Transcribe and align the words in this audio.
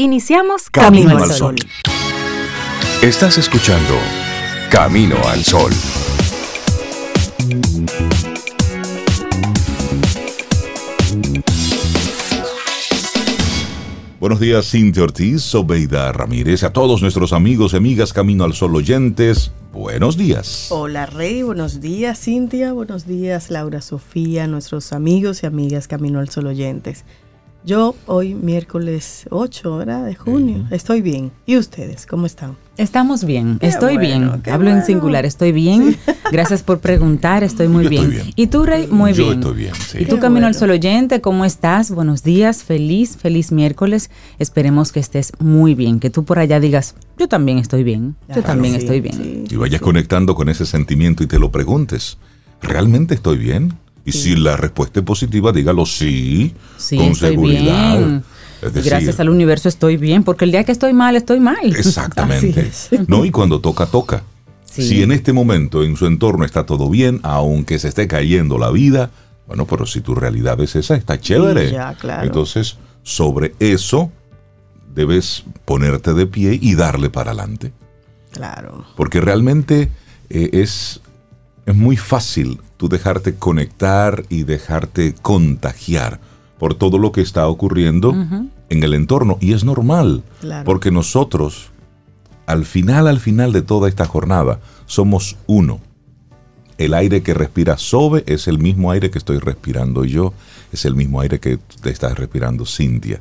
Iniciamos 0.00 0.70
Camino, 0.70 1.18
al 1.18 1.32
Sol. 1.32 1.56
Estás 3.02 3.36
escuchando 3.36 3.94
Camino 4.70 5.16
al 5.26 5.42
Sol. 5.42 5.72
Buenos 14.20 14.38
días, 14.38 14.70
Cintia 14.70 15.02
Ortiz, 15.02 15.42
Sobeida 15.42 16.12
Ramírez, 16.12 16.62
a 16.62 16.72
todos 16.72 17.02
nuestros 17.02 17.32
amigos 17.32 17.72
y 17.72 17.78
amigas 17.78 18.12
Camino 18.12 18.44
al 18.44 18.52
Sol 18.52 18.76
oyentes, 18.76 19.50
buenos 19.72 20.16
días. 20.16 20.68
Hola 20.70 21.06
Rey, 21.06 21.42
buenos 21.42 21.80
días 21.80 22.20
Cintia, 22.20 22.72
buenos 22.72 23.04
días 23.04 23.50
Laura 23.50 23.80
Sofía, 23.80 24.46
nuestros 24.46 24.92
amigos 24.92 25.42
y 25.42 25.46
amigas 25.46 25.88
Camino 25.88 26.20
al 26.20 26.28
Sol 26.28 26.46
oyentes. 26.46 27.04
Yo 27.64 27.96
hoy, 28.06 28.34
miércoles 28.34 29.26
8 29.30 29.76
¿verdad? 29.78 30.06
de 30.06 30.14
junio, 30.14 30.66
estoy 30.70 31.02
bien. 31.02 31.32
¿Y 31.44 31.56
ustedes, 31.56 32.06
cómo 32.06 32.24
están? 32.24 32.56
Estamos 32.76 33.24
bien, 33.24 33.58
estoy 33.60 33.98
bien. 33.98 34.30
Hablo 34.50 34.70
en 34.70 34.84
singular, 34.84 35.26
estoy 35.26 35.50
bien. 35.50 35.96
Gracias 36.32 36.62
por 36.62 36.78
preguntar, 36.78 37.42
estoy 37.42 37.66
muy 37.66 37.88
bien. 37.88 38.22
¿Y 38.36 38.46
tú, 38.46 38.64
Rey? 38.64 38.86
Muy 38.86 39.12
bien. 39.12 39.26
Yo 39.26 39.32
estoy 39.34 39.56
bien, 39.56 39.74
sí. 39.74 39.98
¿Y 40.00 40.06
tú, 40.06 40.20
Camino 40.20 40.46
al 40.46 40.54
Sol 40.54 40.70
Oyente, 40.70 41.20
cómo 41.20 41.44
estás? 41.44 41.90
Buenos 41.90 42.22
días, 42.22 42.62
feliz, 42.62 43.16
feliz 43.16 43.50
miércoles. 43.50 44.08
Esperemos 44.38 44.92
que 44.92 45.00
estés 45.00 45.32
muy 45.40 45.74
bien, 45.74 45.98
que 45.98 46.10
tú 46.10 46.24
por 46.24 46.38
allá 46.38 46.60
digas, 46.60 46.94
yo 47.18 47.26
también 47.28 47.58
estoy 47.58 47.82
bien, 47.82 48.14
yo 48.34 48.42
también 48.42 48.76
estoy 48.76 49.00
bien. 49.00 49.44
y 49.50 49.56
vayas 49.56 49.80
conectando 49.80 50.36
con 50.36 50.48
ese 50.48 50.64
sentimiento 50.64 51.24
y 51.24 51.26
te 51.26 51.40
lo 51.40 51.50
preguntes, 51.50 52.18
¿realmente 52.62 53.14
estoy 53.14 53.36
bien? 53.36 53.74
Y 54.08 54.12
si 54.12 54.36
la 54.36 54.56
respuesta 54.56 55.00
es 55.00 55.06
positiva, 55.06 55.52
dígalo 55.52 55.84
sí, 55.84 56.54
Sí, 56.76 56.96
con 56.96 57.06
estoy 57.08 57.30
seguridad. 57.30 57.98
bien. 57.98 58.24
Decir, 58.62 58.82
Gracias 58.84 59.20
al 59.20 59.28
universo 59.28 59.68
estoy 59.68 59.96
bien, 59.96 60.24
porque 60.24 60.44
el 60.44 60.50
día 60.50 60.64
que 60.64 60.72
estoy 60.72 60.92
mal, 60.92 61.14
estoy 61.14 61.40
mal. 61.40 61.58
Exactamente. 61.76 62.70
No, 63.06 63.24
y 63.24 63.30
cuando 63.30 63.60
toca, 63.60 63.86
toca. 63.86 64.22
Sí. 64.64 64.82
Si 64.82 65.02
en 65.02 65.12
este 65.12 65.32
momento 65.32 65.84
en 65.84 65.96
su 65.96 66.06
entorno 66.06 66.44
está 66.44 66.64
todo 66.66 66.88
bien, 66.88 67.20
aunque 67.22 67.78
se 67.78 67.88
esté 67.88 68.08
cayendo 68.08 68.58
la 68.58 68.70
vida, 68.70 69.10
bueno, 69.46 69.66
pero 69.66 69.86
si 69.86 70.00
tu 70.00 70.14
realidad 70.14 70.60
es 70.60 70.74
esa, 70.76 70.94
está 70.96 71.20
chévere. 71.20 71.70
ya, 71.70 71.94
claro. 71.94 72.24
Entonces, 72.24 72.76
sobre 73.02 73.54
eso 73.60 74.10
debes 74.94 75.44
ponerte 75.64 76.14
de 76.14 76.26
pie 76.26 76.58
y 76.60 76.74
darle 76.74 77.10
para 77.10 77.30
adelante. 77.32 77.72
Claro. 78.32 78.84
Porque 78.96 79.20
realmente 79.20 79.88
eh, 80.30 80.50
es, 80.52 81.00
es 81.66 81.74
muy 81.74 81.96
fácil 81.96 82.60
tú 82.78 82.88
dejarte 82.88 83.34
conectar 83.34 84.24
y 84.30 84.44
dejarte 84.44 85.14
contagiar 85.20 86.20
por 86.58 86.74
todo 86.74 86.96
lo 86.98 87.12
que 87.12 87.20
está 87.20 87.46
ocurriendo 87.46 88.12
en 88.70 88.82
el 88.82 88.94
entorno. 88.94 89.36
Y 89.40 89.52
es 89.52 89.64
normal, 89.64 90.22
Claro. 90.40 90.64
porque 90.64 90.90
nosotros, 90.90 91.70
al 92.46 92.64
final, 92.64 93.06
al 93.06 93.20
final 93.20 93.52
de 93.52 93.60
toda 93.62 93.88
esta 93.88 94.06
jornada, 94.06 94.60
somos 94.86 95.36
uno. 95.46 95.80
El 96.78 96.94
aire 96.94 97.22
que 97.22 97.34
respira 97.34 97.76
Sobe 97.76 98.22
es 98.26 98.46
el 98.48 98.58
mismo 98.58 98.90
aire 98.92 99.10
que 99.10 99.18
estoy 99.18 99.38
respirando 99.38 100.04
yo, 100.04 100.32
es 100.72 100.84
el 100.84 100.94
mismo 100.94 101.20
aire 101.20 101.40
que 101.40 101.58
te 101.82 101.90
estás 101.90 102.16
respirando 102.16 102.64
Cintia. 102.64 103.20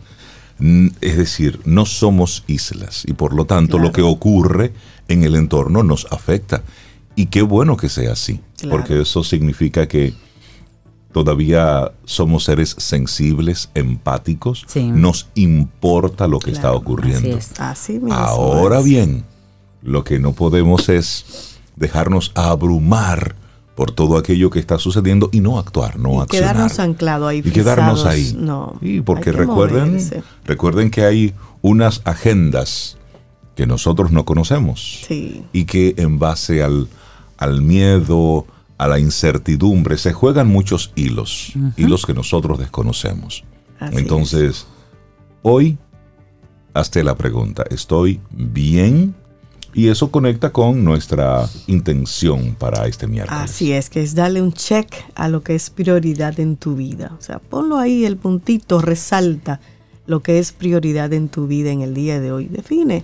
Es 1.01 1.17
decir, 1.17 1.59
no 1.65 1.85
somos 1.85 2.43
islas 2.47 3.03
y 3.07 3.13
por 3.13 3.33
lo 3.35 3.45
tanto 3.45 3.77
lo 3.77 3.91
que 3.91 4.01
ocurre 4.01 4.73
en 5.07 5.23
el 5.23 5.35
entorno 5.35 5.83
nos 5.83 6.07
afecta. 6.11 6.63
Y 7.17 7.25
qué 7.25 7.41
bueno 7.41 7.75
que 7.75 7.89
sea 7.89 8.13
así, 8.13 8.39
Claro. 8.57 8.77
porque 8.77 9.01
eso 9.01 9.23
significa 9.25 9.87
que 9.87 10.13
todavía 11.11 11.91
somos 12.05 12.43
seres 12.43 12.75
sensibles, 12.77 13.69
empáticos, 13.73 14.65
Sí. 14.67 14.83
nos 14.87 15.27
importa 15.35 16.27
lo 16.27 16.39
que 16.39 16.51
está 16.51 16.71
ocurriendo. 16.73 17.29
Así 17.37 17.51
es. 17.53 17.59
Así 17.59 17.93
mismo. 17.93 18.13
Ahora 18.13 18.79
es. 18.79 18.85
bien, 18.85 19.23
lo 19.81 20.03
que 20.03 20.19
no 20.19 20.33
podemos 20.33 20.89
es 20.89 21.57
dejarnos 21.75 22.31
abrumar 22.35 23.35
por 23.75 23.91
todo 23.91 24.17
aquello 24.17 24.49
que 24.49 24.59
está 24.59 24.79
sucediendo 24.79 25.29
y 25.31 25.39
no 25.39 25.59
actuar, 25.59 25.97
no 25.99 26.15
Y 26.15 26.21
accionar. 26.21 26.53
quedarnos 26.53 26.79
anclados 26.79 27.29
ahí. 27.29 27.39
y 27.43 27.51
quedarnos 27.51 28.05
ahí. 28.05 28.35
No. 28.37 28.75
Y 28.81 29.01
porque 29.01 29.31
recuerden, 29.31 29.87
moverse. 29.89 30.23
recuerden 30.45 30.89
que 30.91 31.03
hay 31.05 31.33
unas 31.61 32.01
agendas 32.03 32.97
que 33.55 33.65
nosotros 33.67 34.11
no 34.11 34.25
conocemos 34.25 35.01
Sí. 35.07 35.43
y 35.53 35.65
que 35.65 35.93
en 35.97 36.17
base 36.19 36.61
al, 36.63 36.87
al 37.37 37.61
miedo, 37.61 38.45
a 38.77 38.87
la 38.87 38.99
incertidumbre, 38.99 39.97
se 39.97 40.13
juegan 40.13 40.47
muchos 40.47 40.91
hilos, 40.95 41.53
hilos 41.77 42.05
que 42.05 42.13
nosotros 42.13 42.59
desconocemos. 42.59 43.43
Así 43.79 43.97
Entonces, 43.97 44.67
hoy, 45.41 45.77
hazte 46.73 47.03
la 47.03 47.15
pregunta, 47.15 47.63
¿estoy 47.69 48.19
bien? 48.31 49.15
Y 49.73 49.89
eso 49.89 50.09
conecta 50.09 50.51
con 50.51 50.83
nuestra 50.83 51.47
intención 51.67 52.55
para 52.55 52.87
este 52.87 53.05
miércoles. 53.05 53.43
Así 53.43 53.73
es, 53.73 53.89
que 53.89 54.01
es 54.01 54.15
darle 54.15 54.41
un 54.41 54.53
check 54.53 54.87
a 55.13 55.27
lo 55.29 55.43
que 55.43 55.53
es 55.53 55.69
prioridad 55.69 56.39
en 56.39 56.57
tu 56.57 56.75
vida. 56.75 57.15
O 57.19 57.21
sea, 57.21 57.39
ponlo 57.39 57.77
ahí 57.77 58.05
el 58.05 58.17
puntito, 58.17 58.81
resalta 58.81 59.59
lo 60.07 60.21
que 60.21 60.39
es 60.39 60.51
prioridad 60.51 61.13
en 61.13 61.29
tu 61.29 61.47
vida 61.47 61.69
en 61.69 61.81
el 61.81 61.93
día 61.93 62.19
de 62.19 62.31
hoy. 62.31 62.45
Define. 62.45 63.03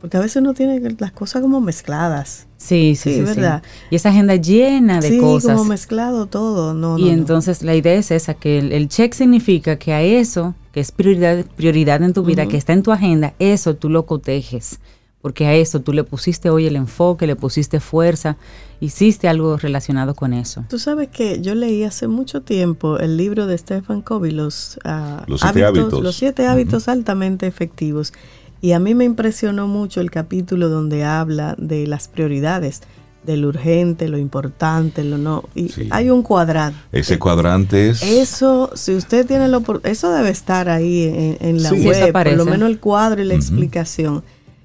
Porque 0.00 0.16
a 0.16 0.20
veces 0.20 0.36
uno 0.36 0.54
tiene 0.54 0.80
las 0.98 1.10
cosas 1.12 1.42
como 1.42 1.60
mezcladas. 1.60 2.46
Sí, 2.56 2.94
sí, 2.94 3.10
Sí, 3.10 3.14
sí, 3.16 3.20
¿verdad? 3.22 3.62
sí. 3.64 3.70
Y 3.90 3.96
esa 3.96 4.10
agenda 4.10 4.36
llena 4.36 5.00
de 5.00 5.08
sí, 5.08 5.18
cosas. 5.18 5.56
como 5.56 5.64
mezclado 5.70 6.26
todo. 6.26 6.72
No, 6.74 6.96
no, 6.96 6.98
y 6.98 7.06
no. 7.06 7.12
entonces 7.12 7.62
la 7.62 7.74
idea 7.74 7.94
es 7.94 8.10
esa, 8.10 8.34
que 8.34 8.58
el, 8.58 8.72
el 8.72 8.88
check 8.88 9.12
significa 9.12 9.76
que 9.76 9.92
a 9.92 10.02
eso, 10.02 10.54
que 10.72 10.80
es 10.80 10.92
prioridad, 10.92 11.44
prioridad 11.56 12.02
en 12.02 12.12
tu 12.12 12.22
vida, 12.22 12.46
que 12.46 12.56
está 12.56 12.72
en 12.72 12.82
tu 12.82 12.92
agenda, 12.92 13.34
eso 13.38 13.74
tú 13.74 13.88
lo 13.88 14.06
cotejes. 14.06 14.78
Porque 15.20 15.46
a 15.46 15.54
eso 15.54 15.80
tú 15.80 15.92
le 15.92 16.04
pusiste 16.04 16.48
hoy 16.48 16.66
el 16.68 16.76
enfoque, 16.76 17.26
le 17.26 17.34
pusiste 17.34 17.80
fuerza, 17.80 18.36
hiciste 18.78 19.26
algo 19.28 19.56
relacionado 19.56 20.14
con 20.14 20.32
eso. 20.32 20.64
Tú 20.68 20.78
sabes 20.78 21.08
que 21.08 21.40
yo 21.40 21.56
leí 21.56 21.82
hace 21.82 22.06
mucho 22.06 22.42
tiempo 22.42 22.98
el 23.00 23.16
libro 23.16 23.48
de 23.48 23.58
Stephen 23.58 24.00
Covey, 24.02 24.30
Los, 24.30 24.78
ah, 24.84 25.24
Los 25.26 25.40
siete 25.40 25.64
hábitos. 25.64 26.02
Los 26.04 26.14
siete 26.14 26.46
hábitos 26.46 26.86
altamente 26.86 27.48
efectivos. 27.48 28.12
Y 28.60 28.72
a 28.72 28.78
mí 28.80 28.94
me 28.94 29.04
impresionó 29.04 29.68
mucho 29.68 30.00
el 30.00 30.10
capítulo 30.10 30.68
donde 30.68 31.04
habla 31.04 31.54
de 31.58 31.86
las 31.86 32.08
prioridades, 32.08 32.82
de 33.24 33.36
lo 33.36 33.48
urgente, 33.48 34.08
lo 34.08 34.18
importante, 34.18 35.04
lo 35.04 35.18
no. 35.18 35.44
Y 35.54 35.68
Sí. 35.68 35.88
hay 35.90 36.10
un 36.10 36.22
cuadrante. 36.22 36.78
Ese 36.92 37.18
cuadrante 37.18 37.90
es... 37.90 38.02
Eso, 38.02 38.70
si 38.74 38.94
usted 38.94 39.26
tiene 39.26 39.48
lo 39.48 39.62
eso 39.84 40.10
debe 40.10 40.30
estar 40.30 40.68
ahí 40.68 41.04
en, 41.04 41.36
en 41.40 41.62
la 41.62 41.70
Sí. 41.70 41.86
Web, 41.86 42.12
por 42.12 42.32
lo 42.32 42.44
menos 42.46 42.68
el 42.70 42.80
cuadro 42.80 43.20
y 43.22 43.24
la 43.26 43.34
explicación. 43.34 44.22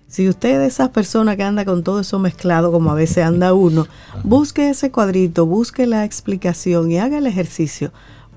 Si 0.07 0.29
usted 0.29 0.51
es 0.51 0.59
de 0.59 0.67
esas 0.67 0.89
personas 0.89 1.35
que 1.37 1.43
anda 1.43 1.65
con 1.65 1.83
todo 1.83 1.99
eso 2.01 2.19
mezclado, 2.19 2.71
como 2.71 2.91
a 2.91 2.93
veces 2.95 3.25
anda 3.25 3.53
uno, 3.53 3.87
busque 4.23 4.69
ese 4.69 4.91
cuadrito, 4.91 5.45
busque 5.47 5.87
la 5.87 6.05
explicación 6.05 6.91
y 6.91 6.99
haga 6.99 7.17
el 7.17 7.25
ejercicio, 7.27 7.91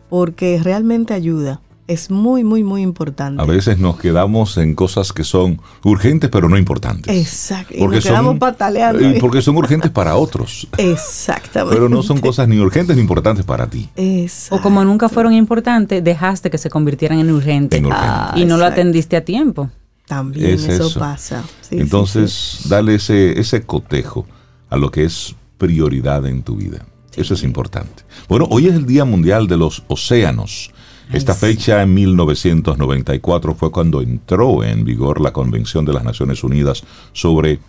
porque 0.09 0.59
realmente 0.63 1.13
ayuda. 1.13 1.61
Es 1.89 2.11
muy, 2.11 2.43
muy, 2.43 2.65
muy 2.65 2.83
importante. 2.83 3.41
A 3.41 3.45
veces 3.47 3.79
nos 3.79 3.97
quedamos 3.99 4.57
en 4.57 4.75
cosas 4.75 5.13
que 5.13 5.23
son 5.23 5.61
urgentes 5.85 6.31
pero 6.31 6.49
no 6.49 6.59
importantes. 6.59 7.17
Exacto. 7.17 7.75
Y 7.77 7.87
nos 7.87 8.05
quedamos 8.05 8.39
pataleando 8.39 9.01
y 9.03 9.05
ahí. 9.05 9.21
porque 9.21 9.41
son 9.41 9.57
urgentes 9.57 9.91
para 9.93 10.17
otros, 10.17 10.67
Exactamente. 10.79 11.75
pero 11.77 11.89
no 11.89 12.03
son 12.03 12.19
cosas 12.21 12.49
ni 12.49 12.59
urgentes 12.59 12.97
ni 12.97 13.03
importantes 13.03 13.45
para 13.45 13.69
ti. 13.69 13.89
Exacto. 13.95 14.57
O 14.57 14.61
como 14.63 14.85
nunca 14.85 15.09
fueron 15.09 15.33
importantes, 15.33 16.03
dejaste 16.03 16.51
que 16.51 16.59
se 16.59 16.71
convirtieran 16.71 17.21
en 17.21 17.31
urgentes. 17.31 17.79
En 17.79 17.87
urgentes. 17.87 18.11
Ah, 18.13 18.35
y 18.37 18.45
no 18.45 18.57
lo 18.57 18.65
atendiste 18.65 19.17
a 19.17 19.25
tiempo. 19.25 19.71
También 20.07 20.51
Es 20.51 20.65
eso, 20.67 20.87
eso. 20.89 21.01
pasa. 21.01 21.43
Sí, 21.63 21.69
sí, 21.71 21.79
Entonces, 21.79 22.33
sí. 22.33 22.69
dale 22.69 22.97
ese, 22.97 23.39
ese 23.41 23.63
cotejo 23.65 24.27
a 24.71 24.77
lo 24.77 24.91
que 24.91 25.05
es 25.05 25.35
prioridad 25.59 26.27
en 26.27 26.43
tu 26.43 26.57
vida. 26.57 26.85
Eso 27.17 27.35
es 27.35 27.43
importante. 27.43 28.03
Bueno, 28.29 28.47
hoy 28.51 28.69
es 28.69 28.75
el 28.75 28.87
Día 28.87 29.05
Mundial 29.05 29.47
de 29.49 29.57
los 29.57 29.83
Océanos. 29.89 30.71
Esta 31.13 31.35
fecha 31.35 31.83
en 31.83 31.95
1994 31.95 33.55
fue 33.55 33.71
cuando 33.71 34.01
entró 34.03 34.65
en 34.65 34.85
vigor 34.85 35.21
la 35.21 35.33
Convención 35.33 35.85
de 35.85 35.93
las 35.93 36.05
Naciones 36.05 36.43
Unidas 36.43 36.83
sobre 37.13 37.61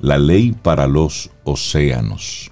la 0.00 0.16
ley 0.18 0.52
para 0.62 0.86
los 0.86 1.30
océanos. 1.44 2.50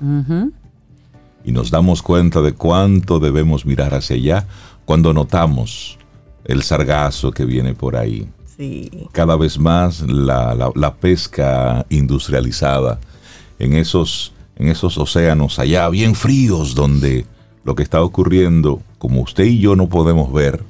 Y 1.45 1.53
nos 1.53 1.71
damos 1.71 2.03
cuenta 2.03 2.41
de 2.41 2.53
cuánto 2.53 3.19
debemos 3.21 3.65
mirar 3.67 3.95
hacia 3.95 4.17
allá 4.17 4.47
cuando 4.85 5.13
notamos 5.13 5.99
el 6.45 6.63
sargazo 6.63 7.31
que 7.31 7.45
viene 7.45 7.75
por 7.75 7.97
ahí 7.97 8.29
Sí. 8.57 8.91
cada 9.13 9.37
vez 9.37 9.59
más 9.59 10.03
la, 10.03 10.55
la- 10.55 10.71
la 10.75 10.95
pesca 10.95 11.87
industrializada 11.89 13.01
en 13.59 13.75
esos, 13.75 14.33
en 14.57 14.69
esos 14.69 14.99
océanos 14.99 15.59
allá 15.59 15.89
bien 15.89 16.15
fríos 16.15 16.75
donde 16.75 17.25
lo 17.65 17.75
que 17.75 17.83
está 17.83 18.03
ocurriendo, 18.03 18.83
como 18.99 19.23
usted 19.23 19.45
y 19.45 19.61
yo 19.61 19.77
no 19.77 19.89
podemos 19.89 20.33
ver, 20.33 20.65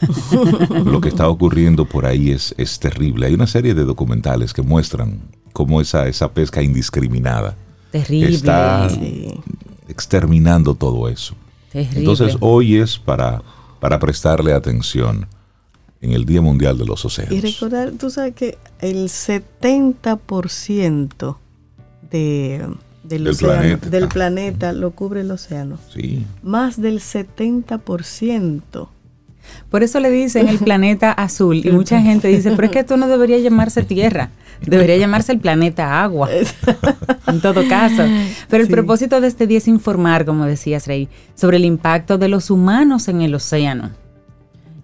lo 0.84 1.00
que 1.00 1.08
está 1.08 1.28
ocurriendo 1.28 1.84
por 1.84 2.06
ahí 2.06 2.30
es, 2.30 2.54
es 2.58 2.78
terrible. 2.78 3.26
Hay 3.26 3.34
una 3.34 3.46
serie 3.46 3.74
de 3.74 3.84
documentales 3.84 4.52
que 4.52 4.62
muestran 4.62 5.20
cómo 5.52 5.80
esa, 5.80 6.08
esa 6.08 6.32
pesca 6.32 6.62
indiscriminada 6.62 7.56
Terrible. 7.90 8.34
está 8.34 8.88
exterminando 9.88 10.74
todo 10.74 11.08
eso. 11.08 11.34
Terrible. 11.72 12.00
Entonces 12.00 12.36
hoy 12.40 12.76
es 12.76 12.98
para, 12.98 13.42
para 13.80 13.98
prestarle 13.98 14.52
atención 14.52 15.26
en 16.00 16.12
el 16.12 16.26
Día 16.26 16.42
Mundial 16.42 16.76
de 16.76 16.84
los 16.84 17.04
Océanos. 17.04 17.34
Y 17.34 17.40
recordar, 17.40 17.92
tú 17.92 18.10
sabes 18.10 18.34
que 18.34 18.58
el 18.80 19.08
70% 19.08 21.36
de, 22.10 22.66
del, 23.04 23.24
Del 23.24 23.32
océano- 23.34 23.54
planeta. 23.60 23.88
del 23.90 24.08
planeta 24.08 24.72
lo 24.72 24.90
cubre 24.92 25.20
el 25.20 25.30
océano. 25.30 25.78
Sí. 25.92 26.24
Más 26.42 26.80
del 26.80 27.00
70%. 27.00 28.88
Por 29.68 29.82
eso 29.82 30.00
le 30.00 30.10
dicen 30.10 30.48
el 30.48 30.56
planeta 30.58 31.12
azul 31.12 31.56
y 31.64 31.70
mucha 31.70 32.00
gente 32.00 32.28
dice, 32.28 32.52
pero 32.56 32.64
es 32.66 32.70
que 32.72 32.78
esto 32.80 32.96
no 32.96 33.06
debería 33.08 33.38
llamarse 33.38 33.82
Tierra, 33.82 34.30
debería 34.64 34.96
llamarse 34.96 35.32
el 35.32 35.38
planeta 35.38 36.02
agua, 36.02 36.30
en 37.26 37.40
todo 37.42 37.68
caso. 37.68 38.04
Pero 38.48 38.62
el 38.62 38.68
Sí. 38.68 38.72
propósito 38.72 39.20
de 39.20 39.28
este 39.28 39.46
día 39.46 39.58
es 39.58 39.68
informar, 39.68 40.24
como 40.24 40.46
decías 40.46 40.86
Rey, 40.86 41.10
sobre 41.34 41.58
el 41.58 41.66
impacto 41.66 42.16
de 42.16 42.28
los 42.28 42.50
humanos 42.50 43.08
en 43.08 43.20
el 43.20 43.34
océano. 43.34 43.90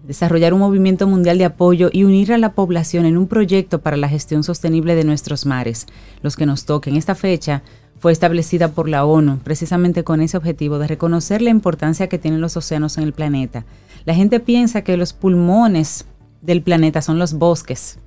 Desarrollar 0.05 0.53
un 0.53 0.59
movimiento 0.59 1.07
mundial 1.07 1.39
de 1.39 1.45
apoyo 1.45 1.89
y 1.91 2.03
unir 2.03 2.31
a 2.33 2.37
la 2.37 2.53
población 2.53 3.05
en 3.05 3.17
un 3.17 3.27
proyecto 3.27 3.81
para 3.81 3.97
la 3.97 4.09
gestión 4.09 4.43
sostenible 4.43 4.93
de 4.93 5.05
nuestros 5.05 5.45
mares, 5.47 5.87
los 6.21 6.35
que 6.35 6.45
nos 6.45 6.65
toquen. 6.65 6.97
Esta 6.97 7.15
fecha 7.15 7.63
fue 8.01 8.11
establecida 8.11 8.69
por 8.69 8.89
la 8.89 9.05
ONU 9.05 9.37
precisamente 9.43 10.03
con 10.03 10.21
ese 10.21 10.35
objetivo 10.35 10.79
de 10.79 10.87
reconocer 10.87 11.43
la 11.43 11.51
importancia 11.51 12.09
que 12.09 12.17
tienen 12.17 12.41
los 12.41 12.57
océanos 12.57 12.97
en 12.97 13.03
el 13.03 13.13
planeta. 13.13 13.63
La 14.05 14.15
gente 14.15 14.39
piensa 14.39 14.81
que 14.81 14.97
los 14.97 15.13
pulmones 15.13 16.05
del 16.41 16.63
planeta 16.63 17.03
son 17.03 17.19
los 17.19 17.33
bosques 17.35 17.99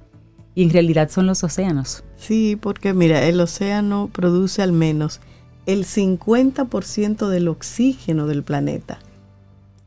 y 0.57 0.65
en 0.65 0.71
realidad 0.71 1.11
son 1.11 1.29
los 1.29 1.45
océanos. 1.45 2.03
Sí, 2.19 2.59
porque 2.61 2.93
mira, 2.93 3.23
el 3.25 3.41
océano 3.41 4.11
produce 4.13 4.63
al 4.63 4.73
menos 4.73 5.21
el 5.65 5.85
50% 5.85 7.29
del 7.29 7.47
oxígeno 7.47 8.27
del 8.27 8.43
planeta. 8.43 8.99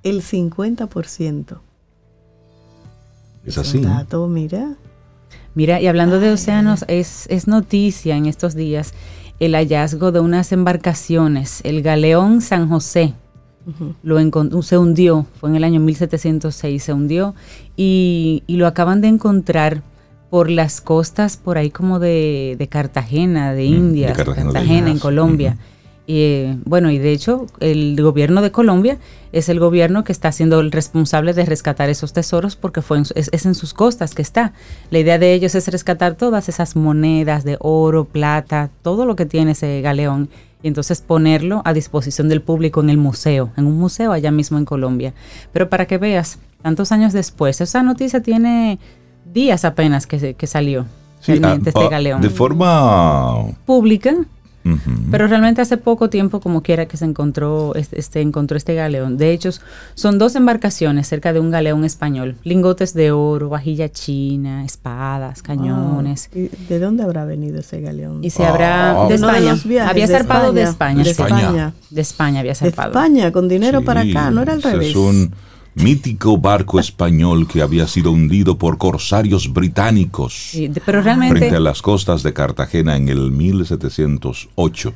El 0.03 0.21
50%. 0.21 1.59
Es 3.45 3.57
así. 3.57 3.81
Dato, 3.81 4.25
mira. 4.27 4.77
Mira, 5.53 5.81
y 5.81 5.87
hablando 5.87 6.21
de 6.21 6.31
océanos, 6.31 6.85
es, 6.87 7.25
es 7.27 7.47
noticia 7.49 8.15
en 8.15 8.25
estos 8.25 8.55
días 8.55 8.93
el 9.39 9.53
hallazgo 9.53 10.11
de 10.11 10.19
unas 10.19 10.51
embarcaciones, 10.51 11.61
el 11.63 11.81
galeón 11.81 12.41
San 12.41 12.69
José. 12.69 13.13
Lo 14.01 14.17
se 14.61 14.77
hundió, 14.77 15.25
fue 15.41 15.49
en 15.49 15.57
el 15.57 15.65
año 15.65 15.81
1706, 15.81 16.81
se 16.81 16.93
hundió 16.93 17.35
y, 17.75 18.43
y 18.47 18.55
lo 18.55 18.65
acaban 18.65 19.01
de 19.01 19.09
encontrar 19.09 19.83
por 20.29 20.49
las 20.49 20.81
costas, 20.81 21.37
por 21.37 21.57
ahí 21.57 21.69
como 21.69 21.99
de, 21.99 22.55
de 22.57 22.67
Cartagena, 22.67 23.53
de 23.53 23.63
Mm, 23.63 23.71
de 23.71 23.77
India, 23.77 24.13
Cartagena 24.13 24.51
Cartagena, 24.53 24.85
de 24.85 24.91
en. 24.91 24.99
Colombia. 24.99 25.57
Y, 26.09 26.21
eh, 26.21 26.57
bueno, 26.63 26.89
y 26.89 26.99
de 26.99 27.11
hecho, 27.11 27.47
el 27.59 28.01
gobierno 28.01 28.41
de 28.41 28.49
Colombia 28.51 28.97
es 29.33 29.49
el 29.49 29.59
gobierno 29.59 30.05
que 30.05 30.13
está 30.13 30.31
siendo 30.31 30.61
el 30.61 30.71
responsable 30.71 31.33
de 31.33 31.45
rescatar 31.45 31.89
esos 31.89 32.13
tesoros 32.13 32.55
porque 32.55 32.81
fue 32.81 32.97
en 32.99 33.03
su- 33.05 33.13
es, 33.17 33.29
es 33.33 33.45
en 33.45 33.53
sus 33.55 33.73
costas 33.73 34.15
que 34.15 34.21
está. 34.21 34.53
La 34.89 34.99
idea 34.99 35.19
de 35.19 35.33
ellos 35.33 35.53
es 35.53 35.67
rescatar 35.67 36.15
todas 36.15 36.47
esas 36.47 36.77
monedas 36.77 37.43
de 37.43 37.57
oro, 37.59 38.05
plata, 38.05 38.69
todo 38.83 39.05
lo 39.05 39.17
que 39.17 39.25
tiene 39.25 39.51
ese 39.51 39.81
galeón 39.81 40.29
y 40.63 40.69
entonces 40.69 41.01
ponerlo 41.01 41.61
a 41.65 41.73
disposición 41.73 42.29
del 42.29 42.41
público 42.41 42.79
en 42.79 42.89
el 42.89 42.97
museo, 42.97 43.51
en 43.57 43.67
un 43.67 43.77
museo 43.77 44.13
allá 44.13 44.31
mismo 44.31 44.57
en 44.57 44.63
Colombia. 44.63 45.13
Pero 45.51 45.69
para 45.69 45.87
que 45.87 45.97
veas, 45.97 46.39
tantos 46.61 46.93
años 46.93 47.11
después, 47.11 47.59
esa 47.59 47.83
noticia 47.83 48.21
tiene 48.23 48.79
días 49.33 49.65
apenas 49.65 50.07
que, 50.07 50.19
se- 50.19 50.33
que 50.35 50.47
salió. 50.47 50.85
Sí, 51.19 51.33
realmente 51.33 51.69
ah, 51.69 51.73
este 51.75 51.85
ah, 51.85 51.89
galeón. 51.89 52.21
De 52.21 52.29
forma... 52.29 53.43
Pública, 53.65 54.15
pero 55.11 55.27
realmente 55.27 55.61
hace 55.61 55.77
poco 55.77 56.09
tiempo, 56.09 56.39
como 56.39 56.61
quiera, 56.61 56.85
que 56.87 56.97
se 56.97 57.05
encontró 57.05 57.73
este, 57.75 57.99
este- 57.99 58.21
encontró 58.21 58.57
este 58.57 58.75
galeón. 58.75 59.17
De 59.17 59.31
hecho, 59.31 59.49
son 59.95 60.17
dos 60.19 60.35
embarcaciones 60.35 61.07
cerca 61.07 61.33
de 61.33 61.39
un 61.39 61.51
galeón 61.51 61.83
español. 61.85 62.35
Lingotes 62.43 62.93
de 62.93 63.11
oro, 63.11 63.49
vajilla 63.49 63.89
china, 63.89 64.63
espadas, 64.65 65.41
cañones. 65.41 66.29
Wow. 66.33 66.43
¿Y 66.43 66.49
¿De 66.69 66.79
dónde 66.79 67.03
habrá 67.03 67.25
venido 67.25 67.59
ese 67.59 67.81
galeón? 67.81 68.23
Y 68.23 68.29
se 68.29 68.43
Ah. 68.45 68.49
habrá... 68.49 68.93
Uno 68.97 69.03
De 69.03 69.09
de 69.09 69.15
España. 69.15 69.57
viajes 69.65 69.89
había 69.91 70.07
de 70.07 70.13
zarpado 70.13 70.53
de 70.53 70.63
España. 70.63 71.01
España. 71.03 71.27
De. 71.35 71.41
España. 71.41 71.73
De 71.89 72.01
España 72.01 72.39
había 72.39 72.51
De 72.51 72.55
zarpado. 72.55 72.89
España, 72.89 73.31
con 73.31 73.47
dinero 73.47 73.83
para 73.83 74.01
acá, 74.01 74.31
no 74.31 74.41
era 74.41 74.53
al 74.53 74.61
revés. 74.63 74.89
Es 74.89 74.95
un 74.95 75.31
mítico 75.83 76.37
barco 76.37 76.79
español 76.79 77.47
que 77.47 77.61
había 77.61 77.87
sido 77.87 78.11
hundido 78.11 78.57
por 78.57 78.77
corsarios 78.77 79.51
británicos 79.53 80.33
Sí, 80.51 80.71
pero 80.85 81.01
realmente... 81.01 81.37
frente 81.37 81.55
a 81.55 81.59
las 81.59 81.81
costas 81.81 82.23
de 82.23 82.33
Cartagena 82.33 82.95
en 82.95 83.09
el 83.09 83.31
1708 83.31 84.93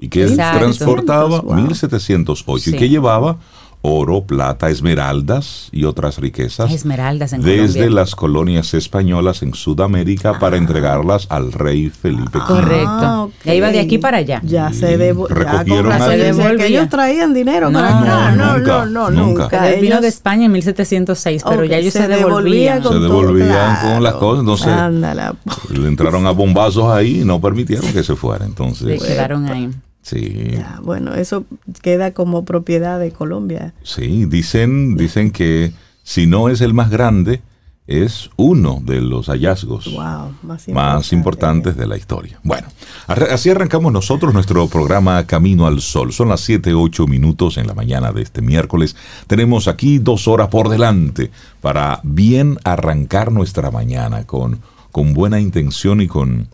y 0.00 0.08
que 0.08 0.26
transportaba 0.26 1.40
Wow. 1.40 1.54
1708 1.56 2.54
y 2.56 2.72
Sí. 2.72 2.76
que 2.78 2.88
llevaba 2.88 3.38
oro, 3.80 4.22
plata, 4.24 4.68
esmeraldas 4.70 5.68
y 5.72 5.84
otras 5.84 6.18
riquezas 6.18 6.72
Esmeraldas 6.72 7.32
en 7.32 7.42
desde 7.42 7.74
Colombia. 7.80 7.90
las 7.90 8.14
colonias 8.16 8.74
españolas 8.74 9.42
en 9.42 9.54
Sudamérica 9.54 10.38
para 10.40 10.56
entregarlas 10.56 11.26
al 11.30 11.52
rey 11.52 11.88
Felipe 11.88 12.38
V. 12.38 12.44
Correcto. 12.46 12.88
Ah, 12.88 13.22
ok. 13.24 13.32
Ya 13.44 13.54
iba 13.54 13.70
de 13.70 13.78
aquí 13.80 13.98
para 13.98 14.18
allá. 14.18 14.40
Ya 14.44 14.72
se 14.72 14.98
ya 14.98 15.14
Recogieron 15.28 15.90
decía 15.98 16.16
Devolvía. 16.16 16.56
que 16.56 16.66
ellos 16.66 16.88
traían 16.88 17.32
dinero 17.32 17.70
No, 17.70 17.78
para 17.78 17.98
acá. 18.00 18.30
no, 18.32 18.36
No, 18.46 18.58
nunca, 18.58 18.72
no, 18.72 18.86
no, 18.86 19.10
nunca. 19.10 19.42
nunca. 19.44 19.70
Él 19.70 19.80
vino 19.80 19.94
Ellos- 19.94 20.02
de 20.02 20.08
España 20.08 20.46
en 20.46 20.52
1706, 20.52 21.42
pero 21.48 21.62
Ok, 21.62 21.68
ya 21.68 21.76
ellos 21.78 21.92
se 21.92 22.00
se, 22.00 22.08
devolvía 22.08 22.74
devolvían. 22.76 22.82
con 22.82 22.92
Se 22.94 22.98
devolvían 23.00 23.48
claro. 23.48 23.94
con 23.94 24.02
las 24.02 24.14
cosas, 24.14 24.40
entonces- 24.40 24.66
Ándala. 24.68 25.34
Le 25.70 25.88
entraron 25.88 26.26
a 26.26 26.30
bombazos 26.32 26.90
ahí 26.92 27.20
y 27.20 27.24
no 27.24 27.40
permitieron 27.40 27.92
que 27.92 28.02
se 28.02 28.16
fuera. 28.16 28.44
Se 28.44 28.50
Entonces, 28.50 29.02
quedaron 29.02 29.46
ahí. 29.46 29.70
Sí, 30.08 30.50
Ya, 30.52 30.80
bueno, 30.82 31.14
eso 31.14 31.44
queda 31.82 32.12
como 32.12 32.44
propiedad 32.44 32.98
de 32.98 33.12
Colombia. 33.12 33.74
sí, 33.82 34.24
dicen, 34.26 34.96
dicen 34.96 35.30
que 35.30 35.72
si 36.02 36.26
no 36.26 36.48
es 36.48 36.60
el 36.60 36.72
más 36.74 36.90
grande, 36.90 37.42
es 37.86 38.28
uno 38.36 38.80
de 38.84 39.00
los 39.00 39.28
hallazgos 39.28 39.90
Wow, 39.90 40.34
más, 40.42 40.68
más 40.68 41.10
importantes 41.14 41.74
de 41.74 41.86
la 41.86 41.96
historia. 41.96 42.38
Bueno, 42.42 42.68
así 43.06 43.48
arrancamos 43.48 43.90
nosotros 43.92 44.34
nuestro 44.34 44.68
programa 44.68 45.26
Camino 45.26 45.66
al 45.66 45.80
Sol. 45.80 46.12
Son 46.12 46.28
las 46.28 46.42
7, 46.42 46.74
8 46.74 47.06
minutos 47.06 47.56
en 47.56 47.66
la 47.66 47.72
mañana 47.72 48.12
de 48.12 48.20
este 48.20 48.42
miércoles. 48.42 48.94
Tenemos 49.26 49.68
aquí 49.68 49.98
dos 49.98 50.28
horas 50.28 50.48
por 50.48 50.68
delante 50.68 51.30
para 51.62 52.00
bien 52.02 52.58
arrancar 52.62 53.32
nuestra 53.32 53.70
mañana 53.70 54.24
con, 54.24 54.60
con 54.92 55.14
buena 55.14 55.40
intención 55.40 56.02
y 56.02 56.08
con, 56.08 56.48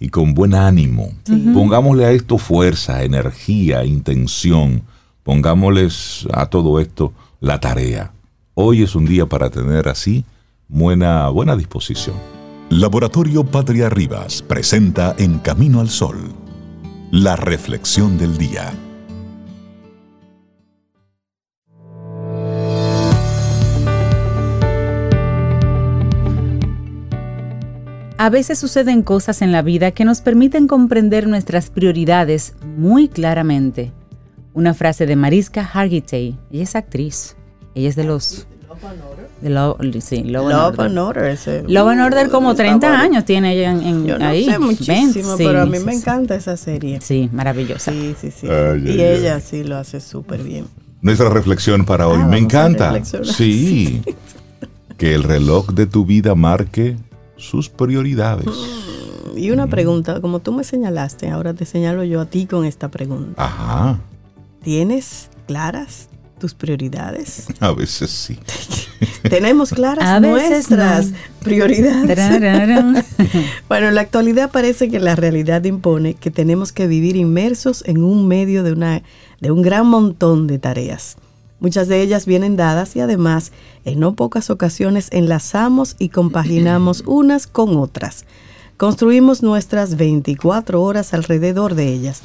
y 0.00 0.08
con 0.08 0.34
buen 0.34 0.54
ánimo. 0.54 1.12
Pongámosle 1.52 2.06
a 2.06 2.10
esto 2.10 2.38
fuerza, 2.38 3.04
energía, 3.04 3.84
intención. 3.84 4.82
Pongámosles 5.22 6.26
a 6.32 6.46
todo 6.46 6.80
esto 6.80 7.12
la 7.38 7.60
tarea. 7.60 8.10
Hoy 8.54 8.82
es 8.82 8.96
un 8.96 9.04
día 9.04 9.26
para 9.26 9.50
tener 9.50 9.88
así 9.88 10.24
buena, 10.68 11.28
buena 11.28 11.54
disposición. 11.54 12.16
Laboratorio 12.70 13.44
Patria 13.44 13.90
Rivas 13.90 14.42
presenta 14.42 15.14
En 15.18 15.38
Camino 15.38 15.80
al 15.80 15.90
Sol, 15.90 16.18
la 17.10 17.36
reflexión 17.36 18.16
del 18.16 18.38
día. 18.38 18.72
A 28.22 28.28
veces 28.28 28.58
suceden 28.58 29.00
cosas 29.00 29.40
en 29.40 29.50
la 29.50 29.62
vida 29.62 29.92
que 29.92 30.04
nos 30.04 30.20
permiten 30.20 30.66
comprender 30.68 31.26
nuestras 31.26 31.70
prioridades 31.70 32.52
muy 32.76 33.08
claramente. 33.08 33.92
Una 34.52 34.74
frase 34.74 35.06
de 35.06 35.16
Mariska 35.16 35.62
Hargitay, 35.72 36.36
ella 36.52 36.62
es 36.62 36.76
actriz, 36.76 37.34
ella 37.74 37.88
es 37.88 37.96
de 37.96 38.04
los... 38.04 38.46
De 39.40 39.48
Lo- 39.48 39.78
sí, 40.02 40.18
and 40.18 40.26
Love 40.32 40.52
Order. 40.54 40.80
and 40.86 40.98
Order. 40.98 41.24
ese- 41.30 41.64
Law 41.66 41.88
and 41.88 42.02
Order 42.02 42.28
como 42.28 42.50
mi 42.50 42.56
30 42.56 42.86
favorito. 42.86 43.02
años 43.10 43.24
tiene 43.24 43.54
ella 43.54 43.70
en, 43.72 43.80
en- 43.84 44.06
Yo 44.06 44.18
no 44.18 44.26
ahí. 44.26 44.44
sé 44.44 44.58
muchísimo, 44.58 45.34
sí, 45.38 45.44
pero 45.46 45.62
a 45.62 45.64
mí 45.64 45.78
sí, 45.78 45.84
me 45.86 45.92
sí. 45.92 45.98
encanta 46.00 46.34
esa 46.34 46.58
serie. 46.58 47.00
Sí, 47.00 47.30
maravillosa. 47.32 47.90
Sí, 47.90 48.14
sí, 48.20 48.30
sí. 48.30 48.46
Ay, 48.50 48.82
y 48.84 49.00
ay, 49.00 49.00
ella 49.00 49.40
sí 49.40 49.64
lo 49.64 49.78
hace 49.78 49.98
súper 49.98 50.42
bien. 50.42 50.66
Nuestra 51.00 51.30
reflexión 51.30 51.86
para 51.86 52.06
hoy. 52.06 52.20
Ah, 52.22 52.26
Me 52.26 52.36
encanta. 52.36 53.02
Sí. 53.24 54.02
Que 54.98 55.14
el 55.14 55.22
reloj 55.22 55.70
de 55.70 55.86
tu 55.86 56.04
vida 56.04 56.34
marque 56.34 56.98
sus 57.40 57.68
prioridades. 57.68 58.46
Y 59.36 59.50
una 59.50 59.66
pregunta, 59.66 60.20
como 60.20 60.40
tú 60.40 60.52
me 60.52 60.64
señalaste, 60.64 61.30
ahora 61.30 61.54
te 61.54 61.64
señalo 61.64 62.04
yo 62.04 62.20
a 62.20 62.26
ti 62.26 62.46
con 62.46 62.64
esta 62.64 62.90
pregunta. 62.90 63.42
Ajá. 63.42 63.98
¿Tienes 64.62 65.30
claras 65.46 66.08
tus 66.38 66.54
prioridades? 66.54 67.46
A 67.60 67.72
veces 67.72 68.10
sí. 68.10 68.38
¿Tenemos 69.30 69.70
claras 69.70 70.04
A 70.04 70.20
veces 70.20 70.70
nuestras 70.70 71.10
no. 71.10 71.16
prioridades? 71.40 73.04
Bueno, 73.68 73.88
en 73.88 73.94
la 73.94 74.00
actualidad 74.00 74.50
parece 74.50 74.88
que 74.88 74.98
la 74.98 75.14
realidad 75.14 75.62
impone 75.64 76.14
que 76.14 76.30
tenemos 76.30 76.72
que 76.72 76.88
vivir 76.88 77.16
inmersos 77.16 77.84
en 77.86 78.02
un 78.02 78.26
medio 78.26 78.64
de, 78.64 78.72
una, 78.72 79.02
de 79.40 79.50
un 79.50 79.62
gran 79.62 79.86
montón 79.86 80.46
de 80.48 80.58
tareas. 80.58 81.16
Muchas 81.60 81.88
de 81.88 82.00
ellas 82.00 82.24
vienen 82.24 82.56
dadas 82.56 82.96
y 82.96 83.00
además 83.00 83.52
en 83.84 84.00
no 84.00 84.14
pocas 84.14 84.50
ocasiones 84.50 85.08
enlazamos 85.12 85.94
y 85.98 86.08
compaginamos 86.08 87.04
unas 87.06 87.46
con 87.46 87.76
otras. 87.76 88.24
Construimos 88.78 89.42
nuestras 89.42 89.96
24 89.96 90.82
horas 90.82 91.12
alrededor 91.12 91.74
de 91.74 91.88
ellas. 91.88 92.22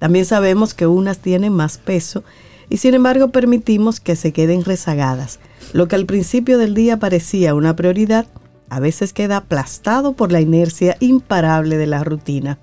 También 0.00 0.24
sabemos 0.24 0.74
que 0.74 0.88
unas 0.88 1.18
tienen 1.18 1.52
más 1.52 1.78
peso 1.78 2.24
y 2.68 2.78
sin 2.78 2.94
embargo 2.94 3.28
permitimos 3.28 4.00
que 4.00 4.16
se 4.16 4.32
queden 4.32 4.64
rezagadas. 4.64 5.38
Lo 5.72 5.86
que 5.86 5.94
al 5.94 6.06
principio 6.06 6.58
del 6.58 6.74
día 6.74 6.98
parecía 6.98 7.54
una 7.54 7.76
prioridad, 7.76 8.26
a 8.68 8.80
veces 8.80 9.12
queda 9.12 9.36
aplastado 9.36 10.14
por 10.14 10.32
la 10.32 10.40
inercia 10.40 10.96
imparable 10.98 11.76
de 11.76 11.86
la 11.86 12.02
rutina. 12.02 12.58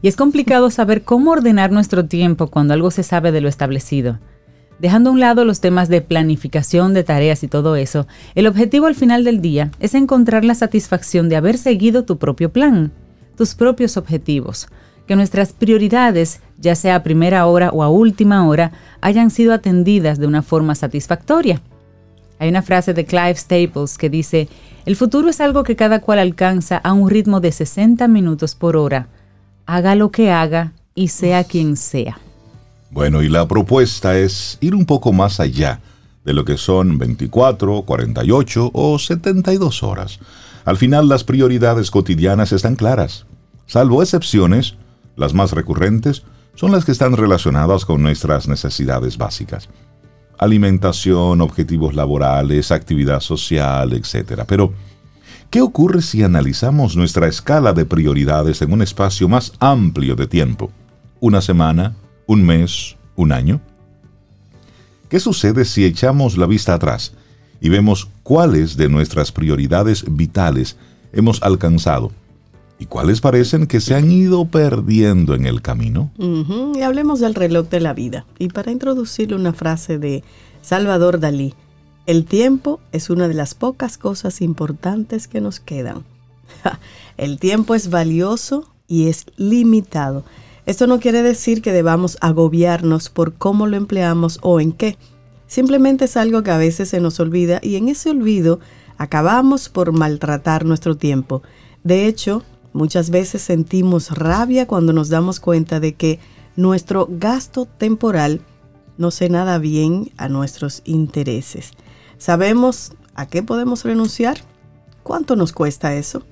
Y 0.00 0.08
es 0.08 0.16
complicado 0.16 0.70
saber 0.70 1.02
cómo 1.02 1.32
ordenar 1.32 1.72
nuestro 1.72 2.06
tiempo 2.06 2.46
cuando 2.46 2.72
algo 2.72 2.90
se 2.90 3.02
sabe 3.02 3.32
de 3.32 3.40
lo 3.42 3.48
establecido. 3.48 4.18
Dejando 4.78 5.08
a 5.08 5.12
un 5.14 5.20
lado 5.20 5.44
los 5.44 5.60
temas 5.60 5.88
de 5.88 6.02
planificación 6.02 6.92
de 6.92 7.02
tareas 7.02 7.42
y 7.42 7.48
todo 7.48 7.76
eso, 7.76 8.06
el 8.34 8.46
objetivo 8.46 8.86
al 8.86 8.94
final 8.94 9.24
del 9.24 9.40
día 9.40 9.70
es 9.80 9.94
encontrar 9.94 10.44
la 10.44 10.54
satisfacción 10.54 11.28
de 11.28 11.36
haber 11.36 11.56
seguido 11.56 12.04
tu 12.04 12.18
propio 12.18 12.52
plan, 12.52 12.92
tus 13.36 13.54
propios 13.54 13.96
objetivos, 13.96 14.68
que 15.06 15.16
nuestras 15.16 15.52
prioridades, 15.52 16.40
ya 16.58 16.74
sea 16.74 16.96
a 16.96 17.02
primera 17.02 17.46
hora 17.46 17.70
o 17.70 17.82
a 17.82 17.88
última 17.88 18.46
hora, 18.46 18.72
hayan 19.00 19.30
sido 19.30 19.54
atendidas 19.54 20.18
de 20.18 20.26
una 20.26 20.42
forma 20.42 20.74
satisfactoria. 20.74 21.62
Hay 22.38 22.50
una 22.50 22.60
frase 22.60 22.92
de 22.92 23.06
Clive 23.06 23.36
Staples 23.36 23.96
que 23.96 24.10
dice, 24.10 24.48
el 24.84 24.94
futuro 24.94 25.30
es 25.30 25.40
algo 25.40 25.62
que 25.62 25.74
cada 25.74 26.00
cual 26.00 26.18
alcanza 26.18 26.76
a 26.76 26.92
un 26.92 27.08
ritmo 27.08 27.40
de 27.40 27.50
60 27.50 28.08
minutos 28.08 28.54
por 28.54 28.76
hora, 28.76 29.08
haga 29.64 29.94
lo 29.94 30.10
que 30.10 30.30
haga 30.30 30.74
y 30.94 31.08
sea 31.08 31.44
quien 31.44 31.76
sea. 31.78 32.18
Bueno, 32.90 33.22
y 33.22 33.28
la 33.28 33.46
propuesta 33.48 34.16
es 34.16 34.58
ir 34.60 34.74
un 34.74 34.86
poco 34.86 35.12
más 35.12 35.40
allá 35.40 35.80
de 36.24 36.32
lo 36.32 36.44
que 36.44 36.56
son 36.56 36.98
24, 36.98 37.82
48 37.82 38.70
o 38.72 38.98
72 38.98 39.82
horas. 39.82 40.18
Al 40.64 40.76
final 40.76 41.08
las 41.08 41.22
prioridades 41.22 41.90
cotidianas 41.90 42.52
están 42.52 42.74
claras. 42.74 43.26
Salvo 43.66 44.02
excepciones, 44.02 44.74
las 45.16 45.34
más 45.34 45.52
recurrentes 45.52 46.24
son 46.54 46.72
las 46.72 46.84
que 46.84 46.92
están 46.92 47.16
relacionadas 47.16 47.84
con 47.84 48.02
nuestras 48.02 48.48
necesidades 48.48 49.18
básicas. 49.18 49.68
Alimentación, 50.38 51.40
objetivos 51.40 51.94
laborales, 51.94 52.72
actividad 52.72 53.20
social, 53.20 53.92
etc. 53.92 54.42
Pero, 54.46 54.72
¿qué 55.50 55.60
ocurre 55.60 56.02
si 56.02 56.22
analizamos 56.22 56.96
nuestra 56.96 57.28
escala 57.28 57.72
de 57.72 57.84
prioridades 57.84 58.62
en 58.62 58.72
un 58.72 58.82
espacio 58.82 59.28
más 59.28 59.52
amplio 59.60 60.16
de 60.16 60.26
tiempo? 60.26 60.70
¿Una 61.20 61.40
semana? 61.40 61.94
Un 62.26 62.44
mes, 62.44 62.96
un 63.16 63.32
año? 63.32 63.60
¿Qué 65.08 65.20
sucede 65.20 65.64
si 65.64 65.84
echamos 65.84 66.36
la 66.36 66.46
vista 66.46 66.74
atrás 66.74 67.12
y 67.60 67.68
vemos 67.68 68.08
cuáles 68.22 68.76
de 68.76 68.88
nuestras 68.88 69.32
prioridades 69.32 70.04
vitales 70.08 70.76
hemos 71.12 71.42
alcanzado 71.42 72.10
y 72.78 72.86
cuáles 72.86 73.20
parecen 73.20 73.66
que 73.66 73.80
se 73.80 73.94
han 73.94 74.10
ido 74.10 74.44
perdiendo 74.46 75.34
en 75.34 75.46
el 75.46 75.62
camino? 75.62 76.10
Y 76.18 76.82
hablemos 76.82 77.20
del 77.20 77.34
reloj 77.34 77.68
de 77.68 77.80
la 77.80 77.94
vida. 77.94 78.26
Y 78.38 78.48
para 78.48 78.72
introducirle 78.72 79.36
una 79.36 79.52
frase 79.52 79.98
de 79.98 80.24
Salvador 80.60 81.20
Dalí, 81.20 81.54
el 82.06 82.24
tiempo 82.24 82.80
es 82.92 83.08
una 83.08 83.28
de 83.28 83.34
las 83.34 83.54
pocas 83.54 83.98
cosas 83.98 84.40
importantes 84.40 85.28
que 85.28 85.40
nos 85.40 85.60
quedan. 85.60 86.04
el 87.16 87.38
tiempo 87.38 87.74
es 87.74 87.90
valioso 87.90 88.68
y 88.88 89.08
es 89.08 89.26
limitado. 89.36 90.24
Esto 90.66 90.88
no 90.88 90.98
quiere 90.98 91.22
decir 91.22 91.62
que 91.62 91.72
debamos 91.72 92.18
agobiarnos 92.20 93.08
por 93.08 93.34
cómo 93.34 93.68
lo 93.68 93.76
empleamos 93.76 94.40
o 94.42 94.60
en 94.60 94.72
qué. 94.72 94.98
Simplemente 95.46 96.06
es 96.06 96.16
algo 96.16 96.42
que 96.42 96.50
a 96.50 96.58
veces 96.58 96.88
se 96.88 97.00
nos 97.00 97.20
olvida 97.20 97.60
y 97.62 97.76
en 97.76 97.88
ese 97.88 98.10
olvido 98.10 98.58
acabamos 98.98 99.68
por 99.68 99.92
maltratar 99.92 100.64
nuestro 100.64 100.96
tiempo. 100.96 101.42
De 101.84 102.06
hecho, 102.06 102.42
muchas 102.72 103.10
veces 103.10 103.42
sentimos 103.42 104.10
rabia 104.10 104.66
cuando 104.66 104.92
nos 104.92 105.08
damos 105.08 105.38
cuenta 105.38 105.78
de 105.78 105.94
que 105.94 106.18
nuestro 106.56 107.06
gasto 107.08 107.66
temporal 107.66 108.40
no 108.98 109.12
se 109.12 109.28
nada 109.28 109.58
bien 109.58 110.10
a 110.16 110.28
nuestros 110.28 110.82
intereses. 110.84 111.70
¿Sabemos 112.18 112.92
a 113.14 113.26
qué 113.26 113.42
podemos 113.44 113.84
renunciar? 113.84 114.38
¿Cuánto 115.04 115.36
nos 115.36 115.52
cuesta 115.52 115.94
eso? 115.94 116.24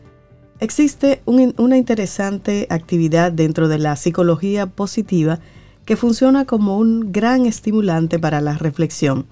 Existe 0.60 1.20
una 1.26 1.76
interesante 1.76 2.66
actividad 2.70 3.32
dentro 3.32 3.68
de 3.68 3.78
la 3.78 3.96
psicología 3.96 4.66
positiva 4.66 5.40
que 5.84 5.96
funciona 5.96 6.44
como 6.44 6.78
un 6.78 7.12
gran 7.12 7.44
estimulante 7.46 8.18
para 8.18 8.40
la 8.40 8.54
reflexión. 8.54 9.26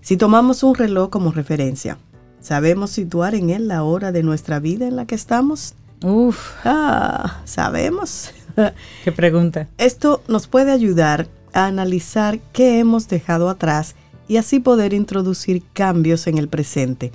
Si 0.00 0.16
tomamos 0.16 0.62
un 0.62 0.74
reloj 0.74 1.10
como 1.10 1.32
referencia, 1.32 1.98
¿sabemos 2.40 2.90
situar 2.90 3.34
en 3.34 3.50
él 3.50 3.68
la 3.68 3.82
hora 3.82 4.12
de 4.12 4.22
nuestra 4.22 4.60
vida 4.60 4.86
en 4.86 4.96
la 4.96 5.06
que 5.06 5.14
estamos? 5.14 5.74
Uf. 6.02 6.54
Ah, 6.64 7.42
¿sabemos? 7.44 8.30
Qué 9.04 9.12
pregunta. 9.12 9.68
Esto 9.78 10.22
nos 10.28 10.46
puede 10.46 10.72
ayudar 10.72 11.28
a 11.52 11.66
analizar 11.66 12.38
qué 12.52 12.78
hemos 12.78 13.08
dejado 13.08 13.50
atrás 13.50 13.94
y 14.26 14.38
así 14.38 14.60
poder 14.60 14.94
introducir 14.94 15.62
cambios 15.74 16.26
en 16.26 16.38
el 16.38 16.48
presente 16.48 17.12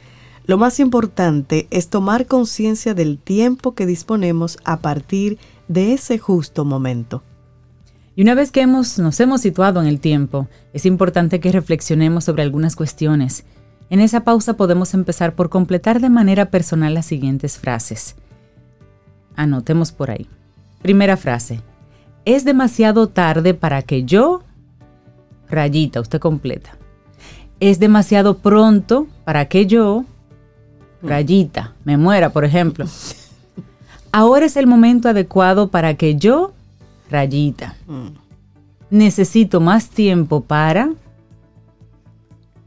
lo 0.47 0.57
más 0.57 0.79
importante 0.79 1.67
es 1.71 1.89
tomar 1.89 2.25
conciencia 2.25 2.93
del 2.93 3.19
tiempo 3.19 3.75
que 3.75 3.85
disponemos 3.85 4.57
a 4.63 4.79
partir 4.79 5.37
de 5.67 5.93
ese 5.93 6.17
justo 6.17 6.63
momento. 6.63 7.21
Y 8.15 8.21
una 8.21 8.33
vez 8.33 8.51
que 8.51 8.61
hemos, 8.61 8.97
nos 8.97 9.19
hemos 9.19 9.41
situado 9.41 9.81
en 9.81 9.87
el 9.87 9.99
tiempo, 9.99 10.47
es 10.71 10.85
importante 10.85 11.41
que 11.41 11.51
reflexionemos 11.51 12.23
sobre 12.23 12.43
algunas 12.43 12.77
cuestiones. 12.77 13.43
En 13.89 13.99
esa 13.99 14.23
pausa 14.23 14.55
podemos 14.55 14.93
empezar 14.93 15.35
por 15.35 15.49
completar 15.49 15.99
de 15.99 16.09
manera 16.09 16.49
personal 16.49 16.93
las 16.93 17.05
siguientes 17.05 17.57
frases. 17.57 18.15
Anotemos 19.35 19.91
por 19.91 20.11
ahí. 20.11 20.29
Primera 20.81 21.17
frase. 21.17 21.61
Es 22.23 22.45
demasiado 22.45 23.09
tarde 23.09 23.53
para 23.53 23.81
que 23.81 24.03
yo... 24.03 24.43
Rayita, 25.49 25.99
usted 25.99 26.19
completa. 26.19 26.77
Es 27.59 27.79
demasiado 27.79 28.37
pronto 28.37 29.07
para 29.25 29.45
que 29.45 29.65
yo 29.65 30.05
rayita, 31.01 31.73
me 31.83 31.97
muera, 31.97 32.29
por 32.29 32.45
ejemplo. 32.45 32.85
Ahora 34.11 34.45
es 34.45 34.57
el 34.57 34.67
momento 34.67 35.09
adecuado 35.09 35.69
para 35.69 35.95
que 35.95 36.15
yo, 36.15 36.53
rayita. 37.09 37.75
Necesito 38.89 39.59
más 39.59 39.89
tiempo 39.89 40.41
para 40.41 40.91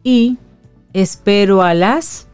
y 0.02 0.38
espero 0.92 1.62
a 1.62 1.74
las 1.74 2.26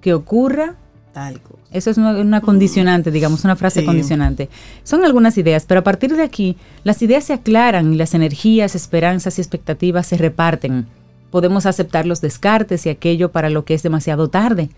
que 0.00 0.14
ocurra 0.14 0.76
algo. 1.14 1.58
Eso 1.72 1.90
es 1.90 1.98
una, 1.98 2.40
condicionante, 2.40 3.10
digamos, 3.10 3.44
una 3.44 3.56
frase 3.56 3.84
condicionante. 3.84 4.48
Son 4.82 5.04
algunas 5.04 5.36
ideas, 5.36 5.64
pero 5.66 5.80
a 5.80 5.84
partir 5.84 6.14
de 6.14 6.22
aquí 6.22 6.56
las 6.84 7.02
ideas 7.02 7.24
se 7.24 7.32
aclaran 7.32 7.92
y 7.92 7.96
las 7.96 8.14
energías, 8.14 8.74
esperanzas 8.74 9.38
y 9.38 9.42
expectativas 9.42 10.06
se 10.06 10.16
reparten. 10.16 10.86
Podemos 11.30 11.66
aceptar 11.66 12.06
los 12.06 12.20
descartes 12.20 12.86
y 12.86 12.88
aquello 12.88 13.32
para 13.32 13.50
lo 13.50 13.64
que 13.64 13.74
es 13.74 13.82
demasiado 13.82 14.28
tarde. 14.28 14.70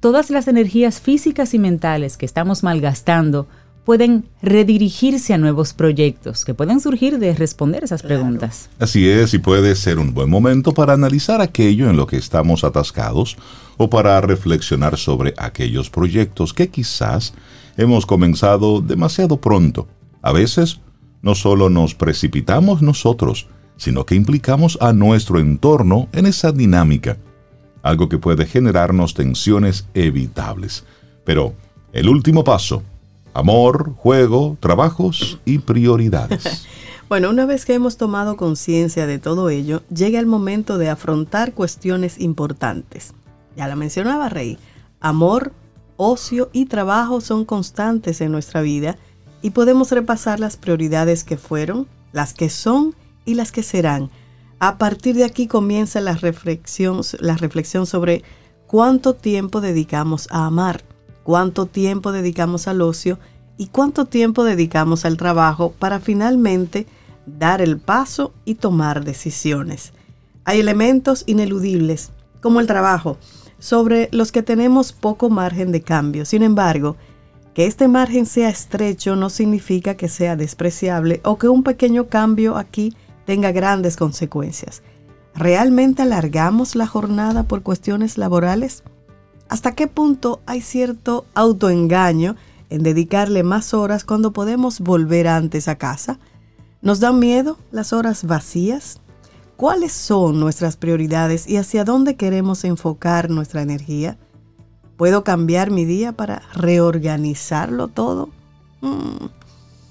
Todas 0.00 0.30
las 0.30 0.48
energías 0.48 1.00
físicas 1.00 1.54
y 1.54 1.58
mentales 1.58 2.16
que 2.16 2.26
estamos 2.26 2.62
malgastando 2.62 3.46
pueden 3.84 4.28
redirigirse 4.42 5.34
a 5.34 5.38
nuevos 5.38 5.72
proyectos 5.72 6.44
que 6.44 6.54
pueden 6.54 6.80
surgir 6.80 7.18
de 7.18 7.34
responder 7.34 7.84
esas 7.84 8.02
preguntas. 8.02 8.70
Así 8.78 9.08
es, 9.08 9.34
y 9.34 9.38
puede 9.38 9.74
ser 9.74 9.98
un 9.98 10.14
buen 10.14 10.30
momento 10.30 10.72
para 10.72 10.92
analizar 10.92 11.40
aquello 11.40 11.88
en 11.88 11.96
lo 11.96 12.06
que 12.06 12.16
estamos 12.16 12.62
atascados 12.62 13.36
o 13.78 13.90
para 13.90 14.20
reflexionar 14.20 14.96
sobre 14.96 15.34
aquellos 15.38 15.90
proyectos 15.90 16.52
que 16.52 16.68
quizás 16.68 17.34
hemos 17.76 18.06
comenzado 18.06 18.80
demasiado 18.80 19.40
pronto. 19.40 19.88
A 20.22 20.32
veces, 20.32 20.80
no 21.22 21.34
solo 21.34 21.70
nos 21.70 21.94
precipitamos 21.94 22.82
nosotros, 22.82 23.48
sino 23.80 24.04
que 24.04 24.14
implicamos 24.14 24.76
a 24.82 24.92
nuestro 24.92 25.40
entorno 25.40 26.06
en 26.12 26.26
esa 26.26 26.52
dinámica, 26.52 27.16
algo 27.80 28.10
que 28.10 28.18
puede 28.18 28.44
generarnos 28.44 29.14
tensiones 29.14 29.86
evitables. 29.94 30.84
Pero 31.24 31.54
el 31.94 32.10
último 32.10 32.44
paso, 32.44 32.82
amor, 33.32 33.94
juego, 33.96 34.58
trabajos 34.60 35.40
y 35.46 35.60
prioridades. 35.60 36.66
bueno, 37.08 37.30
una 37.30 37.46
vez 37.46 37.64
que 37.64 37.72
hemos 37.72 37.96
tomado 37.96 38.36
conciencia 38.36 39.06
de 39.06 39.18
todo 39.18 39.48
ello, 39.48 39.82
llega 39.88 40.20
el 40.20 40.26
momento 40.26 40.76
de 40.76 40.90
afrontar 40.90 41.54
cuestiones 41.54 42.20
importantes. 42.20 43.14
Ya 43.56 43.66
la 43.66 43.76
mencionaba 43.76 44.28
Rey, 44.28 44.58
amor, 45.00 45.54
ocio 45.96 46.50
y 46.52 46.66
trabajo 46.66 47.22
son 47.22 47.46
constantes 47.46 48.20
en 48.20 48.30
nuestra 48.30 48.60
vida 48.60 48.98
y 49.40 49.50
podemos 49.50 49.90
repasar 49.90 50.38
las 50.38 50.58
prioridades 50.58 51.24
que 51.24 51.38
fueron, 51.38 51.86
las 52.12 52.34
que 52.34 52.50
son 52.50 52.94
y 53.30 53.34
las 53.34 53.52
que 53.52 53.62
serán. 53.62 54.10
A 54.58 54.76
partir 54.76 55.16
de 55.16 55.24
aquí 55.24 55.46
comienza 55.46 56.00
la 56.00 56.14
reflexión, 56.14 57.00
la 57.20 57.36
reflexión 57.36 57.86
sobre 57.86 58.22
cuánto 58.66 59.14
tiempo 59.14 59.60
dedicamos 59.60 60.28
a 60.30 60.46
amar, 60.46 60.84
cuánto 61.22 61.66
tiempo 61.66 62.12
dedicamos 62.12 62.68
al 62.68 62.82
ocio 62.82 63.18
y 63.56 63.68
cuánto 63.68 64.04
tiempo 64.04 64.44
dedicamos 64.44 65.04
al 65.04 65.16
trabajo 65.16 65.72
para 65.78 66.00
finalmente 66.00 66.86
dar 67.26 67.62
el 67.62 67.78
paso 67.78 68.32
y 68.44 68.56
tomar 68.56 69.04
decisiones. 69.04 69.92
Hay 70.44 70.60
elementos 70.60 71.24
ineludibles, 71.26 72.10
como 72.40 72.60
el 72.60 72.66
trabajo, 72.66 73.18
sobre 73.58 74.08
los 74.12 74.32
que 74.32 74.42
tenemos 74.42 74.92
poco 74.92 75.30
margen 75.30 75.72
de 75.72 75.82
cambio. 75.82 76.24
Sin 76.24 76.42
embargo, 76.42 76.96
que 77.54 77.66
este 77.66 77.88
margen 77.88 78.26
sea 78.26 78.48
estrecho 78.48 79.16
no 79.16 79.30
significa 79.30 79.96
que 79.96 80.08
sea 80.08 80.36
despreciable 80.36 81.20
o 81.24 81.38
que 81.38 81.48
un 81.48 81.62
pequeño 81.62 82.08
cambio 82.08 82.56
aquí 82.56 82.94
tenga 83.24 83.52
grandes 83.52 83.96
consecuencias. 83.96 84.82
¿Realmente 85.34 86.02
alargamos 86.02 86.74
la 86.74 86.86
jornada 86.86 87.44
por 87.44 87.62
cuestiones 87.62 88.18
laborales? 88.18 88.82
¿Hasta 89.48 89.74
qué 89.74 89.86
punto 89.86 90.40
hay 90.46 90.60
cierto 90.60 91.26
autoengaño 91.34 92.36
en 92.68 92.82
dedicarle 92.82 93.42
más 93.42 93.74
horas 93.74 94.04
cuando 94.04 94.32
podemos 94.32 94.80
volver 94.80 95.28
antes 95.28 95.68
a 95.68 95.76
casa? 95.76 96.18
¿Nos 96.82 97.00
dan 97.00 97.18
miedo 97.18 97.58
las 97.72 97.92
horas 97.92 98.24
vacías? 98.24 99.00
¿Cuáles 99.56 99.92
son 99.92 100.40
nuestras 100.40 100.76
prioridades 100.76 101.46
y 101.48 101.58
hacia 101.58 101.84
dónde 101.84 102.16
queremos 102.16 102.64
enfocar 102.64 103.28
nuestra 103.28 103.60
energía? 103.62 104.16
¿Puedo 104.96 105.24
cambiar 105.24 105.70
mi 105.70 105.84
día 105.84 106.12
para 106.12 106.42
reorganizarlo 106.54 107.88
todo? 107.88 108.30
Mm. 108.80 109.26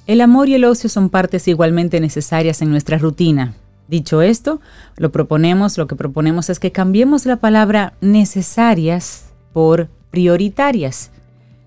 El 0.10 0.22
amor 0.22 0.50
y 0.50 0.56
el 0.56 0.66
ocio 0.66 0.90
son 0.90 1.12
partes 1.12 1.48
igualmente 1.48 2.00
necesarias 2.00 2.64
en 2.64 2.72
nuestra 2.72 2.98
rutina. 2.98 3.54
Dicho 3.88 4.24
esto, 4.24 4.60
lo 4.98 5.12
proponemos, 5.12 5.78
lo 5.78 5.86
que 5.86 5.96
proponemos 5.96 6.50
es 6.50 6.60
que 6.60 6.72
cambiemos 6.72 7.28
la 7.28 7.36
palabra 7.36 7.94
necesarias 8.02 9.30
por 9.54 9.88
prioritarias. 10.10 11.12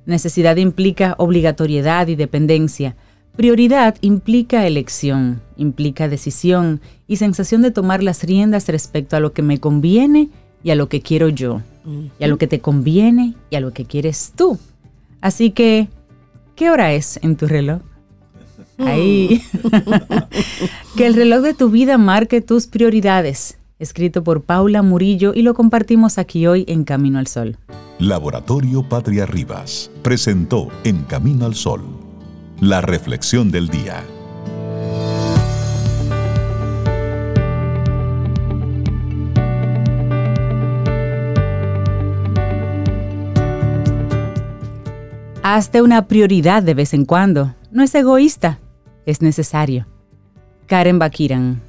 Necesidad 0.07 0.57
implica 0.57 1.15
obligatoriedad 1.19 2.09
y 2.09 2.17
dependencia. 2.17 2.97
Prioridad 3.37 3.95
implica 4.01 4.67
elección, 4.67 5.41
implica 5.57 6.09
decisión 6.09 6.81
y 7.07 7.19
sensación 7.19 7.63
de 7.63 7.71
tomar 7.71 8.03
las 8.03 8.25
riendas 8.25 8.67
respecto 8.67 9.15
a 9.15 9.21
lo 9.21 9.33
que 9.33 9.43
me 9.43 9.61
conviene 9.61 10.31
y 10.65 10.71
a 10.71 10.75
lo 10.75 10.89
que 10.89 11.01
quiero 11.01 11.29
yo, 11.29 11.63
y 12.19 12.25
a 12.25 12.27
lo 12.27 12.39
que 12.39 12.49
te 12.49 12.59
conviene 12.59 13.35
y 13.51 13.55
a 13.55 13.61
lo 13.61 13.73
que 13.73 13.85
quieres 13.85 14.33
tú. 14.35 14.59
Así 15.21 15.53
que, 15.53 15.87
¿qué 16.57 16.71
hora 16.71 16.93
es 16.93 17.21
en 17.23 17.37
tu 17.37 17.47
reloj? 17.47 17.83
Ahí. 18.87 19.43
que 20.97 21.07
el 21.07 21.15
reloj 21.15 21.43
de 21.43 21.55
tu 21.55 21.71
vida 21.71 21.99
marque 21.99 22.41
tus 22.41 22.67
prioridades. 22.67 23.59
Escrito 23.79 24.23
por 24.23 24.43
Paula 24.43 24.83
Murillo 24.83 25.33
y 25.35 25.43
lo 25.43 25.55
compartimos 25.55 26.19
aquí 26.19 26.47
hoy 26.47 26.65
en 26.69 26.85
Camino 26.85 27.19
al 27.19 27.27
Sol. 27.27 27.57
Laboratorio 27.99 28.89
Patria 28.89 29.27
Rivas 29.27 29.91
presentó 30.03 30.69
En 30.85 31.03
Camino 31.03 31.47
al 31.47 31.55
Sol 31.55 32.03
la 32.63 32.81
reflexión 32.81 33.51
del 33.51 33.67
día. 33.69 34.05
Hazte 45.43 45.83
una 45.83 46.07
prioridad 46.07 46.63
de 46.63 46.75
vez 46.75 46.95
en 46.95 47.05
cuando. 47.05 47.53
No 47.73 47.83
es 47.83 47.93
egoísta, 47.97 48.61
es 49.07 49.23
necesario. 49.23 49.87
Karen 50.67 50.99
Bakiran. 50.99 51.61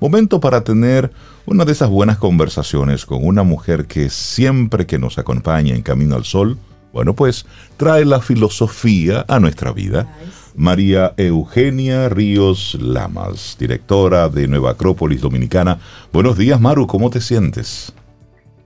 Momento 0.00 0.40
para 0.40 0.64
tener 0.64 1.10
una 1.46 1.64
de 1.64 1.72
esas 1.72 1.90
buenas 1.90 2.18
conversaciones 2.18 3.04
con 3.04 3.24
una 3.24 3.42
mujer 3.42 3.86
que 3.86 4.08
siempre 4.08 4.86
que 4.86 4.98
nos 4.98 5.18
acompaña 5.18 5.74
en 5.74 5.82
Camino 5.82 6.16
al 6.16 6.24
Sol, 6.24 6.58
bueno, 6.92 7.14
pues 7.14 7.46
trae 7.76 8.04
la 8.04 8.20
filosofía 8.20 9.24
a 9.28 9.38
nuestra 9.38 9.72
vida. 9.72 10.08
María 10.56 11.14
Eugenia 11.16 12.08
Ríos 12.08 12.76
Lamas, 12.80 13.56
directora 13.58 14.28
de 14.28 14.48
Nueva 14.48 14.72
Acrópolis 14.72 15.20
Dominicana. 15.20 15.78
Buenos 16.12 16.36
días, 16.36 16.60
Maru, 16.60 16.86
¿cómo 16.86 17.10
te 17.10 17.20
sientes? 17.20 17.92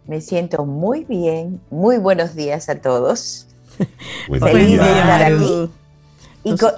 Me 0.06 0.20
siento 0.20 0.64
muy 0.64 1.04
bien. 1.04 1.60
Muy 1.70 1.98
buenos 1.98 2.34
días 2.34 2.68
a 2.68 2.80
todos. 2.80 3.48
Feliz 4.28 4.80
de 4.80 4.98
estar 4.98 5.22
aquí 5.22 5.70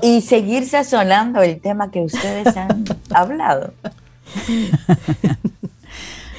y, 0.02 0.20
seguir 0.20 0.66
sazonando 0.66 1.42
el 1.42 1.60
tema 1.60 1.90
que 1.90 2.00
ustedes 2.00 2.56
han 2.56 2.84
hablado. 3.10 3.72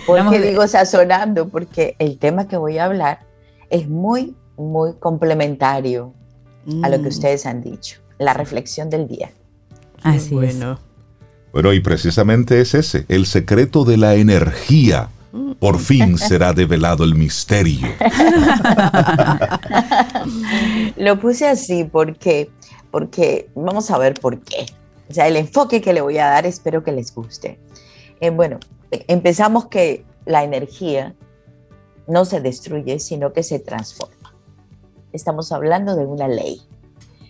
¿Por 0.06 0.30
qué 0.30 0.40
digo 0.40 0.68
sazonando? 0.68 1.50
Porque 1.50 1.96
el 2.00 2.18
tema 2.18 2.48
que 2.48 2.56
voy 2.56 2.78
a 2.78 2.86
hablar 2.86 3.20
es 3.70 3.90
muy, 3.90 4.36
muy 4.56 4.94
complementario 4.94 6.14
a 6.84 6.90
lo 6.90 6.98
que 6.98 7.04
mm. 7.04 7.08
ustedes 7.08 7.46
han 7.46 7.62
dicho, 7.62 8.00
la 8.18 8.34
reflexión 8.34 8.90
del 8.90 9.08
día. 9.08 9.32
Así 10.04 10.34
bueno. 10.34 10.74
es. 10.74 10.80
Bueno, 11.52 11.74
y 11.74 11.80
precisamente 11.80 12.62
es 12.62 12.74
ese, 12.74 13.06
el 13.10 13.26
secreto 13.26 13.84
de 13.84 13.98
la 13.98 14.16
energía. 14.16 15.10
Por 15.60 15.80
fin 15.80 16.18
será 16.20 16.54
develado 16.54 17.04
el 17.04 17.16
misterio. 17.16 17.88
Lo 20.98 21.20
puse 21.20 21.48
así 21.48 21.84
porque 21.84 22.50
porque 22.98 23.48
vamos 23.54 23.92
a 23.92 24.00
ver 24.00 24.16
por 24.16 24.42
qué. 24.42 24.66
O 25.08 25.14
sea, 25.14 25.28
el 25.28 25.36
enfoque 25.36 25.82
que 25.82 25.94
le 25.94 26.02
voy 26.02 26.18
a 26.18 26.26
dar 26.26 26.48
espero 26.48 26.84
que 26.84 26.92
les 26.92 27.14
guste. 27.14 27.60
Eh, 28.20 28.32
bueno, 28.32 28.60
empezamos 28.90 29.68
que 29.68 30.04
la 30.26 30.44
energía 30.44 31.14
no 32.08 32.26
se 32.26 32.42
destruye, 32.42 32.98
sino 32.98 33.34
que 33.34 33.44
se 33.44 33.60
transforma. 33.60 34.34
Estamos 35.14 35.52
hablando 35.52 35.96
de 35.96 36.08
una 36.08 36.28
ley. 36.28 36.60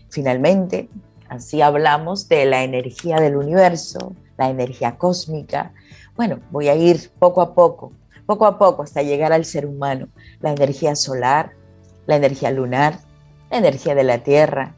Finalmente, 0.08 0.88
así 1.28 1.62
hablamos 1.62 2.30
de 2.30 2.46
la 2.46 2.64
energía 2.64 3.18
del 3.18 3.36
universo, 3.36 4.16
la 4.38 4.50
energía 4.50 4.98
cósmica. 4.98 5.74
Bueno, 6.16 6.40
voy 6.50 6.70
a 6.70 6.76
ir 6.76 7.12
poco 7.20 7.42
a 7.42 7.54
poco, 7.54 7.92
poco 8.26 8.46
a 8.46 8.58
poco 8.58 8.84
hasta 8.84 9.02
llegar 9.02 9.34
al 9.34 9.44
ser 9.44 9.66
humano. 9.66 10.08
La 10.40 10.52
energía 10.52 10.96
solar, 10.96 11.52
la 12.06 12.16
energía 12.16 12.52
lunar, 12.52 13.00
la 13.52 13.58
energía 13.58 13.96
de 13.96 14.06
la 14.06 14.20
Tierra, 14.20 14.77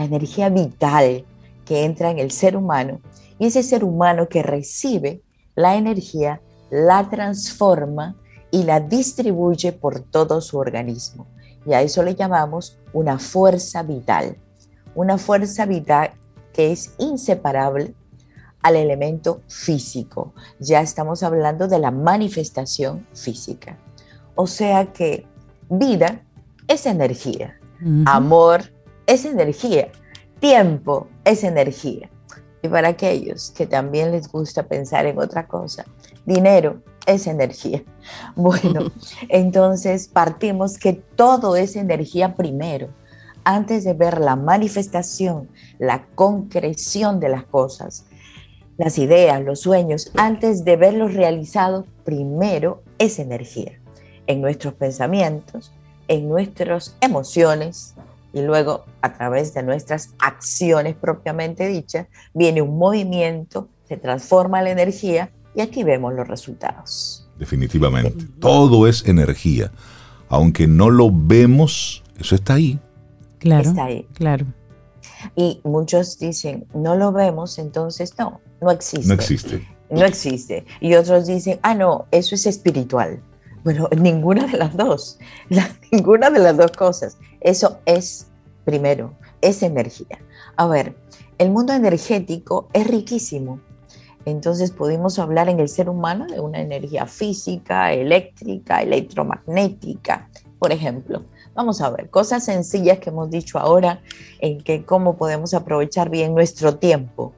la 0.00 0.06
energía 0.06 0.48
vital 0.48 1.26
que 1.66 1.84
entra 1.84 2.10
en 2.10 2.18
el 2.18 2.30
ser 2.30 2.56
humano 2.56 3.00
y 3.38 3.46
ese 3.46 3.62
ser 3.62 3.84
humano 3.84 4.28
que 4.28 4.42
recibe 4.42 5.20
la 5.54 5.76
energía, 5.76 6.40
la 6.70 7.10
transforma 7.10 8.16
y 8.50 8.62
la 8.62 8.80
distribuye 8.80 9.72
por 9.72 10.00
todo 10.00 10.40
su 10.40 10.56
organismo. 10.56 11.26
Y 11.66 11.74
a 11.74 11.82
eso 11.82 12.02
le 12.02 12.14
llamamos 12.14 12.78
una 12.94 13.18
fuerza 13.18 13.82
vital. 13.82 14.38
Una 14.94 15.18
fuerza 15.18 15.66
vital 15.66 16.12
que 16.54 16.72
es 16.72 16.94
inseparable 16.96 17.94
al 18.62 18.76
elemento 18.76 19.42
físico. 19.48 20.32
Ya 20.60 20.80
estamos 20.80 21.22
hablando 21.22 21.68
de 21.68 21.78
la 21.78 21.90
manifestación 21.90 23.06
física. 23.12 23.76
O 24.34 24.46
sea 24.46 24.92
que 24.94 25.26
vida 25.68 26.22
es 26.68 26.86
energía, 26.86 27.60
amor 28.06 28.79
es 29.10 29.24
energía, 29.24 29.88
tiempo 30.38 31.08
es 31.24 31.42
energía. 31.42 32.08
Y 32.62 32.68
para 32.68 32.88
aquellos 32.88 33.50
que 33.50 33.66
también 33.66 34.12
les 34.12 34.30
gusta 34.30 34.68
pensar 34.68 35.04
en 35.06 35.18
otra 35.18 35.48
cosa, 35.48 35.84
dinero 36.24 36.82
es 37.06 37.26
energía. 37.26 37.82
Bueno, 38.36 38.90
entonces 39.28 40.08
partimos 40.08 40.78
que 40.78 40.92
todo 40.92 41.56
es 41.56 41.76
energía 41.76 42.34
primero, 42.34 42.88
antes 43.44 43.84
de 43.84 43.94
ver 43.94 44.20
la 44.20 44.36
manifestación, 44.36 45.48
la 45.78 46.06
concreción 46.14 47.18
de 47.18 47.30
las 47.30 47.44
cosas, 47.44 48.06
las 48.78 48.96
ideas, 48.98 49.42
los 49.42 49.60
sueños, 49.60 50.12
antes 50.16 50.64
de 50.64 50.76
verlos 50.76 51.14
realizados, 51.14 51.84
primero 52.04 52.82
es 52.98 53.18
energía 53.18 53.80
en 54.26 54.40
nuestros 54.40 54.74
pensamientos, 54.74 55.72
en 56.08 56.28
nuestras 56.28 56.96
emociones, 57.00 57.94
y 58.32 58.42
luego 58.42 58.84
a 59.02 59.12
través 59.12 59.54
de 59.54 59.62
nuestras 59.62 60.14
acciones 60.18 60.94
propiamente 60.94 61.68
dichas, 61.68 62.06
viene 62.34 62.62
un 62.62 62.78
movimiento, 62.78 63.68
se 63.88 63.96
transforma 63.96 64.62
la 64.62 64.70
energía 64.70 65.30
y 65.54 65.60
aquí 65.60 65.82
vemos 65.84 66.14
los 66.14 66.28
resultados. 66.28 67.28
Definitivamente, 67.38 68.26
todo 68.38 68.86
es 68.86 69.06
energía. 69.06 69.72
Aunque 70.28 70.66
no 70.66 70.90
lo 70.90 71.10
vemos, 71.12 72.04
eso 72.18 72.34
está 72.34 72.54
ahí. 72.54 72.78
Claro. 73.38 73.70
Está 73.70 73.84
ahí. 73.84 74.06
Claro. 74.14 74.46
Y 75.34 75.60
muchos 75.64 76.18
dicen, 76.18 76.66
no 76.74 76.94
lo 76.96 77.12
vemos, 77.12 77.58
entonces 77.58 78.14
no, 78.18 78.40
no 78.60 78.70
existe. 78.70 79.08
No 79.08 79.14
existe. 79.14 79.68
No 79.90 80.04
existe. 80.04 80.64
Y 80.80 80.94
otros 80.94 81.26
dicen, 81.26 81.58
ah, 81.62 81.74
no, 81.74 82.06
eso 82.12 82.34
es 82.34 82.46
espiritual. 82.46 83.20
Bueno, 83.64 83.88
ninguna 83.96 84.46
de 84.46 84.58
las 84.58 84.76
dos, 84.76 85.18
ninguna 85.90 86.30
de 86.30 86.38
las 86.38 86.56
dos 86.56 86.72
cosas. 86.72 87.18
Eso 87.40 87.78
es, 87.84 88.28
primero, 88.64 89.14
es 89.40 89.62
energía. 89.62 90.18
A 90.56 90.66
ver, 90.66 90.96
el 91.38 91.50
mundo 91.50 91.72
energético 91.72 92.68
es 92.72 92.86
riquísimo. 92.86 93.60
Entonces 94.26 94.70
pudimos 94.70 95.18
hablar 95.18 95.48
en 95.48 95.60
el 95.60 95.68
ser 95.68 95.88
humano 95.88 96.26
de 96.26 96.40
una 96.40 96.60
energía 96.60 97.06
física, 97.06 97.92
eléctrica, 97.92 98.82
electromagnética, 98.82 100.28
por 100.58 100.72
ejemplo. 100.72 101.24
Vamos 101.54 101.80
a 101.80 101.90
ver, 101.90 102.10
cosas 102.10 102.44
sencillas 102.44 102.98
que 102.98 103.08
hemos 103.08 103.30
dicho 103.30 103.58
ahora 103.58 104.02
en 104.40 104.60
que 104.60 104.84
cómo 104.84 105.16
podemos 105.16 105.54
aprovechar 105.54 106.10
bien 106.10 106.34
nuestro 106.34 106.76
tiempo. 106.76 107.32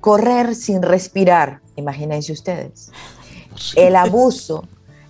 Correr 0.00 0.54
sin 0.54 0.80
respirar, 0.80 1.60
imagínense 1.74 2.32
ustedes. 2.32 2.92
El 3.74 3.96
abuso 3.96 4.62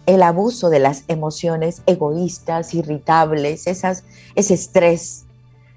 el 0.08 0.22
abuso 0.22 0.70
de 0.70 0.78
las 0.78 1.04
emociones 1.08 1.82
egoístas, 1.84 2.72
irritables, 2.72 3.66
esas, 3.66 4.04
ese 4.34 4.54
estrés, 4.54 5.26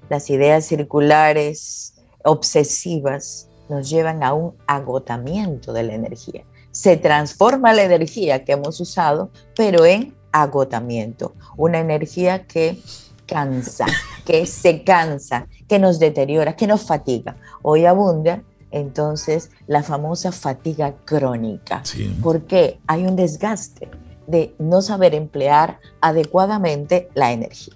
las 0.08 0.30
ideas 0.30 0.64
circulares, 0.64 1.96
obsesivas, 2.24 3.50
nos 3.68 3.90
llevan 3.90 4.22
a 4.22 4.32
un 4.32 4.54
agotamiento 4.66 5.74
de 5.74 5.82
la 5.82 5.92
energía. 5.92 6.44
Se 6.70 6.96
transforma 6.96 7.74
la 7.74 7.82
energía 7.82 8.42
que 8.42 8.52
hemos 8.52 8.80
usado, 8.80 9.30
pero 9.54 9.84
en 9.84 10.14
agotamiento, 10.32 11.34
una 11.58 11.80
energía 11.80 12.46
que 12.46 12.80
cansa, 13.26 13.84
que 14.24 14.46
se 14.46 14.82
cansa, 14.82 15.46
que 15.68 15.78
nos 15.78 15.98
deteriora, 15.98 16.56
que 16.56 16.66
nos 16.66 16.86
fatiga. 16.86 17.36
Hoy 17.60 17.84
abunda 17.84 18.42
entonces 18.70 19.50
la 19.66 19.82
famosa 19.82 20.32
fatiga 20.32 20.94
crónica, 21.04 21.82
porque 22.22 22.80
hay 22.86 23.04
un 23.04 23.14
desgaste 23.14 23.90
de 24.26 24.54
no 24.58 24.82
saber 24.82 25.14
emplear 25.14 25.78
adecuadamente 26.00 27.08
la 27.14 27.32
energía. 27.32 27.74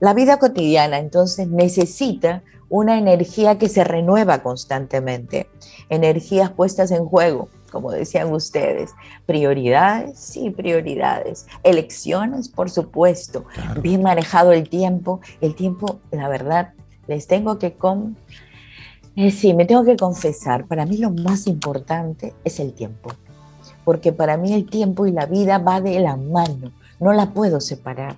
La 0.00 0.12
vida 0.12 0.38
cotidiana 0.38 0.98
entonces 0.98 1.48
necesita 1.48 2.42
una 2.68 2.98
energía 2.98 3.58
que 3.58 3.68
se 3.68 3.84
renueva 3.84 4.42
constantemente, 4.42 5.48
energías 5.88 6.50
puestas 6.50 6.90
en 6.90 7.06
juego, 7.06 7.48
como 7.70 7.92
decían 7.92 8.32
ustedes. 8.32 8.90
Prioridades, 9.24 10.18
sí, 10.18 10.50
prioridades. 10.50 11.46
Elecciones, 11.62 12.48
por 12.48 12.70
supuesto. 12.70 13.44
Bien 13.80 14.02
manejado 14.02 14.52
el 14.52 14.68
tiempo. 14.68 15.20
El 15.40 15.54
tiempo, 15.54 16.00
la 16.10 16.28
verdad, 16.28 16.72
les 17.06 17.26
tengo 17.26 17.58
que... 17.58 17.74
Con... 17.74 18.16
Eh, 19.14 19.30
sí, 19.30 19.54
me 19.54 19.64
tengo 19.64 19.84
que 19.84 19.96
confesar, 19.96 20.66
para 20.66 20.84
mí 20.84 20.98
lo 20.98 21.10
más 21.10 21.46
importante 21.46 22.34
es 22.44 22.60
el 22.60 22.74
tiempo. 22.74 23.10
Porque 23.86 24.12
para 24.12 24.36
mí 24.36 24.52
el 24.52 24.68
tiempo 24.68 25.06
y 25.06 25.12
la 25.12 25.24
vida 25.24 25.58
va 25.58 25.80
de 25.80 25.98
la 26.00 26.16
mano. 26.16 26.72
No 27.00 27.14
la 27.14 27.32
puedo 27.32 27.62
separar. 27.62 28.16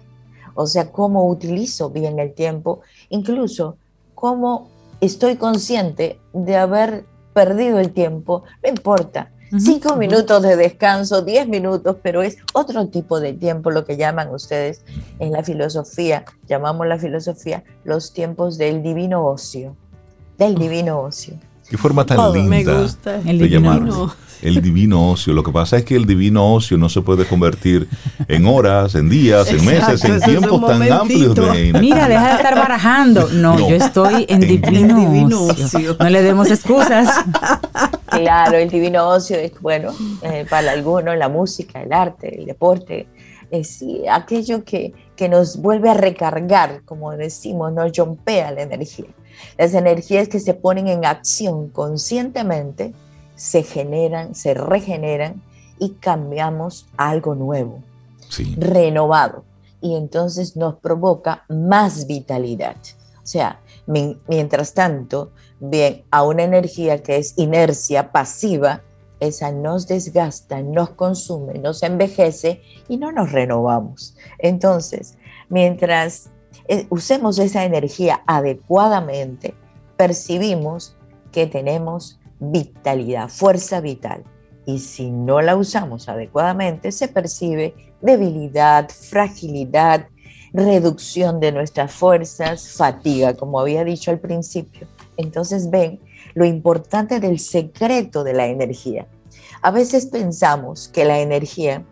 O 0.54 0.66
sea, 0.66 0.90
cómo 0.90 1.28
utilizo 1.28 1.90
bien 1.90 2.18
el 2.18 2.33
tiempo, 2.33 2.81
incluso 3.11 3.76
cómo 4.16 4.68
estoy 5.00 5.37
consciente 5.37 6.18
de 6.33 6.57
haber 6.57 7.04
perdido 7.35 7.78
el 7.78 7.92
tiempo, 7.92 8.42
no 8.64 8.68
importa, 8.68 9.31
Cinco 9.57 9.96
minutos 9.96 10.42
de 10.42 10.57
descanso, 10.57 11.22
diez 11.22 11.48
minutos, 11.48 11.96
pero 12.02 12.22
es 12.22 12.37
otro 12.52 12.88
tipo 12.88 13.18
de 13.18 13.33
tiempo, 13.33 13.70
lo 13.70 13.87
que 13.87 13.96
llaman 13.96 14.28
ustedes 14.28 14.83
en 15.20 15.33
la 15.33 15.42
filosofía, 15.42 16.26
llamamos 16.46 16.87
la 16.87 16.98
filosofía 16.98 17.64
los 17.83 18.12
tiempos 18.12 18.59
del 18.59 18.83
divino 18.83 19.26
ocio, 19.26 19.74
del 20.37 20.54
divino 20.54 21.00
ocio. 21.00 21.38
Qué 21.70 21.76
forma 21.76 22.04
tan 22.07 22.33
linda 22.33 22.72
me 22.72 22.83
gusta. 22.83 23.20
El 23.24 23.38
divino 23.38 24.14
el 24.42 24.62
divino 24.62 25.11
ocio. 25.11 25.33
Lo 25.33 25.42
que 25.42 25.52
pasa 25.52 25.76
es 25.76 25.85
que 25.85 25.96
el 25.96 26.07
divino 26.07 26.54
ocio 26.54 26.78
no 26.78 26.88
se 26.88 27.02
puede 27.02 27.24
convertir 27.26 27.88
en 28.28 28.46
horas, 28.46 28.94
en 28.94 29.09
días, 29.09 29.50
en 29.50 29.64
meses, 29.64 30.04
en 30.04 30.20
tiempos 30.20 30.64
tan 30.66 30.90
amplios. 30.90 31.37
Mira, 31.81 32.09
deja 32.09 32.28
de 32.28 32.35
estar 32.37 32.54
barajando. 32.54 33.28
No, 33.33 33.59
yo 33.59 33.76
estoy 33.76 34.26
en, 34.28 34.40
divino, 34.40 35.44
ocio. 35.44 35.96
No 35.98 36.09
le 36.09 36.22
demos 36.22 36.50
excusas. 36.50 37.09
Claro, 38.07 38.57
el 38.57 38.70
divino 38.70 39.09
ocio 39.09 39.37
es, 39.37 39.52
bueno, 39.61 39.92
eh, 40.22 40.46
para 40.48 40.72
algunos 40.72 41.16
la 41.16 41.28
música, 41.28 41.83
el 41.83 41.92
arte, 41.92 42.40
el 42.40 42.46
deporte, 42.46 43.07
es 43.50 43.85
aquello 44.11 44.64
que, 44.64 44.92
que 45.16 45.28
nos 45.28 45.59
vuelve 45.59 45.90
a 45.90 45.94
recargar, 45.94 46.83
como 46.85 47.12
decimos, 47.12 47.72
nos 47.72 47.96
rompea 47.96 48.50
la 48.52 48.62
energía. 48.62 49.07
Las 49.57 49.74
energías 49.74 50.29
que 50.29 50.40
se 50.40 50.55
ponen 50.55 50.88
en 50.88 51.05
acción 51.05 51.68
conscientemente 51.68 52.94
se 53.35 53.62
generan, 53.62 54.35
se 54.35 54.55
regeneran 54.55 55.42
y 55.79 55.90
cambiamos 55.90 56.87
a 56.96 57.11
algo 57.11 57.35
nuevo, 57.35 57.83
renovado. 58.57 59.44
Y 59.81 59.96
entonces 59.96 60.57
nos 60.57 60.74
provoca 60.77 61.44
más 61.48 62.07
vitalidad. 62.07 62.77
O 63.22 63.27
sea, 63.27 63.61
mientras 63.87 64.74
tanto, 64.74 65.31
bien, 65.61 66.05
a 66.11 66.24
una 66.24 66.42
energía 66.42 67.03
que 67.03 67.18
es 67.18 67.35
inercia 67.37 68.11
pasiva, 68.11 68.83
esa 69.20 69.53
nos 69.53 69.87
desgasta, 69.87 70.62
nos 70.62 70.90
consume, 70.90 71.55
nos 71.59 71.83
envejece 71.83 72.62
y 72.88 72.96
no 72.96 73.12
nos 73.12 73.33
renovamos. 73.33 74.16
Entonces, 74.38 75.16
mientras 75.48 76.31
usemos 76.90 77.38
esa 77.38 77.64
energía 77.64 78.22
adecuadamente, 78.26 79.54
percibimos 79.96 80.96
que 81.33 81.46
tenemos 81.46 82.18
vitalidad, 82.40 83.28
fuerza 83.28 83.81
vital. 83.81 84.24
Y 84.66 84.81
si 84.81 85.11
no 85.11 85.40
la 85.40 85.57
usamos 85.57 86.09
adecuadamente, 86.09 86.92
se 86.92 87.09
percibe 87.09 87.74
debilidad, 88.02 88.88
fragilidad, 88.90 90.09
reducción 90.52 91.40
de 91.40 91.52
nuestras 91.52 91.92
fuerzas, 91.92 92.72
fatiga, 92.76 93.35
como 93.35 93.61
había 93.61 93.85
dicho 93.85 94.11
al 94.11 94.18
principio. 94.18 94.87
Entonces 95.16 95.70
ven 95.70 96.00
lo 96.35 96.44
importante 96.44 97.20
del 97.20 97.38
secreto 97.38 98.24
de 98.24 98.35
la 98.35 98.46
energía. 98.46 99.07
A 99.62 99.70
veces 99.70 100.07
pensamos 100.07 100.88
que 100.88 101.04
la 101.04 101.20
energía, 101.20 101.85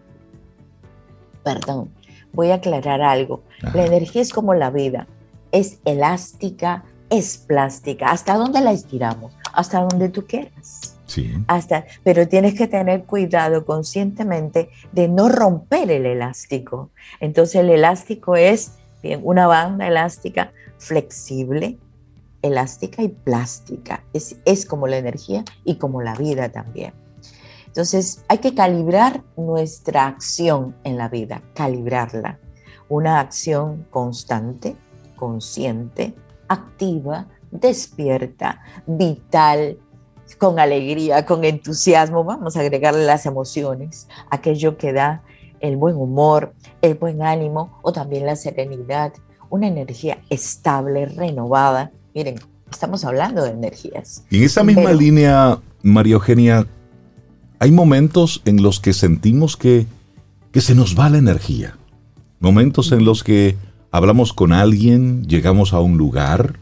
perdón, 1.42 1.90
voy 2.36 2.52
a 2.52 2.56
aclarar 2.56 3.02
algo, 3.02 3.42
la 3.74 3.86
energía 3.86 4.22
es 4.22 4.32
como 4.32 4.54
la 4.54 4.70
vida, 4.70 5.08
es 5.50 5.80
elástica, 5.84 6.84
es 7.10 7.38
plástica. 7.38 8.10
¿Hasta 8.10 8.36
dónde 8.36 8.60
la 8.60 8.72
estiramos? 8.72 9.32
Hasta 9.52 9.80
donde 9.80 10.10
tú 10.10 10.26
quieras. 10.26 10.96
Sí. 11.06 11.32
Hasta, 11.46 11.86
pero 12.04 12.28
tienes 12.28 12.54
que 12.54 12.66
tener 12.66 13.04
cuidado 13.04 13.64
conscientemente 13.64 14.70
de 14.92 15.08
no 15.08 15.28
romper 15.28 15.90
el 15.90 16.04
elástico. 16.04 16.90
Entonces 17.20 17.56
el 17.56 17.70
elástico 17.70 18.36
es 18.36 18.72
bien, 19.02 19.20
una 19.22 19.46
banda 19.46 19.86
elástica 19.88 20.52
flexible, 20.78 21.78
elástica 22.42 23.02
y 23.02 23.08
plástica. 23.08 24.04
Es, 24.12 24.36
es 24.44 24.66
como 24.66 24.88
la 24.88 24.98
energía 24.98 25.44
y 25.64 25.76
como 25.76 26.02
la 26.02 26.14
vida 26.14 26.50
también. 26.50 26.92
Entonces 27.76 28.24
hay 28.28 28.38
que 28.38 28.54
calibrar 28.54 29.22
nuestra 29.36 30.06
acción 30.06 30.74
en 30.82 30.96
la 30.96 31.10
vida, 31.10 31.42
calibrarla. 31.52 32.38
Una 32.88 33.20
acción 33.20 33.86
constante, 33.90 34.76
consciente, 35.14 36.14
activa, 36.48 37.26
despierta, 37.50 38.62
vital, 38.86 39.76
con 40.38 40.58
alegría, 40.58 41.26
con 41.26 41.44
entusiasmo. 41.44 42.24
Vamos 42.24 42.56
a 42.56 42.60
agregarle 42.60 43.04
las 43.04 43.26
emociones, 43.26 44.08
aquello 44.30 44.78
que 44.78 44.94
da 44.94 45.22
el 45.60 45.76
buen 45.76 45.96
humor, 45.96 46.54
el 46.80 46.94
buen 46.94 47.20
ánimo 47.20 47.78
o 47.82 47.92
también 47.92 48.24
la 48.24 48.36
serenidad, 48.36 49.12
una 49.50 49.66
energía 49.66 50.22
estable, 50.30 51.04
renovada. 51.04 51.92
Miren, 52.14 52.36
estamos 52.70 53.04
hablando 53.04 53.44
de 53.44 53.50
energías. 53.50 54.24
Y 54.30 54.38
en 54.38 54.44
esa 54.44 54.64
misma 54.64 54.94
línea, 54.94 55.60
María 55.82 56.14
Eugenia, 56.14 56.66
hay 57.58 57.70
momentos 57.70 58.42
en 58.44 58.62
los 58.62 58.80
que 58.80 58.92
sentimos 58.92 59.56
que, 59.56 59.86
que 60.52 60.60
se 60.60 60.74
nos 60.74 60.98
va 60.98 61.08
la 61.08 61.18
energía. 61.18 61.76
Momentos 62.40 62.92
en 62.92 63.04
los 63.04 63.24
que 63.24 63.56
hablamos 63.90 64.32
con 64.32 64.52
alguien, 64.52 65.26
llegamos 65.26 65.72
a 65.72 65.80
un 65.80 65.96
lugar 65.96 66.58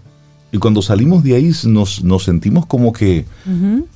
y 0.54 0.58
cuando 0.58 0.82
salimos 0.82 1.24
de 1.24 1.34
ahí 1.34 1.50
nos, 1.64 2.04
nos 2.04 2.22
sentimos 2.22 2.64
como 2.66 2.92
que 2.92 3.24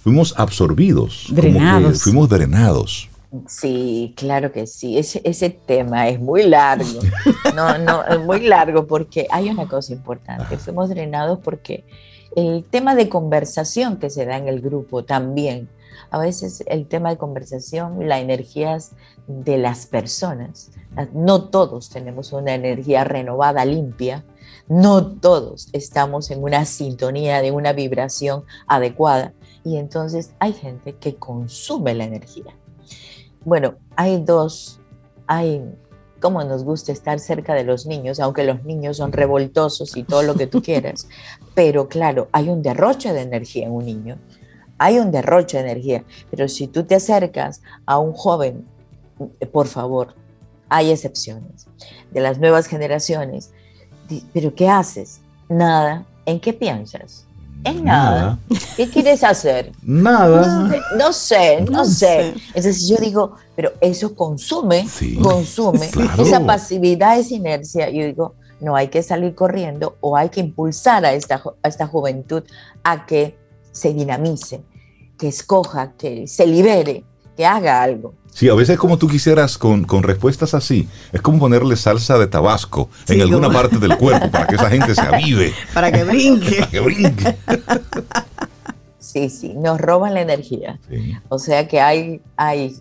fuimos 0.03 0.35
absorbidos, 0.37 1.27
drenados. 1.31 1.83
como 1.83 1.93
que 1.93 1.99
fuimos 2.01 2.29
drenados. 2.29 3.09
Sí, 3.47 4.13
claro 4.17 4.51
que 4.51 4.67
sí. 4.67 4.99
Ese, 4.99 5.21
ese 5.23 5.51
tema 5.51 6.09
es 6.09 6.19
muy 6.19 6.45
largo. 6.45 7.01
No, 7.55 7.79
no, 7.79 8.05
es 8.05 8.19
muy 8.21 8.41
largo 8.41 8.89
porque 8.89 9.29
hay 9.31 9.51
una 9.51 9.69
cosa 9.69 9.93
importante. 9.93 10.59
Fuimos 10.59 10.89
drenados 10.89 11.39
porque 11.45 11.85
el 12.35 12.65
tema 12.69 12.95
de 12.95 13.09
conversación 13.09 13.99
que 13.99 14.11
se 14.11 14.27
da 14.27 14.37
en 14.37 14.49
el 14.49 14.61
grupo 14.61 15.05
también. 15.05 15.69
A 16.11 16.19
veces 16.19 16.65
el 16.67 16.87
tema 16.87 17.11
de 17.11 17.19
conversación, 17.19 18.09
las 18.09 18.21
energías 18.21 18.93
de 19.27 19.59
las 19.59 19.87
personas. 19.87 20.71
No 21.13 21.45
todos 21.45 21.91
tenemos 21.91 22.33
una 22.33 22.55
energía 22.55 23.05
renovada, 23.05 23.65
limpia. 23.65 24.25
No 24.69 25.07
todos 25.07 25.69
estamos 25.73 26.31
en 26.31 26.43
una 26.43 26.65
sintonía 26.65 27.43
de 27.43 27.53
una 27.53 27.73
vibración 27.73 28.45
adecuada. 28.67 29.35
Y 29.65 29.77
entonces 29.77 30.33
hay 30.39 30.53
gente 30.53 30.95
que 30.95 31.17
consume 31.17 31.95
la 31.95 32.05
energía. 32.05 32.57
Bueno, 33.45 33.75
hay 33.97 34.23
dos, 34.23 34.81
hay 35.27 35.63
como 36.21 36.43
nos 36.43 36.65
gusta 36.65 36.93
estar 36.93 37.21
cerca 37.21 37.55
de 37.55 37.65
los 37.65 37.87
niños, 37.87 38.21
aunque 38.21 38.45
los 38.45 38.65
niños 38.65 38.97
son 38.97 39.13
revoltosos 39.13 39.97
y 39.97 40.03
todo 40.03 40.23
lo 40.23 40.35
que 40.35 40.47
tú 40.47 40.63
quieras, 40.65 41.09
pero 41.55 41.89
claro, 41.89 42.29
hay 42.33 42.49
un 42.49 42.63
derroche 42.63 43.13
de 43.13 43.23
energía 43.23 43.67
en 43.67 43.73
un 43.73 43.85
niño, 43.85 44.19
hay 44.79 44.99
un 44.99 45.11
derroche 45.11 45.59
de 45.59 45.65
energía, 45.65 46.05
pero 46.31 46.49
si 46.49 46.69
tú 46.69 46.85
te 46.85 46.95
acercas 46.95 47.61
a 47.85 47.99
un 47.99 48.13
joven 48.13 48.65
por 49.53 49.67
favor, 49.67 50.15
hay 50.69 50.91
excepciones. 50.91 51.67
De 52.11 52.21
las 52.21 52.39
nuevas 52.39 52.67
generaciones, 52.67 53.51
¿pero 54.33 54.55
qué 54.55 54.69
haces? 54.69 55.21
Nada. 55.49 56.07
¿En 56.27 56.41
qué 56.41 56.53
piensas? 56.53 57.25
En 57.65 57.85
nada. 57.85 58.39
¿Qué 58.77 58.89
quieres 58.89 59.25
hacer? 59.25 59.73
Nada. 59.83 60.71
No 60.97 61.13
sé, 61.13 61.63
no, 61.63 61.85
sé. 61.85 62.35
Entonces 62.49 62.89
yo 62.89 62.97
digo, 62.99 63.35
pero 63.57 63.73
eso 63.81 64.15
consume, 64.15 64.87
consume. 65.21 65.91
Esa 66.19 66.45
pasividad, 66.45 67.19
esa 67.19 67.35
inercia. 67.35 67.91
Yo 67.91 68.07
digo, 68.07 68.35
no 68.61 68.77
hay 68.77 68.89
que 68.89 69.03
salir 69.03 69.35
corriendo 69.35 69.97
o 70.01 70.17
hay 70.17 70.29
que 70.29 70.41
impulsar 70.41 71.05
a 71.05 71.13
esta, 71.13 71.43
a 71.63 71.69
esta 71.69 71.87
juventud 71.87 72.45
a 72.85 73.07
que 73.07 73.37
se 73.73 73.93
dinamice, 73.93 74.63
que 75.19 75.29
escoja, 75.29 75.93
que 75.99 76.27
se 76.27 76.47
libere, 76.47 77.05
que 77.37 77.45
haga 77.45 77.83
algo. 77.83 78.15
Sí, 78.33 78.49
a 78.49 78.55
veces 78.55 78.79
como 78.79 78.99
tú 78.99 79.09
quisieras 79.09 79.59
con, 79.59 79.85
respuestas 80.03 80.55
así, 80.55 80.89
es 81.13 81.21
como 81.21 81.41
ponerle 81.41 81.77
salsa 81.77 82.19
de 82.19 82.29
tabasco 82.29 82.89
en 83.09 83.21
alguna 83.21 83.51
parte 83.51 83.79
del 83.79 83.97
cuerpo 83.97 84.31
para 84.31 84.47
que 84.47 84.55
esa 84.55 84.71
gente 84.71 84.95
se 84.95 85.01
avive. 85.01 85.53
Para 85.75 85.91
que 85.91 86.05
brinque. 86.05 86.57
para 86.61 86.71
que 86.71 86.81
brinque. 86.81 87.37
Sí, 89.01 89.29
sí, 89.29 89.55
nos 89.55 89.81
roban 89.81 90.15
la 90.15 90.21
energía. 90.21 90.79
O 91.29 91.39
sea 91.39 91.67
que 91.67 91.81
hay, 91.81 92.21
hay 92.37 92.77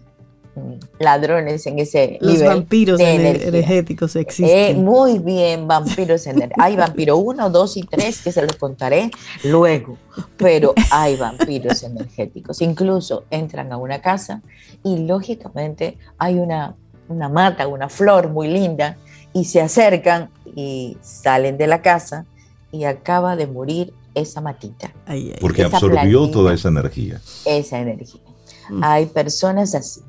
ladrones 0.99 1.65
en 1.67 1.79
ese 1.79 2.17
Los 2.21 2.41
vampiros 2.41 2.99
energéticos 2.99 4.15
existen. 4.15 4.77
Eh, 4.77 4.79
muy 4.79 5.19
bien, 5.19 5.67
vampiros 5.67 6.25
energéticos. 6.27 6.63
Hay 6.63 6.75
vampiro 6.75 7.17
1, 7.17 7.49
2 7.49 7.77
y 7.77 7.83
3 7.83 8.21
que 8.21 8.31
se 8.31 8.41
los 8.41 8.53
contaré 8.53 9.11
luego, 9.43 9.97
pero 10.37 10.73
hay 10.91 11.15
vampiros 11.15 11.83
energéticos. 11.83 12.61
Incluso 12.61 13.25
entran 13.29 13.71
a 13.71 13.77
una 13.77 14.01
casa 14.01 14.41
y 14.83 14.99
lógicamente 14.99 15.97
hay 16.17 16.39
una, 16.39 16.75
una 17.09 17.29
mata, 17.29 17.67
una 17.67 17.89
flor 17.89 18.29
muy 18.29 18.47
linda 18.47 18.97
y 19.33 19.45
se 19.45 19.61
acercan 19.61 20.29
y 20.55 20.97
salen 21.01 21.57
de 21.57 21.67
la 21.67 21.81
casa 21.81 22.25
y 22.71 22.85
acaba 22.85 23.35
de 23.35 23.47
morir 23.47 23.93
esa 24.15 24.41
matita. 24.41 24.91
Porque 25.39 25.63
absorbió 25.63 26.29
toda 26.29 26.53
esa 26.53 26.69
energía. 26.69 27.21
Esa 27.45 27.79
energía. 27.79 28.21
Mm. 28.69 28.83
Hay 28.83 29.05
personas 29.05 29.75
así 29.75 30.01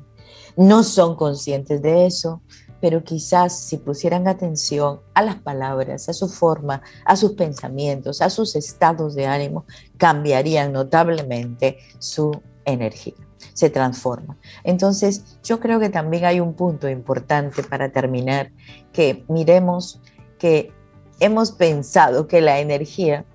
no 0.55 0.83
son 0.83 1.15
conscientes 1.15 1.81
de 1.81 2.05
eso, 2.05 2.41
pero 2.81 3.03
quizás 3.03 3.59
si 3.59 3.77
pusieran 3.77 4.27
atención 4.27 5.01
a 5.13 5.21
las 5.21 5.35
palabras, 5.35 6.07
a 6.09 6.13
su 6.13 6.29
forma, 6.29 6.81
a 7.05 7.15
sus 7.15 7.33
pensamientos, 7.33 8.21
a 8.21 8.29
sus 8.29 8.55
estados 8.55 9.15
de 9.15 9.25
ánimo, 9.25 9.65
cambiarían 9.97 10.71
notablemente 10.71 11.77
su 11.99 12.31
energía, 12.65 13.15
se 13.53 13.69
transforma. 13.69 14.37
Entonces, 14.63 15.39
yo 15.43 15.59
creo 15.59 15.79
que 15.79 15.89
también 15.89 16.25
hay 16.25 16.39
un 16.39 16.53
punto 16.53 16.87
importante 16.87 17.63
para 17.63 17.91
terminar, 17.91 18.51
que 18.93 19.25
miremos 19.27 20.01
que 20.37 20.71
hemos 21.19 21.51
pensado 21.51 22.27
que 22.27 22.39
la 22.39 22.59
energía, 22.59 23.25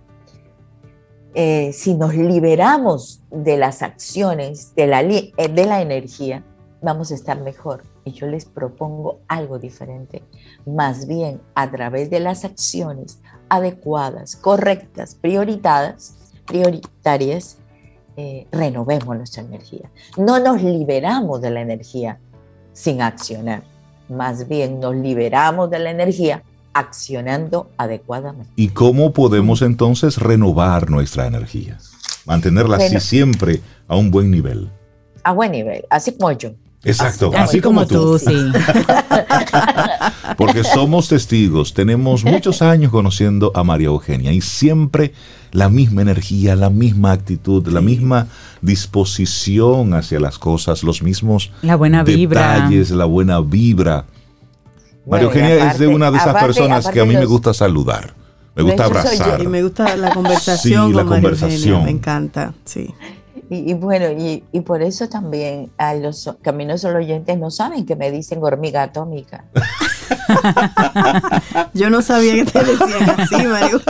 eh, 1.35 1.72
si 1.74 1.94
nos 1.94 2.14
liberamos 2.14 3.22
de 3.31 3.59
las 3.59 3.83
acciones 3.83 4.74
de 4.74 4.87
la, 4.87 5.03
eh, 5.03 5.33
de 5.37 5.66
la 5.66 5.83
energía, 5.83 6.44
vamos 6.85 7.11
a 7.11 7.14
estar 7.14 7.40
mejor. 7.40 7.83
Y 8.05 8.12
yo 8.12 8.27
les 8.27 8.44
propongo 8.44 9.20
algo 9.27 9.59
diferente. 9.59 10.23
Más 10.66 11.07
bien, 11.07 11.40
a 11.55 11.70
través 11.70 12.11
de 12.11 12.20
las 12.20 12.44
acciones 12.44 13.20
adecuadas, 13.49 14.37
correctas, 14.37 15.14
prioritadas, 15.14 16.33
prioritarias, 16.47 17.59
eh, 18.16 18.47
renovemos 18.53 19.16
nuestra 19.16 19.42
energía. 19.42 19.90
No 20.16 20.38
nos 20.38 20.62
liberamos 20.62 21.40
de 21.40 21.51
la 21.51 21.62
energía 21.62 22.18
sin 22.73 23.03
accionar. 23.03 23.64
Más 24.09 24.47
bien 24.47 24.79
nos 24.79 24.94
liberamos 24.94 25.70
de 25.70 25.79
la 25.79 25.90
energía 25.90 26.42
accionando 26.75 27.70
adecuadamente. 27.79 28.53
¿Y 28.57 28.68
cómo 28.68 29.12
podemos 29.12 29.62
entonces 29.62 30.18
renovar 30.18 30.90
nuestra 30.90 31.27
energía? 31.27 31.79
Mantenerla 32.27 32.77
así 32.77 33.01
siempre 33.01 33.61
a 33.88 33.97
un 33.97 34.11
buen 34.11 34.31
nivel. 34.31 34.70
A 35.23 35.33
buen 35.33 35.53
nivel, 35.53 35.85
así 35.88 36.12
como 36.12 36.33
yo. 36.33 36.51
Exacto, 36.85 37.31
así, 37.35 37.61
como, 37.61 37.87
tú. 37.87 38.18
sí. 38.18 38.53
Porque 40.37 40.64
somos 40.64 41.09
testigos, 41.09 41.73
tenemos 41.73 42.25
muchos 42.25 42.61
años 42.62 42.90
conociendo 42.90 43.53
a 43.55 43.64
María 43.64 43.87
Eugenia 43.87 44.33
y 44.33 44.40
siempre 44.40 45.12
la 45.53 45.68
misma 45.68 46.03
energía, 46.03 46.57
la 46.57 46.68
misma 46.68 47.12
actitud, 47.12 47.66
la 47.68 47.81
misma 47.81 48.27
disposición 48.61 49.94
hacia 49.94 50.20
las 50.20 50.38
cosas, 50.38 50.83
los 50.83 51.03
mismos 51.03 51.53
la 51.62 51.77
buena 51.77 52.05
detalles, 52.05 52.90
la 52.90 53.05
buena 53.05 53.40
vibra. 53.40 54.05
María 55.07 55.27
Eugenia 55.27 55.70
es 55.70 55.79
de 55.79 55.87
una 55.87 56.11
de 56.11 56.18
esas 56.18 56.35
personas 56.42 56.88
que 56.88 57.01
a 57.01 57.05
mí 57.05 57.14
me 57.14 57.27
gusta 57.27 57.55
saludar. 57.55 58.14
Me 58.55 58.62
gusta 58.62 58.85
abrazar. 58.85 59.42
Y 59.42 59.47
me 59.47 59.62
gusta 59.62 59.97
la 59.97 60.11
conversación. 60.11 60.88
Sí, 60.88 60.94
la 60.94 61.05
conversación. 61.05 61.85
me 61.85 61.90
encanta, 61.90 62.55
sí. 62.64 62.94
Y, 63.55 63.75
bueno, 63.75 64.11
y, 64.11 64.45
y, 64.53 64.61
por 64.61 64.83
eso 64.83 65.09
también 65.09 65.71
a 65.79 65.95
los 65.95 66.37
caminos 66.43 66.83
los 66.85 66.95
oyentes 66.95 67.38
no 67.38 67.51
saben 67.51 67.87
que 67.87 67.97
me 67.97 68.11
dicen 68.11 68.43
hormiga 68.43 68.83
atómica. 68.83 69.45
Yo 71.74 71.90
no 71.90 72.02
sabía 72.02 72.34
que 72.34 72.44
te 72.44 72.64
decían 72.64 73.10
así, 73.18 73.46
Mario. 73.46 73.80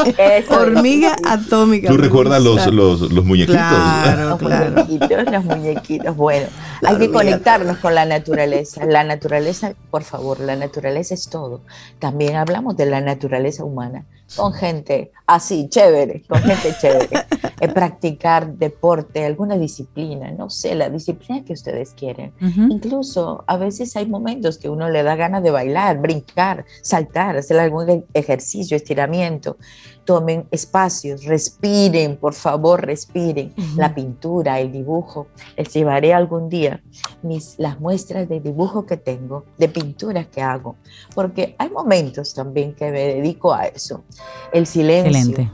Hormiga 0.50 1.16
atómica. 1.24 1.88
¿Tú 1.88 1.96
recuerdas 1.96 2.42
los, 2.42 2.66
los, 2.66 3.00
los, 3.12 3.24
muñequitos? 3.24 3.56
Claro, 3.56 4.30
los 4.30 4.38
claro. 4.38 4.70
muñequitos, 4.70 5.32
los 5.32 5.44
muñequitos. 5.44 6.16
Bueno, 6.16 6.46
hay 6.82 6.98
que 6.98 7.10
conectarnos 7.10 7.78
con 7.78 7.94
la 7.94 8.04
naturaleza. 8.04 8.84
La 8.86 9.04
naturaleza, 9.04 9.74
por 9.90 10.02
favor, 10.02 10.40
la 10.40 10.56
naturaleza 10.56 11.14
es 11.14 11.28
todo. 11.28 11.60
También 11.98 12.36
hablamos 12.36 12.76
de 12.76 12.86
la 12.86 13.00
naturaleza 13.00 13.64
humana 13.64 14.04
con 14.36 14.52
gente 14.52 15.12
así, 15.26 15.68
chévere, 15.68 16.22
con 16.28 16.40
gente 16.40 16.74
chévere. 16.80 17.26
Eh, 17.60 17.68
practicar 17.68 18.54
deporte, 18.54 19.24
alguna 19.24 19.56
disciplina, 19.56 20.30
no 20.32 20.50
sé, 20.50 20.74
la 20.74 20.90
disciplina 20.90 21.44
que 21.44 21.52
ustedes 21.52 21.94
quieren. 21.94 22.32
Incluso 22.40 23.44
a 23.46 23.56
veces 23.56 23.96
hay 23.96 24.06
momentos 24.06 24.58
que 24.58 24.68
uno 24.68 24.90
le 24.90 25.02
da 25.02 25.14
ganas 25.14 25.42
de 25.42 25.50
bailar, 25.50 25.98
brincar, 25.98 26.23
saltar, 26.82 27.37
hacer 27.37 27.58
algún 27.58 27.90
e-, 27.90 28.04
ejercicio, 28.14 28.76
estiramiento 28.76 29.56
tomen 30.04 30.46
espacios, 30.50 31.24
respiren, 31.24 32.16
por 32.16 32.34
favor, 32.34 32.84
respiren. 32.84 33.52
La 33.76 33.94
pintura, 33.94 34.60
el 34.60 34.70
dibujo. 34.70 35.28
Les 35.56 35.72
llevaré 35.72 36.14
algún 36.14 36.48
día 36.48 36.82
mis, 37.22 37.54
las 37.58 37.80
muestras 37.80 38.28
de 38.28 38.40
dibujo 38.40 38.87
que 38.87 38.96
tengo, 38.96 39.44
de 39.58 39.68
pinturas 39.68 40.26
que 40.26 40.42
hago, 40.42 40.76
porque 41.14 41.54
hay 41.58 41.70
momentos 41.70 42.34
también 42.34 42.74
que 42.74 42.90
me 42.90 43.00
dedico 43.00 43.52
a 43.52 43.66
eso. 43.66 44.04
El 44.52 44.66
silencio. 44.66 45.50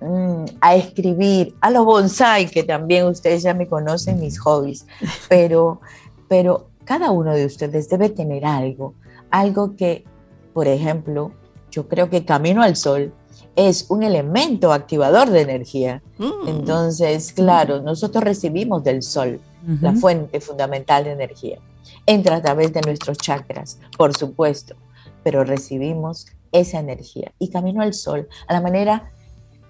Mm, 0.00 0.44
a 0.62 0.76
escribir, 0.76 1.54
a 1.60 1.70
los 1.70 1.84
bonsai, 1.84 2.48
que 2.48 2.62
también 2.62 3.04
ustedes 3.06 3.42
ya 3.42 3.52
me 3.52 3.68
conocen, 3.68 4.18
mis 4.18 4.38
hobbies, 4.40 4.86
pero, 5.28 5.82
pero 6.26 6.70
cada 6.84 7.10
uno 7.10 7.34
de 7.34 7.44
ustedes 7.44 7.90
debe 7.90 8.08
tener 8.08 8.46
algo, 8.46 8.94
algo 9.30 9.76
que, 9.76 10.04
por 10.52 10.68
ejemplo, 10.68 11.32
yo 11.70 11.88
creo 11.88 12.10
que 12.10 12.24
Camino 12.24 12.62
al 12.62 12.76
Sol 12.76 13.12
es 13.56 13.86
un 13.90 14.02
elemento 14.02 14.72
activador 14.72 15.30
de 15.30 15.42
energía. 15.42 16.02
Mm. 16.18 16.48
Entonces, 16.48 17.32
claro, 17.32 17.80
nosotros 17.80 18.24
recibimos 18.24 18.82
del 18.84 19.02
sol 19.02 19.40
la 19.82 19.92
fuente 19.92 20.40
fundamental 20.40 21.04
de 21.04 21.12
energía. 21.12 21.58
Entra 22.06 22.36
a 22.36 22.42
través 22.42 22.72
de 22.72 22.80
nuestros 22.80 23.18
chakras, 23.18 23.78
por 23.98 24.16
supuesto, 24.16 24.74
pero 25.22 25.44
recibimos 25.44 26.26
esa 26.50 26.80
energía. 26.80 27.32
Y 27.38 27.50
camino 27.50 27.82
al 27.82 27.92
sol 27.92 28.26
a 28.48 28.54
la 28.54 28.62
manera 28.62 29.12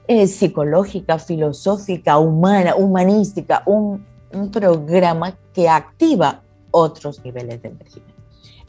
eh, 0.06 0.28
psicológica, 0.28 1.18
filosófica, 1.18 2.18
humana, 2.18 2.76
humanística, 2.76 3.64
un, 3.66 4.06
un 4.32 4.50
programa 4.52 5.36
que 5.52 5.68
activa 5.68 6.42
otros 6.70 7.24
niveles 7.24 7.60
de 7.62 7.68
energía. 7.68 8.02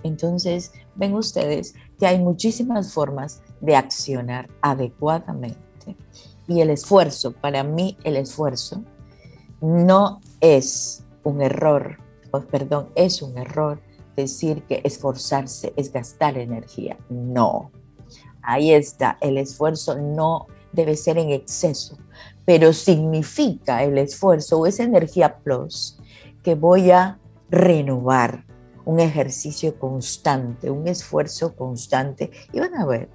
Entonces, 0.04 0.72
ven 0.96 1.14
ustedes 1.14 1.74
que 2.00 2.08
hay 2.08 2.20
muchísimas 2.20 2.94
formas 2.94 3.42
de 3.60 3.76
accionar 3.76 4.50
adecuadamente. 4.62 5.96
Y 6.48 6.62
el 6.62 6.70
esfuerzo, 6.70 7.32
para 7.32 7.64
mí 7.64 7.98
el 8.04 8.18
esfuerzo 8.18 8.84
no 9.62 10.22
es 10.40 11.06
un 11.24 11.42
error, 11.42 11.98
perdón, 12.50 12.90
es 12.96 13.22
un 13.22 13.38
error 13.38 13.82
decir 14.16 14.64
que 14.64 14.82
esforzarse 14.84 15.74
es 15.76 15.92
gastar 15.92 16.38
energía. 16.38 16.98
No. 17.10 17.72
Ahí 18.42 18.74
está, 18.74 19.18
el 19.22 19.38
esfuerzo 19.38 19.98
no 19.98 20.48
debe 20.72 20.96
ser 20.96 21.18
en 21.18 21.30
exceso, 21.30 21.98
pero 22.46 22.74
significa 22.74 23.84
el 23.84 23.98
esfuerzo 23.98 24.60
o 24.60 24.66
esa 24.66 24.84
energía 24.84 25.38
plus 25.38 26.00
que 26.44 26.56
voy 26.56 26.92
a 26.92 27.20
renovar, 27.50 28.46
un 28.86 29.00
ejercicio 29.00 29.78
constante, 29.78 30.70
un 30.70 30.88
esfuerzo 30.88 31.56
constante. 31.56 32.32
Y 32.54 32.60
van 32.60 32.76
a 32.76 32.86
ver, 32.86 33.10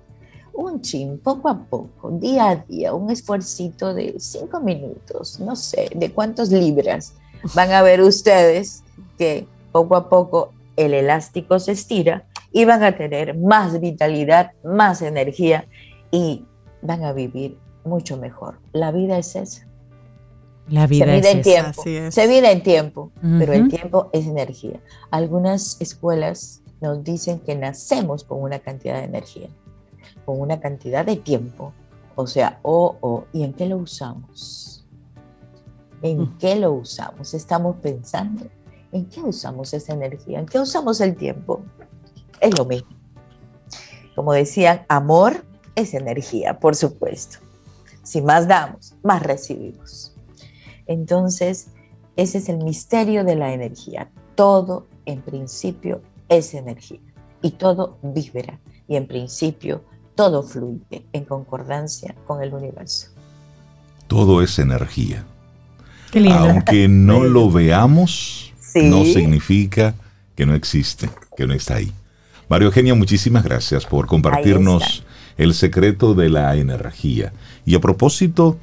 un 0.52 0.81
chin, 0.81 1.18
poco 1.18 1.48
a 1.48 1.59
poco, 1.59 2.11
día 2.11 2.50
a 2.50 2.57
día, 2.57 2.94
un 2.94 3.11
esfuercito 3.11 3.94
de 3.94 4.16
cinco 4.18 4.61
minutos, 4.61 5.38
no 5.40 5.55
sé, 5.55 5.88
de 5.94 6.12
cuántas 6.12 6.50
libras, 6.50 7.14
van 7.55 7.72
a 7.72 7.83
ver 7.83 8.00
ustedes 8.00 8.83
que 9.18 9.46
poco 9.72 9.96
a 9.96 10.09
poco 10.09 10.52
el 10.76 10.94
elástico 10.94 11.59
se 11.59 11.72
estira 11.72 12.26
y 12.52 12.64
van 12.64 12.83
a 12.83 12.96
tener 12.96 13.37
más 13.37 13.81
vitalidad, 13.81 14.52
más 14.64 15.02
energía 15.02 15.66
y 16.11 16.44
van 16.83 17.05
a 17.05 17.12
vivir 17.12 17.59
mucho 17.85 18.16
mejor. 18.16 18.59
La 18.72 18.92
vida 18.92 19.18
es 19.18 19.37
esa. 19.37 19.66
La 20.68 20.87
vida 20.87 21.07
se 21.07 21.12
mide 21.12 21.31
en 21.31 21.42
tiempo, 21.42 21.83
se 21.83 22.29
mide 22.29 22.50
en 22.50 22.62
tiempo, 22.62 23.12
pero 23.38 23.52
el 23.52 23.68
tiempo 23.68 24.11
es 24.12 24.26
energía. 24.26 24.81
Algunas 25.11 25.81
escuelas 25.81 26.62
nos 26.81 27.05
dicen 27.05 27.38
que 27.38 27.55
nacemos 27.55 28.24
con 28.24 28.42
una 28.42 28.59
cantidad 28.59 28.98
de 28.98 29.05
energía 29.05 29.48
con 30.26 30.40
una 30.40 30.61
cantidad 30.61 31.07
de 31.07 31.16
tiempo, 31.16 31.72
o 32.16 32.26
sea, 32.26 32.59
o, 32.62 32.96
o, 33.00 33.24
¿y 33.33 33.44
en 33.44 33.55
qué 33.55 33.66
lo 33.66 33.79
usamos? 33.79 34.85
¿En 36.02 36.37
qué 36.38 36.57
lo 36.57 36.72
usamos? 36.72 37.33
Estamos 37.33 37.76
pensando. 37.76 38.46
¿En 38.92 39.07
qué 39.07 39.22
usamos 39.22 39.72
esa 39.72 39.94
energía? 39.94 40.40
¿En 40.40 40.46
qué 40.46 40.59
usamos 40.59 41.00
el 41.00 41.16
tiempo? 41.16 41.62
Es 42.40 42.59
lo 42.59 42.64
mismo. 42.64 42.90
Como 44.14 44.33
decían, 44.33 44.85
amor 44.88 45.44
es 45.74 45.94
energía, 45.94 46.59
por 46.59 46.74
supuesto. 46.74 47.38
Si 48.02 48.20
más 48.20 48.46
damos, 48.48 48.94
más 49.02 49.22
recibimos. 49.22 50.15
Entonces, 50.87 51.68
ese 52.16 52.38
es 52.38 52.49
el 52.49 52.59
misterio 52.59 53.25
de 53.25 53.37
la 53.37 53.53
energía. 53.53 54.11
Todo 54.35 54.87
en 55.05 55.22
principio 55.22 56.03
es 56.29 56.55
energía 56.55 57.01
y 57.42 57.53
todo 57.53 57.99
vibra 58.03 58.59
y 58.88 58.96
en 58.96 59.07
principio 59.07 59.85
todo 60.14 60.42
fluye 60.42 61.05
en 61.12 61.25
concordancia 61.25 62.14
con 62.27 62.42
el 62.42 62.55
universo. 62.55 63.09
Todo 64.07 64.42
es 64.42 64.59
energía. 64.59 65.25
Qué 66.11 66.20
lindo. 66.20 66.38
Aunque 66.38 66.88
no 66.88 67.25
lo 67.25 67.51
veamos, 67.51 68.53
no 68.75 69.05
significa 69.05 69.94
que 70.35 70.46
no 70.46 70.55
existe, 70.55 71.11
que 71.37 71.46
no 71.46 71.55
está 71.55 71.77
ahí. 71.77 71.92
Mario 72.49 72.68
Eugenia, 72.68 72.94
muchísimas 72.94 73.42
gracias 73.42 73.85
por 73.85 74.07
compartirnos 74.07 75.05
el 75.37 75.53
secreto 75.53 76.14
de 76.14 76.29
la 76.29 76.57
energía. 76.57 77.33
Y 77.64 77.75
a 77.75 77.81
propósito 77.81 78.59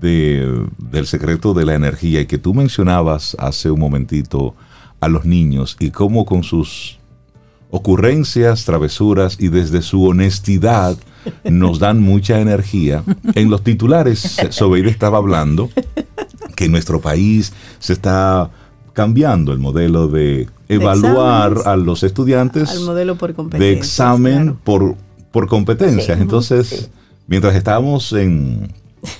de, 0.00 0.66
del 0.78 1.06
secreto 1.06 1.54
de 1.54 1.64
la 1.64 1.74
energía 1.74 2.20
y 2.20 2.26
que 2.26 2.38
tú 2.38 2.54
mencionabas 2.54 3.36
hace 3.38 3.70
un 3.70 3.80
momentito 3.80 4.54
a 5.00 5.08
los 5.08 5.24
niños 5.24 5.76
y 5.80 5.90
cómo 5.90 6.24
con 6.24 6.42
sus 6.44 6.98
ocurrencias, 7.70 8.64
travesuras 8.64 9.38
y 9.40 9.48
desde 9.48 9.80
su 9.82 10.04
honestidad 10.04 10.96
nos 11.44 11.78
dan 11.78 12.00
mucha 12.00 12.40
energía. 12.40 13.02
En 13.34 13.50
los 13.50 13.64
titulares, 13.64 14.36
Sobeide 14.50 14.90
estaba 14.90 15.18
hablando 15.18 15.70
que 16.54 16.66
en 16.66 16.72
nuestro 16.72 17.00
país 17.00 17.52
se 17.78 17.94
está 17.94 18.50
cambiando 18.92 19.52
el 19.52 19.58
modelo 19.58 20.08
de 20.08 20.48
evaluar 20.68 21.54
a 21.64 21.76
los 21.76 22.02
estudiantes 22.02 22.70
al 22.70 22.80
modelo 22.80 23.16
por 23.16 23.34
de 23.34 23.72
examen 23.72 24.54
por, 24.62 24.96
por 25.30 25.48
competencias. 25.48 26.20
Entonces, 26.20 26.90
mientras 27.26 27.54
estábamos 27.54 28.12
en, 28.12 28.70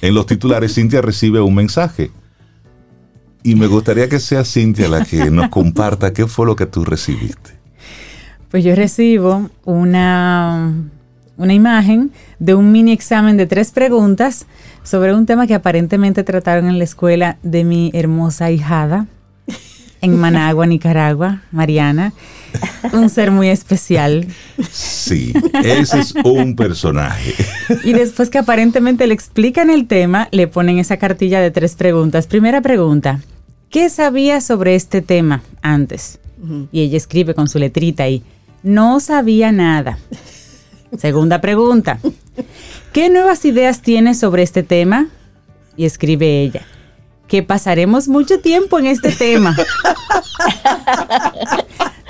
en 0.00 0.14
los 0.14 0.26
titulares, 0.26 0.74
Cintia 0.74 1.00
recibe 1.00 1.40
un 1.40 1.54
mensaje. 1.54 2.10
Y 3.42 3.54
me 3.56 3.66
gustaría 3.66 4.08
que 4.08 4.20
sea 4.20 4.44
Cintia 4.44 4.88
la 4.88 5.04
que 5.04 5.30
nos 5.30 5.48
comparta 5.48 6.12
qué 6.12 6.26
fue 6.26 6.46
lo 6.46 6.54
que 6.54 6.66
tú 6.66 6.84
recibiste. 6.84 7.50
Pues 8.50 8.64
yo 8.64 8.74
recibo 8.76 9.50
una, 9.64 10.72
una 11.36 11.54
imagen 11.54 12.12
de 12.38 12.54
un 12.54 12.70
mini 12.70 12.92
examen 12.92 13.36
de 13.36 13.46
tres 13.46 13.70
preguntas 13.70 14.46
sobre 14.82 15.14
un 15.14 15.26
tema 15.26 15.46
que 15.46 15.54
aparentemente 15.54 16.22
trataron 16.22 16.68
en 16.68 16.78
la 16.78 16.84
escuela 16.84 17.38
de 17.42 17.64
mi 17.64 17.90
hermosa 17.94 18.50
hijada 18.50 19.06
en 20.02 20.18
Managua, 20.18 20.66
Nicaragua, 20.66 21.42
Mariana. 21.50 22.12
Un 22.92 23.10
ser 23.10 23.30
muy 23.30 23.48
especial. 23.48 24.26
Sí, 24.70 25.32
ese 25.64 26.00
es 26.00 26.14
un 26.24 26.56
personaje. 26.56 27.34
Y 27.84 27.92
después 27.92 28.30
que 28.30 28.38
aparentemente 28.38 29.06
le 29.06 29.14
explican 29.14 29.70
el 29.70 29.86
tema, 29.86 30.28
le 30.32 30.48
ponen 30.48 30.78
esa 30.78 30.96
cartilla 30.96 31.40
de 31.40 31.50
tres 31.50 31.74
preguntas. 31.74 32.26
Primera 32.26 32.60
pregunta, 32.60 33.20
¿qué 33.70 33.88
sabía 33.88 34.40
sobre 34.40 34.74
este 34.74 35.02
tema 35.02 35.42
antes? 35.62 36.18
Y 36.72 36.80
ella 36.80 36.96
escribe 36.96 37.34
con 37.34 37.48
su 37.48 37.58
letrita 37.58 38.02
ahí, 38.02 38.22
no 38.62 39.00
sabía 39.00 39.52
nada. 39.52 39.98
Segunda 40.98 41.40
pregunta. 41.40 41.98
¿Qué 42.92 43.08
nuevas 43.08 43.44
ideas 43.44 43.80
tienes 43.80 44.18
sobre 44.18 44.42
este 44.42 44.62
tema? 44.62 45.06
Y 45.76 45.86
escribe 45.86 46.42
ella. 46.42 46.62
Que 47.26 47.42
pasaremos 47.42 48.08
mucho 48.08 48.40
tiempo 48.40 48.78
en 48.78 48.86
este 48.86 49.10
tema. 49.12 49.56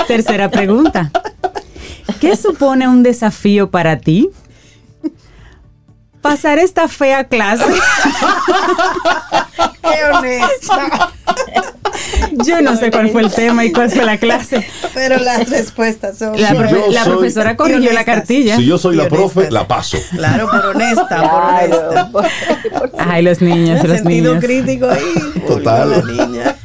Tercera 0.06 0.50
pregunta. 0.50 1.10
¿Qué 2.20 2.36
supone 2.36 2.88
un 2.88 3.02
desafío 3.02 3.70
para 3.70 3.98
ti? 3.98 4.30
Pasar 6.22 6.58
esta 6.58 6.86
fea 6.88 7.24
clase. 7.24 7.64
¡Qué 9.82 10.04
honesta! 10.12 11.12
Yo 12.44 12.62
no 12.62 12.76
sé 12.76 12.90
cuál 12.90 13.10
fue 13.10 13.22
el 13.22 13.30
tema 13.30 13.64
y 13.64 13.72
cuál 13.72 13.90
fue 13.90 14.04
la 14.04 14.16
clase. 14.16 14.66
Pero 14.94 15.18
las 15.18 15.50
respuestas 15.50 16.16
son. 16.18 16.40
La, 16.40 16.50
profe- 16.52 16.86
yo 16.86 16.92
la 16.92 17.04
profesora 17.04 17.56
corrigió 17.56 17.92
la 17.92 18.04
cartilla. 18.04 18.56
Si 18.56 18.64
yo 18.64 18.78
soy 18.78 18.96
la 18.96 19.08
profe, 19.08 19.50
la 19.50 19.68
paso. 19.68 19.98
Claro, 20.12 20.48
por 20.48 20.64
honesta, 20.66 21.06
por 21.08 21.08
Claro, 21.08 21.88
honesta. 21.90 22.08
por- 22.10 22.22
por- 22.90 22.92
Ay, 22.98 23.22
los 23.22 23.40
niños, 23.42 23.82
los 23.86 23.98
sentido 23.98 24.34
niños. 24.34 24.44
crítico 24.44 24.88
ahí. 24.88 25.42
Total. 25.46 25.90
La 25.90 26.24
niña. 26.26 26.56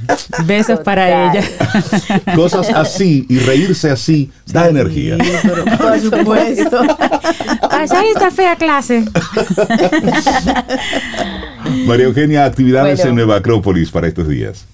Besos 0.45 0.79
para 0.79 1.31
ella. 1.33 1.43
Cosas 2.35 2.69
así 2.69 3.25
y 3.27 3.39
reírse 3.39 3.91
así 3.91 4.31
da 4.45 4.69
energía. 4.69 5.17
Pero 5.43 5.65
por 5.77 5.99
supuesto. 5.99 6.79
Pasar 7.69 8.05
esta 8.05 8.31
fea 8.31 8.55
clase. 8.55 9.03
María 11.85 12.05
Eugenia, 12.05 12.45
actividades 12.45 12.97
Bueno. 12.99 13.09
en 13.09 13.15
Nueva 13.15 13.35
Acrópolis 13.37 13.91
para 13.91 14.07
estos 14.07 14.27
días. 14.27 14.65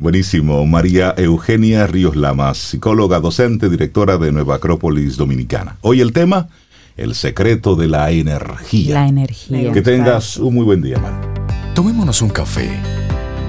Buenísimo. 0.00 0.64
María 0.64 1.12
Eugenia 1.18 1.86
Ríos 1.86 2.16
Lamas, 2.16 2.56
psicóloga, 2.56 3.20
docente, 3.20 3.68
directora 3.68 4.16
de 4.16 4.32
Nueva 4.32 4.54
Acrópolis 4.54 5.18
Dominicana. 5.18 5.76
Hoy 5.82 6.00
el 6.00 6.14
tema, 6.14 6.48
el 6.96 7.14
secreto 7.14 7.76
de 7.76 7.86
la 7.86 8.10
energía. 8.10 8.94
La 8.94 9.08
energía. 9.08 9.70
Que 9.72 9.82
tengas 9.82 10.38
un 10.38 10.54
muy 10.54 10.64
buen 10.64 10.80
día, 10.80 10.98
María. 10.98 11.20
Tomémonos 11.74 12.22
un 12.22 12.30
café. 12.30 12.70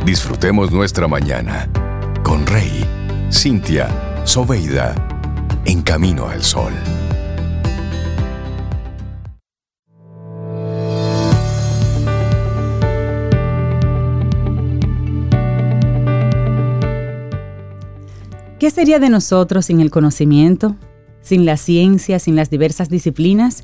Disfrutemos 0.06 0.74
nuestra 0.74 1.08
mañana 1.08 1.70
con 2.22 2.46
Rey, 2.46 2.86
Cintia, 3.32 3.88
Soveida, 4.26 4.94
en 5.64 5.82
camino 5.82 6.28
al 6.28 6.44
sol. 6.44 6.74
¿Qué 18.62 18.70
sería 18.70 19.00
de 19.00 19.10
nosotros 19.10 19.66
sin 19.66 19.82
el 19.82 19.90
conocimiento? 19.90 20.76
Sin 21.24 21.48
la 21.48 21.58
ciencia, 21.58 22.20
sin 22.20 22.36
las 22.36 22.52
diversas 22.52 22.90
disciplinas, 22.90 23.64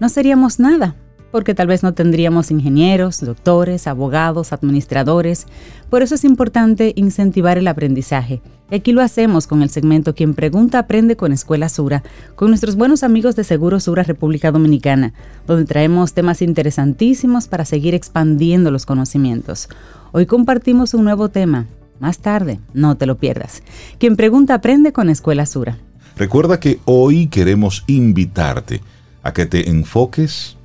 no 0.00 0.08
seríamos 0.08 0.58
nada, 0.58 0.96
porque 1.30 1.54
tal 1.54 1.66
vez 1.66 1.82
no 1.82 1.92
tendríamos 1.92 2.50
ingenieros, 2.50 3.20
doctores, 3.20 3.86
abogados, 3.86 4.54
administradores. 4.54 5.44
Por 5.90 6.00
eso 6.02 6.14
es 6.14 6.24
importante 6.24 6.94
incentivar 6.96 7.58
el 7.58 7.68
aprendizaje. 7.68 8.40
Y 8.70 8.76
aquí 8.76 8.92
lo 8.92 9.02
hacemos 9.02 9.46
con 9.46 9.60
el 9.60 9.68
segmento 9.68 10.14
Quien 10.14 10.32
Pregunta 10.32 10.78
Aprende 10.78 11.14
con 11.14 11.32
Escuela 11.32 11.68
Sura, 11.68 12.02
con 12.34 12.48
nuestros 12.48 12.74
buenos 12.74 13.02
amigos 13.02 13.36
de 13.36 13.44
Seguro 13.44 13.80
Sura 13.80 14.02
República 14.02 14.50
Dominicana, 14.50 15.12
donde 15.46 15.66
traemos 15.66 16.14
temas 16.14 16.40
interesantísimos 16.40 17.48
para 17.48 17.66
seguir 17.66 17.94
expandiendo 17.94 18.70
los 18.70 18.86
conocimientos. 18.86 19.68
Hoy 20.12 20.24
compartimos 20.24 20.94
un 20.94 21.04
nuevo 21.04 21.28
tema. 21.28 21.66
Más 22.00 22.20
tarde, 22.20 22.60
no 22.74 22.96
te 22.96 23.06
lo 23.06 23.18
pierdas. 23.18 23.62
Quien 23.98 24.16
pregunta 24.16 24.54
aprende 24.54 24.92
con 24.92 25.08
Escuela 25.08 25.46
Sura. 25.46 25.78
Recuerda 26.16 26.58
que 26.60 26.80
hoy 26.84 27.28
queremos 27.28 27.84
invitarte 27.86 28.80
a 29.22 29.32
que 29.32 29.46
te 29.46 29.68
enfoques 29.68 30.56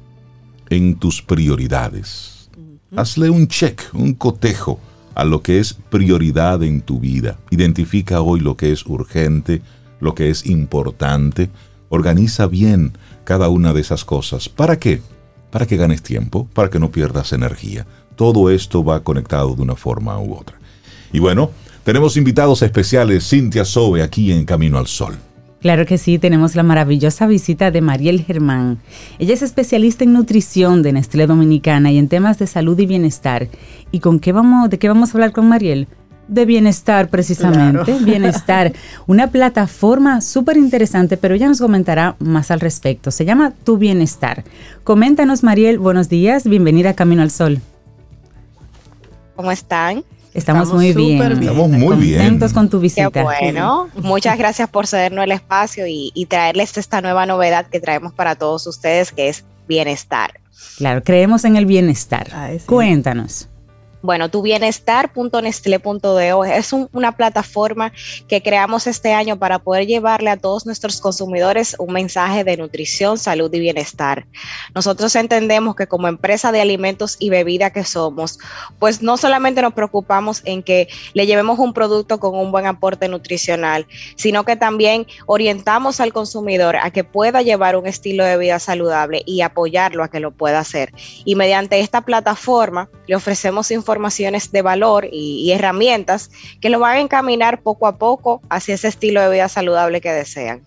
en 0.69 0.95
tus 0.95 1.21
prioridades. 1.21 2.49
Hazle 2.95 3.29
un 3.29 3.47
check, 3.47 3.81
un 3.93 4.13
cotejo 4.13 4.79
a 5.15 5.23
lo 5.25 5.41
que 5.41 5.59
es 5.59 5.73
prioridad 5.73 6.63
en 6.63 6.81
tu 6.81 6.99
vida. 6.99 7.37
Identifica 7.49 8.21
hoy 8.21 8.39
lo 8.39 8.57
que 8.57 8.71
es 8.71 8.85
urgente, 8.85 9.61
lo 9.99 10.15
que 10.15 10.29
es 10.29 10.45
importante. 10.45 11.49
Organiza 11.89 12.47
bien 12.47 12.93
cada 13.23 13.49
una 13.49 13.73
de 13.73 13.81
esas 13.81 14.05
cosas. 14.05 14.49
¿Para 14.49 14.79
qué? 14.79 15.01
Para 15.51 15.65
que 15.65 15.77
ganes 15.77 16.01
tiempo, 16.01 16.47
para 16.53 16.69
que 16.69 16.79
no 16.79 16.91
pierdas 16.91 17.33
energía. 17.33 17.85
Todo 18.15 18.49
esto 18.49 18.83
va 18.83 19.03
conectado 19.03 19.55
de 19.55 19.61
una 19.61 19.75
forma 19.75 20.19
u 20.19 20.33
otra. 20.33 20.57
Y 21.13 21.19
bueno, 21.19 21.51
tenemos 21.85 22.17
invitados 22.17 22.61
especiales, 22.63 23.29
Cintia 23.29 23.63
Sobe, 23.63 24.01
aquí 24.01 24.33
en 24.33 24.43
Camino 24.43 24.77
al 24.77 24.87
Sol. 24.87 25.15
Claro 25.61 25.85
que 25.85 25.97
sí, 25.97 26.19
tenemos 26.19 26.55
la 26.55 26.63
maravillosa 26.63 27.25
visita 27.25 27.71
de 27.71 27.79
Mariel 27.79 28.25
Germán. 28.25 28.79
Ella 29.17 29.33
es 29.33 29.41
especialista 29.41 30.03
en 30.03 30.11
nutrición 30.11 30.81
de 30.81 30.91
Nestlé 30.91 31.25
Dominicana 31.25 31.89
y 31.89 31.97
en 31.97 32.09
temas 32.09 32.37
de 32.39 32.47
salud 32.47 32.77
y 32.79 32.85
bienestar. 32.85 33.47
¿Y 33.91 33.99
con 33.99 34.19
qué 34.19 34.33
vamos, 34.33 34.69
de 34.69 34.77
qué 34.77 34.89
vamos 34.89 35.09
a 35.09 35.13
hablar 35.13 35.31
con 35.31 35.47
Mariel? 35.47 35.87
de 36.27 36.45
bienestar 36.45 37.09
precisamente, 37.09 37.97
bienestar, 37.99 38.71
una 39.07 39.27
plataforma 39.27 40.21
súper 40.21 40.55
interesante, 40.55 41.17
pero 41.17 41.35
ella 41.35 41.49
nos 41.49 41.59
comentará 41.59 42.15
más 42.19 42.49
al 42.49 42.61
respecto. 42.61 43.11
Se 43.11 43.25
llama 43.25 43.51
Tu 43.65 43.77
Bienestar. 43.77 44.45
Coméntanos, 44.85 45.43
Mariel, 45.43 45.79
buenos 45.79 46.07
días, 46.07 46.45
bienvenida 46.45 46.91
a 46.91 46.93
Camino 46.93 47.21
al 47.21 47.29
Sol. 47.29 47.59
¿Cómo 49.35 49.51
están? 49.51 50.05
Estamos, 50.33 50.73
muy 50.73 50.93
bien. 50.93 51.21
Estamos 51.21 51.69
muy 51.69 51.97
bien. 51.97 52.19
Contentos 52.19 52.53
con 52.53 52.69
tu 52.69 52.79
visita. 52.79 53.11
Qué 53.11 53.23
bueno. 53.23 53.89
Muchas 53.95 54.37
gracias 54.37 54.69
por 54.69 54.87
cedernos 54.87 55.25
el 55.25 55.31
espacio 55.31 55.85
y, 55.87 56.11
y 56.13 56.25
traerles 56.25 56.77
esta 56.77 57.01
nueva 57.01 57.25
novedad 57.25 57.67
que 57.67 57.79
traemos 57.79 58.13
para 58.13 58.35
todos 58.35 58.65
ustedes, 58.67 59.11
que 59.11 59.29
es 59.29 59.45
bienestar. 59.67 60.39
Claro, 60.77 61.03
creemos 61.03 61.45
en 61.45 61.55
el 61.55 61.65
bienestar. 61.65 62.27
Cuéntanos. 62.65 63.49
Bueno, 64.03 64.29
tubienestar.nestle.do 64.29 66.43
es 66.43 66.73
una 66.73 67.13
plataforma 67.13 67.93
que 68.27 68.43
creamos 68.43 68.85
este 68.85 69.13
año 69.13 69.39
para 69.39 69.59
poder 69.59 69.87
llevarle 69.87 70.29
a 70.29 70.35
todos 70.35 70.65
nuestros 70.65 70.99
consumidores 70.99 71.77
un 71.79 71.93
mensaje 71.93 72.43
de 72.43 72.57
nutrición, 72.57 73.17
salud 73.17 73.49
y 73.53 73.61
bienestar. 73.61 74.25
Nosotros 74.75 75.15
entendemos 75.15 75.77
que 75.77 75.87
como 75.87 76.09
empresa 76.09 76.51
de 76.51 76.59
alimentos 76.59 77.15
y 77.17 77.29
bebida 77.29 77.69
que 77.69 77.85
somos, 77.85 78.39
pues 78.77 79.01
no 79.01 79.15
solamente 79.15 79.61
nos 79.61 79.71
preocupamos 79.71 80.41
en 80.43 80.63
que 80.63 80.89
le 81.13 81.25
llevemos 81.25 81.57
un 81.59 81.71
producto 81.71 82.19
con 82.19 82.35
un 82.35 82.51
buen 82.51 82.65
aporte 82.65 83.07
nutricional, 83.07 83.87
sino 84.17 84.43
que 84.43 84.57
también 84.57 85.07
orientamos 85.27 86.01
al 86.01 86.11
consumidor 86.11 86.75
a 86.75 86.91
que 86.91 87.05
pueda 87.05 87.41
llevar 87.41 87.77
un 87.77 87.87
estilo 87.87 88.25
de 88.25 88.37
vida 88.37 88.59
saludable 88.59 89.23
y 89.25 89.39
apoyarlo 89.39 90.03
a 90.03 90.09
que 90.09 90.19
lo 90.19 90.31
pueda 90.31 90.59
hacer. 90.59 90.91
Y 91.23 91.35
mediante 91.35 91.79
esta 91.79 92.01
plataforma 92.01 92.89
le 93.07 93.15
ofrecemos 93.15 93.71
información 93.71 93.92
informaciones 93.93 94.51
de 94.51 94.61
valor 94.63 95.07
y, 95.11 95.51
herramientas 95.51 96.31
que 96.59 96.69
lo 96.69 96.79
van 96.79 96.97
a 96.97 96.99
encaminar 96.99 97.61
poco 97.61 97.85
a 97.85 97.97
poco 97.97 98.41
hacia 98.49 98.73
ese 98.73 98.87
estilo 98.87 99.21
de 99.21 99.29
vida 99.29 99.47
saludable 99.49 100.01
que 100.01 100.09
desean. 100.09 100.61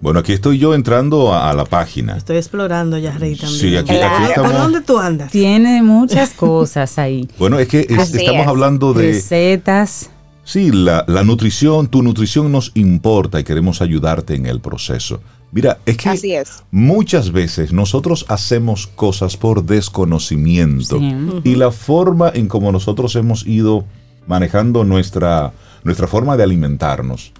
Bueno, 0.00 0.20
aquí 0.20 0.32
estoy 0.32 0.58
yo 0.58 0.74
entrando 0.74 1.34
a, 1.34 1.52
la 1.52 1.64
página. 1.64 2.16
Estoy 2.16 2.36
explorando 2.38 2.96
ya, 2.98 3.12
Rey, 3.12 3.36
también. 3.36 3.60
Sí, 3.60 3.76
aquí, 3.76 3.94
¿Por 4.34 4.52
dónde 4.52 4.80
tú 4.80 4.98
andas? 4.98 5.30
Tiene 5.30 5.82
muchas 5.82 6.30
cosas 6.30 6.98
ahí. 6.98 7.28
bueno, 7.38 7.58
es 7.58 7.68
que 7.68 7.86
estamos 7.88 8.46
hablando 8.46 8.92
de... 8.94 9.12
Recetas. 9.12 10.10
Sí, 10.42 10.70
la, 10.72 11.04
la, 11.08 11.24
nutrición, 11.24 11.88
tu 11.88 12.02
nutrición 12.02 12.52
nos 12.52 12.70
importa 12.74 13.40
y 13.40 13.44
queremos 13.44 13.80
ayudarte 13.80 14.34
en 14.34 14.44
el 14.46 14.60
proceso. 14.60 15.20
Mira, 15.54 15.78
es 15.86 15.96
que 15.96 16.42
muchas 16.72 17.30
veces 17.30 17.72
nosotros 17.72 18.26
hacemos 18.28 18.88
cosas 18.88 19.36
por 19.36 19.64
desconocimiento 19.64 20.98
y 21.44 21.54
la 21.54 21.70
forma 21.70 22.28
en 22.34 22.48
como 22.48 22.72
nosotros 22.72 23.14
hemos 23.14 23.46
ido 23.46 23.84
manejando 24.26 24.82
nuestra, 24.82 25.52
nuestra 25.84 26.08
forma 26.08 26.36
de 26.36 26.42
alimentarnos 26.42 27.32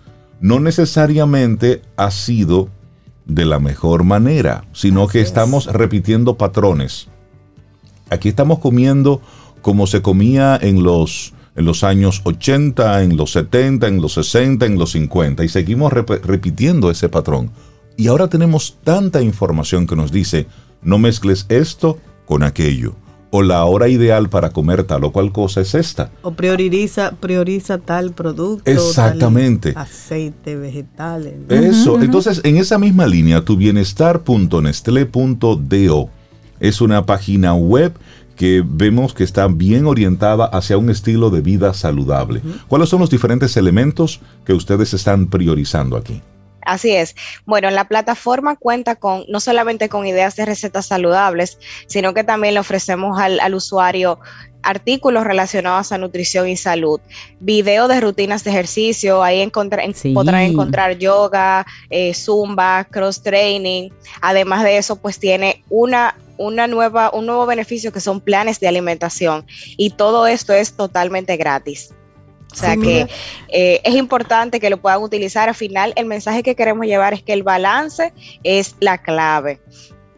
no 0.44 0.60
necesariamente 0.60 1.80
ha 1.96 2.10
sido 2.10 2.68
de 3.24 3.46
la 3.46 3.58
mejor 3.58 4.04
manera, 4.04 4.64
sino 4.72 5.08
que 5.08 5.22
estamos 5.22 5.66
repitiendo 5.66 6.36
patrones. 6.36 7.08
Aquí 8.10 8.28
estamos 8.28 8.58
comiendo 8.58 9.22
como 9.62 9.86
se 9.86 10.02
comía 10.02 10.58
en 10.60 10.82
los, 10.82 11.32
en 11.56 11.64
los 11.64 11.82
años 11.82 12.20
80, 12.24 13.02
en 13.02 13.16
los 13.16 13.32
70, 13.32 13.88
en 13.88 14.02
los 14.02 14.12
60, 14.12 14.66
en 14.66 14.78
los 14.78 14.92
50 14.92 15.42
y 15.44 15.48
seguimos 15.48 15.92
repitiendo 15.92 16.90
ese 16.90 17.08
patrón 17.08 17.50
y 17.96 18.08
ahora 18.08 18.28
tenemos 18.28 18.78
tanta 18.82 19.22
información 19.22 19.86
que 19.86 19.96
nos 19.96 20.10
dice, 20.10 20.46
no 20.82 20.98
mezcles 20.98 21.46
esto 21.48 21.98
con 22.26 22.42
aquello. 22.42 22.96
O 23.30 23.42
la 23.42 23.64
hora 23.64 23.88
ideal 23.88 24.28
para 24.28 24.50
comer 24.50 24.84
tal 24.84 25.02
o 25.02 25.10
cual 25.10 25.32
cosa 25.32 25.60
es 25.60 25.74
esta. 25.74 26.12
O 26.22 26.34
prioriza, 26.34 27.16
prioriza 27.18 27.78
tal 27.78 28.12
producto. 28.12 28.70
Exactamente. 28.70 29.72
aceite, 29.74 30.54
vegetales. 30.54 31.34
Eso. 31.48 32.00
Entonces, 32.00 32.40
en 32.44 32.58
esa 32.58 32.78
misma 32.78 33.08
línea, 33.08 33.44
tu 33.44 33.56
bienestar.nestle.do 33.56 36.10
es 36.60 36.80
una 36.80 37.06
página 37.06 37.54
web 37.54 37.94
que 38.36 38.62
vemos 38.64 39.14
que 39.14 39.24
está 39.24 39.48
bien 39.48 39.86
orientada 39.86 40.44
hacia 40.44 40.78
un 40.78 40.90
estilo 40.90 41.30
de 41.30 41.40
vida 41.40 41.74
saludable. 41.74 42.40
¿Cuáles 42.68 42.88
son 42.88 43.00
los 43.00 43.10
diferentes 43.10 43.56
elementos 43.56 44.20
que 44.44 44.52
ustedes 44.52 44.94
están 44.94 45.26
priorizando 45.26 45.96
aquí? 45.96 46.22
Así 46.64 46.92
es. 46.92 47.14
Bueno, 47.46 47.70
la 47.70 47.88
plataforma 47.88 48.56
cuenta 48.56 48.96
con 48.96 49.24
no 49.28 49.40
solamente 49.40 49.88
con 49.88 50.06
ideas 50.06 50.36
de 50.36 50.46
recetas 50.46 50.86
saludables, 50.86 51.58
sino 51.86 52.14
que 52.14 52.24
también 52.24 52.54
le 52.54 52.60
ofrecemos 52.60 53.18
al, 53.18 53.54
usuario 53.54 54.18
artículos 54.62 55.24
relacionados 55.24 55.92
a 55.92 55.98
nutrición 55.98 56.48
y 56.48 56.56
salud, 56.56 56.98
video 57.38 57.86
de 57.86 58.00
rutinas 58.00 58.44
de 58.44 58.50
ejercicio, 58.50 59.22
ahí 59.22 59.46
podrán 60.14 60.40
encontrar 60.40 60.96
yoga, 60.96 61.66
eh, 61.90 62.14
zumba, 62.14 62.84
cross 62.84 63.22
training. 63.22 63.90
Además 64.22 64.64
de 64.64 64.78
eso, 64.78 64.96
pues 64.96 65.18
tiene 65.18 65.62
una 65.68 66.14
una 66.36 66.66
nueva, 66.66 67.10
un 67.12 67.26
nuevo 67.26 67.46
beneficio 67.46 67.92
que 67.92 68.00
son 68.00 68.20
planes 68.20 68.58
de 68.58 68.68
alimentación 68.68 69.46
y 69.76 69.90
todo 69.90 70.26
esto 70.26 70.52
es 70.52 70.74
totalmente 70.74 71.36
gratis. 71.36 71.94
O 72.54 72.56
sea 72.56 72.76
que 72.76 73.08
eh, 73.48 73.80
es 73.82 73.94
importante 73.96 74.60
que 74.60 74.70
lo 74.70 74.80
puedan 74.80 75.02
utilizar. 75.02 75.48
Al 75.48 75.54
final, 75.54 75.92
el 75.96 76.06
mensaje 76.06 76.42
que 76.42 76.54
queremos 76.54 76.86
llevar 76.86 77.12
es 77.12 77.22
que 77.22 77.32
el 77.32 77.42
balance 77.42 78.12
es 78.44 78.76
la 78.80 78.98
clave. 78.98 79.60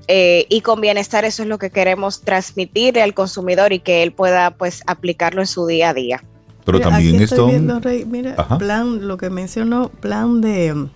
Eh, 0.09 0.47
y 0.49 0.61
con 0.61 0.81
bienestar 0.81 1.25
eso 1.25 1.43
es 1.43 1.49
lo 1.49 1.59
que 1.59 1.71
queremos 1.71 2.21
transmitirle 2.21 3.03
al 3.03 3.15
consumidor 3.15 3.73
y 3.73 3.81
que 3.81 4.03
él 4.03 4.13
pueda 4.13 4.53
pues 4.53 4.83
aplicarlo 4.87 5.41
en 5.41 5.47
su 5.47 5.67
día 5.67 5.91
a 5.91 5.95
día. 5.95 6.23
Pero 6.65 6.81
también 6.81 7.21
esto... 7.23 7.49
mira, 8.07 8.37
plan, 8.59 9.07
lo 9.07 9.17
que 9.17 9.31
mencionó, 9.31 9.89
plan 9.89 10.41
de, 10.41 10.89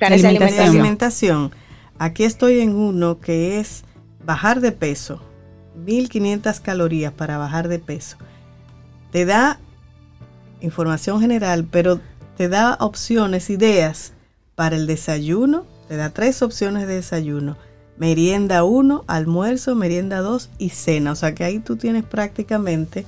alimentación. 0.00 1.52
Aquí 1.98 2.24
estoy 2.24 2.60
en 2.60 2.74
uno 2.74 3.20
que 3.20 3.60
es 3.60 3.84
bajar 4.24 4.60
de 4.60 4.72
peso, 4.72 5.20
1500 5.76 6.60
calorías 6.60 7.12
para 7.12 7.38
bajar 7.38 7.68
de 7.68 7.78
peso. 7.78 8.16
Te 9.12 9.24
da 9.24 9.60
información 10.60 11.20
general, 11.20 11.66
pero 11.70 12.00
te 12.36 12.48
da 12.48 12.76
opciones, 12.80 13.50
ideas 13.50 14.12
para 14.54 14.76
el 14.76 14.86
desayuno, 14.86 15.64
te 15.88 15.96
da 15.96 16.10
tres 16.10 16.42
opciones 16.42 16.86
de 16.86 16.96
desayuno. 16.96 17.56
Merienda 17.96 18.64
1, 18.64 19.04
almuerzo, 19.06 19.74
merienda 19.74 20.20
2 20.20 20.50
y 20.58 20.70
cena. 20.70 21.12
O 21.12 21.14
sea 21.14 21.34
que 21.34 21.44
ahí 21.44 21.60
tú 21.60 21.76
tienes 21.76 22.04
prácticamente 22.04 23.06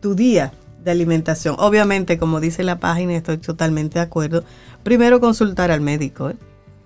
tu 0.00 0.14
día 0.14 0.52
de 0.82 0.90
alimentación. 0.90 1.56
Obviamente, 1.58 2.18
como 2.18 2.40
dice 2.40 2.62
la 2.62 2.80
página, 2.80 3.14
estoy 3.14 3.38
totalmente 3.38 3.98
de 3.98 4.04
acuerdo. 4.04 4.44
Primero 4.82 5.20
consultar 5.20 5.70
al 5.70 5.80
médico, 5.80 6.30
¿eh? 6.30 6.36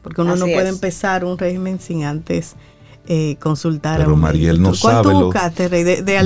porque 0.02 0.20
uno 0.20 0.36
no 0.36 0.46
puede 0.46 0.68
empezar 0.68 1.24
un 1.24 1.38
régimen 1.38 1.80
sin 1.80 2.04
antes 2.04 2.56
eh, 3.08 3.36
consultar 3.40 3.98
Pero 3.98 4.12
a 4.12 4.16
Mariel 4.16 4.60
no 4.60 4.74
sabe. 4.74 5.02
¿Cuánto 5.04 5.24
buscaste, 5.26 5.68
Rey, 5.68 5.84
de, 5.84 6.18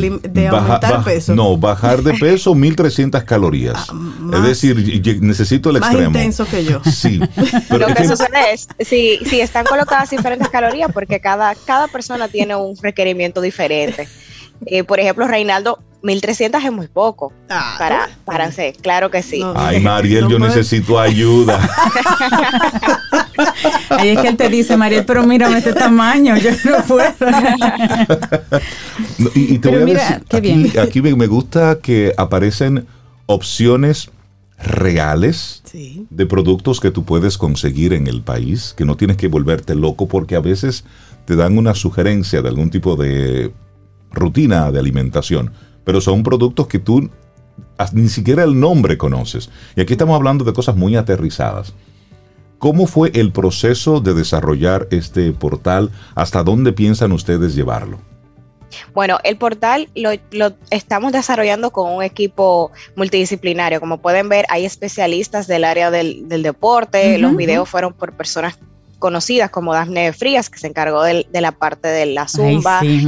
aumentar 0.48 1.04
peso? 1.04 1.34
No, 1.34 1.56
bajar 1.56 2.02
de 2.02 2.14
peso 2.14 2.54
1300 2.54 3.24
calorías. 3.24 3.88
Ah, 3.90 4.36
es 4.36 4.42
decir, 4.42 5.20
necesito 5.20 5.70
el 5.70 5.80
más 5.80 5.90
extremo. 5.90 6.10
Más 6.10 6.18
intenso 6.18 6.46
que 6.46 6.64
yo. 6.64 6.80
Sí. 6.90 7.18
Lo 7.70 7.86
que, 7.94 8.06
sucede 8.06 8.52
es, 8.52 8.68
si, 8.80 9.18
si 9.24 9.40
están 9.40 9.64
colocadas 9.64 10.10
diferentes 10.10 10.48
calorías, 10.48 10.90
porque 10.92 11.20
cada, 11.20 11.54
cada 11.54 11.88
persona 11.88 12.28
tiene 12.28 12.56
un 12.56 12.76
requerimiento 12.76 13.40
diferente. 13.40 14.08
Eh, 14.66 14.84
por 14.84 15.00
ejemplo, 15.00 15.26
Reinaldo 15.26 15.78
1300 16.02 16.64
es 16.64 16.72
muy 16.72 16.88
poco 16.88 17.32
ah, 17.48 17.76
para, 17.78 18.08
para 18.24 18.44
hacer, 18.44 18.74
claro 18.76 19.10
que 19.10 19.22
sí. 19.22 19.42
Ay, 19.54 19.80
Mariel, 19.80 20.28
yo 20.28 20.38
necesito 20.38 20.98
ayuda. 20.98 21.60
Ahí 23.90 24.10
es 24.10 24.20
que 24.20 24.28
él 24.28 24.36
te 24.36 24.48
dice, 24.48 24.76
Mariel, 24.76 25.04
pero 25.04 25.24
mírame 25.24 25.58
este 25.58 25.72
tamaño, 25.72 26.36
yo 26.36 26.50
no 26.64 26.82
puedo. 26.84 27.12
y, 29.34 29.58
te 29.58 29.68
voy 29.68 29.82
a 29.82 29.84
decir, 29.84 30.80
aquí, 30.80 31.02
me 31.02 31.26
gusta 31.26 31.78
que 31.80 32.14
aparecen 32.16 32.86
opciones 33.26 34.10
reales 34.62 35.62
de 35.72 36.26
productos 36.26 36.80
que 36.80 36.90
tú 36.90 37.04
puedes 37.04 37.38
conseguir 37.38 37.92
en 37.92 38.06
el 38.06 38.22
país, 38.22 38.74
que 38.76 38.84
no 38.84 38.96
tienes 38.96 39.16
que 39.16 39.28
volverte 39.28 39.74
loco 39.74 40.06
porque 40.08 40.36
a 40.36 40.40
veces 40.40 40.84
te 41.24 41.36
dan 41.36 41.56
una 41.56 41.74
sugerencia 41.74 42.42
de 42.42 42.48
algún 42.48 42.70
tipo 42.70 42.96
de 42.96 43.52
rutina 44.12 44.70
de 44.72 44.78
alimentación 44.78 45.52
pero 45.84 46.00
son 46.00 46.22
productos 46.22 46.66
que 46.66 46.78
tú 46.78 47.10
ni 47.92 48.08
siquiera 48.08 48.44
el 48.44 48.58
nombre 48.58 48.98
conoces. 48.98 49.50
Y 49.76 49.80
aquí 49.80 49.94
estamos 49.94 50.14
hablando 50.16 50.44
de 50.44 50.52
cosas 50.52 50.76
muy 50.76 50.96
aterrizadas. 50.96 51.74
¿Cómo 52.58 52.86
fue 52.86 53.10
el 53.14 53.32
proceso 53.32 54.00
de 54.00 54.12
desarrollar 54.12 54.86
este 54.90 55.32
portal? 55.32 55.90
¿Hasta 56.14 56.42
dónde 56.42 56.72
piensan 56.72 57.12
ustedes 57.12 57.54
llevarlo? 57.54 57.98
Bueno, 58.94 59.18
el 59.24 59.36
portal 59.36 59.88
lo, 59.94 60.10
estamos 60.70 61.12
desarrollando 61.12 61.70
con 61.70 61.90
un 61.90 62.02
equipo 62.02 62.70
multidisciplinario. 62.96 63.80
Como 63.80 63.98
pueden 63.98 64.28
ver, 64.28 64.44
hay 64.48 64.64
especialistas 64.64 65.46
del 65.46 65.64
área 65.64 65.90
del, 65.90 66.28
deporte, 66.28 67.18
los 67.18 67.34
videos 67.34 67.68
fueron 67.68 67.92
por 67.92 68.12
personas 68.12 68.58
conocidas 69.00 69.50
como 69.50 69.74
Dafne 69.74 70.12
Frías, 70.12 70.48
que 70.48 70.60
se 70.60 70.68
encargó 70.68 71.02
de, 71.02 71.26
la 71.32 71.50
parte 71.50 71.88
de 71.88 72.06
la 72.06 72.28
zumba, 72.28 72.78
Ay, 72.78 73.00
sí, 73.00 73.06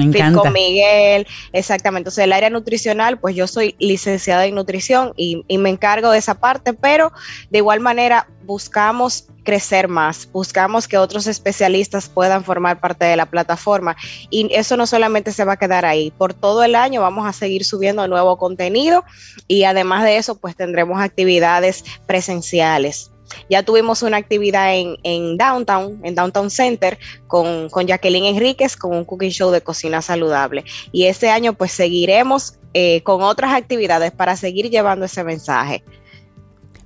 Miguel, 0.51 1.27
exactamente. 1.53 2.09
Entonces, 2.09 2.25
el 2.25 2.33
área 2.33 2.51
nutricional, 2.51 3.21
pues 3.21 3.37
yo 3.37 3.47
soy 3.47 3.77
licenciada 3.79 4.47
en 4.47 4.57
nutrición 4.57 5.13
y, 5.17 5.45
y 5.47 5.59
me 5.59 5.71
encargo 5.71 6.11
de 6.11 6.19
esa 6.19 6.35
parte, 6.35 6.73
pero 6.73 7.13
de 7.51 7.59
igual 7.59 7.79
manera 7.79 8.27
buscamos 8.45 9.29
crecer 9.45 9.89
más, 9.89 10.29
buscamos 10.33 10.89
que 10.89 10.99
otros 10.99 11.27
especialistas 11.27 12.09
puedan 12.09 12.45
formar 12.45 12.81
parte 12.81 13.05
de 13.05 13.17
la 13.17 13.27
plataforma 13.27 13.97
y 14.31 14.49
eso 14.53 14.77
no 14.77 14.87
solamente 14.87 15.33
se 15.33 15.45
va 15.45 15.55
a 15.55 15.57
quedar 15.57 15.85
ahí, 15.85 16.11
por 16.13 16.35
todo 16.35 16.63
el 16.63 16.75
año 16.75 17.01
vamos 17.01 17.27
a 17.27 17.33
seguir 17.33 17.65
subiendo 17.65 18.07
nuevo 18.09 18.37
contenido 18.39 19.05
y 19.49 19.65
además 19.65 20.05
de 20.05 20.17
eso 20.17 20.37
pues 20.37 20.57
tendremos 20.57 21.01
actividades 21.01 21.85
presenciales. 22.07 23.12
Ya 23.49 23.63
tuvimos 23.63 24.03
una 24.03 24.17
actividad 24.17 24.75
en, 24.75 25.37
Downtown, 25.37 26.01
en 26.03 26.15
Downtown 26.15 26.51
Center, 26.51 26.99
con, 27.27 27.69
con, 27.71 27.87
Jacqueline 27.87 28.27
Enríquez, 28.27 28.77
con 28.77 28.97
un 28.97 29.05
cooking 29.05 29.31
show 29.31 29.51
de 29.51 29.61
cocina 29.61 30.03
saludable. 30.03 30.65
Y 30.93 31.07
este 31.07 31.31
año 31.31 31.55
pues 31.55 31.73
seguiremos 31.73 32.55
eh, 32.75 33.03
con 33.03 33.23
otras 33.23 33.53
actividades 33.55 34.13
para 34.13 34.37
seguir 34.37 34.71
llevando 34.71 35.05
ese 35.05 35.25
mensaje. 35.25 35.83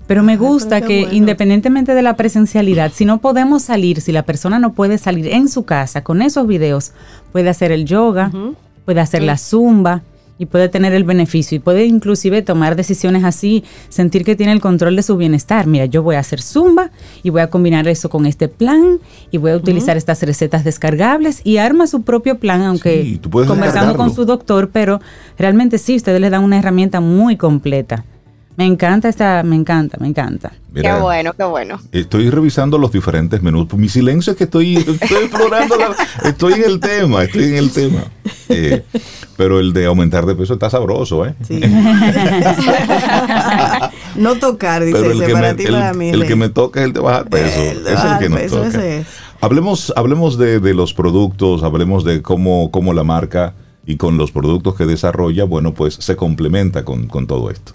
Pero 0.07 0.23
me 0.23 0.37
gusta 0.37 0.81
que 0.81 1.09
independientemente 1.11 1.95
de 1.95 2.03
la 2.03 2.15
presencialidad, 2.15 2.93
si 2.93 3.05
no 3.05 3.21
podemos 3.21 3.63
salir, 3.63 4.01
si 4.01 4.13
la 4.13 4.23
persona 4.23 4.59
no 4.59 4.73
puede 4.73 4.99
salir 4.99 5.27
en 5.29 5.49
su 5.49 5.65
casa 5.65 6.05
con 6.05 6.23
esos 6.23 6.47
videos, 6.47 6.93
puede 7.33 7.49
hacer 7.49 7.73
el 7.73 7.87
yoga, 7.87 8.31
puede 8.85 9.01
hacer 9.01 9.23
la 9.23 9.37
zumba 9.37 10.03
y 10.39 10.47
puede 10.47 10.69
tener 10.69 10.93
el 10.93 11.05
beneficio 11.05 11.57
y 11.57 11.59
puede 11.59 11.87
inclusive 11.87 12.43
tomar 12.43 12.77
decisiones 12.77 13.25
así, 13.25 13.65
sentir 13.89 14.25
que 14.25 14.37
tiene 14.37 14.53
el 14.53 14.61
control 14.61 14.97
de 14.97 15.03
su 15.03 15.17
bienestar. 15.17 15.67
Mira, 15.67 15.87
yo 15.87 16.03
voy 16.03 16.17
a 16.17 16.21
hacer 16.21 16.43
zumba 16.43 16.91
y 17.23 17.31
voy 17.31 17.41
a 17.41 17.51
combinar 17.51 17.89
eso 17.89 18.09
con 18.09 18.27
este 18.27 18.49
plan 18.49 18.99
y 19.31 19.39
voy 19.39 19.53
a 19.53 19.57
utilizar 19.57 19.97
estas 19.97 20.23
recetas 20.23 20.65
descargables 20.65 21.41
y 21.45 21.57
arma 21.57 21.87
su 21.87 22.03
propio 22.03 22.39
plan, 22.39 22.63
aunque 22.63 23.21
conversando 23.47 23.97
con 23.97 24.15
su 24.15 24.25
doctor, 24.25 24.71
pero 24.73 25.01
realmente 25.39 25.79
sí, 25.79 25.97
ustedes 25.97 26.21
le 26.21 26.31
dan 26.31 26.45
una 26.45 26.59
herramienta 26.59 27.01
muy 27.01 27.37
completa. 27.37 28.05
Me 28.57 28.65
encanta 28.65 29.11
esta, 29.11 29.43
me 29.43 29.55
encanta, 29.55 29.99
me 30.01 30.09
encanta. 30.09 30.51
qué 30.75 30.91
bueno, 30.95 31.35
qué 31.35 31.45
bueno. 31.45 31.79
Estoy 31.93 32.31
revisando 32.31 32.79
los 32.79 32.91
diferentes 32.91 33.43
menús. 33.43 33.71
Mi 33.75 33.91
silencio 33.91 34.31
es 34.31 34.39
que 34.39 34.45
estoy, 34.45 34.79
estoy 34.79 35.25
explorando, 35.25 35.77
estoy 36.25 36.55
en 36.55 36.65
el 36.65 36.81
tema, 36.81 37.25
estoy 37.25 37.45
en 37.45 37.57
el 37.57 37.71
tema. 37.71 38.05
Eh, 38.49 38.83
pero 39.37 39.61
el 39.61 39.73
de 39.73 39.87
aumentar 39.87 40.27
de 40.27 40.35
peso 40.35 40.55
está 40.55 40.71
sabroso, 40.71 41.27
¿eh? 41.27 41.35
Sí. 41.47 41.61
no 44.17 44.37
tocar, 44.37 44.85
dice 44.85 44.99
pero 45.01 45.13
el 45.13 45.33
para 45.33 45.55
ti, 45.55 45.67
para 45.67 45.93
mí. 45.95 46.11
El 46.11 46.27
que 46.27 46.37
me 46.37 46.49
toca 46.49 46.81
es 46.81 46.87
el 46.87 46.93
de 46.93 47.01
bajar 47.01 47.29
peso. 47.29 47.61
es 47.61 47.77
el 47.87 48.19
que 48.19 48.29
nos 48.29 48.47
toca. 48.47 49.05
Hablemos, 49.41 49.93
hablemos 49.97 50.39
de, 50.39 50.61
de, 50.61 50.73
los 50.75 50.95
productos, 50.95 51.63
hablemos 51.63 52.05
de 52.05 52.23
cómo, 52.23 52.71
cómo 52.71 52.95
la 52.95 53.05
marca 53.05 53.55
y 53.85 53.97
con 53.97 54.17
los 54.17 54.33
productos 54.33 54.75
que 54.75 54.87
desarrolla, 54.87 55.45
bueno, 55.45 55.75
pues 55.75 55.95
se 55.95 56.17
complementa 56.17 56.85
con, 56.85 57.07
con 57.07 57.27
todo 57.27 57.51
esto. 57.51 57.73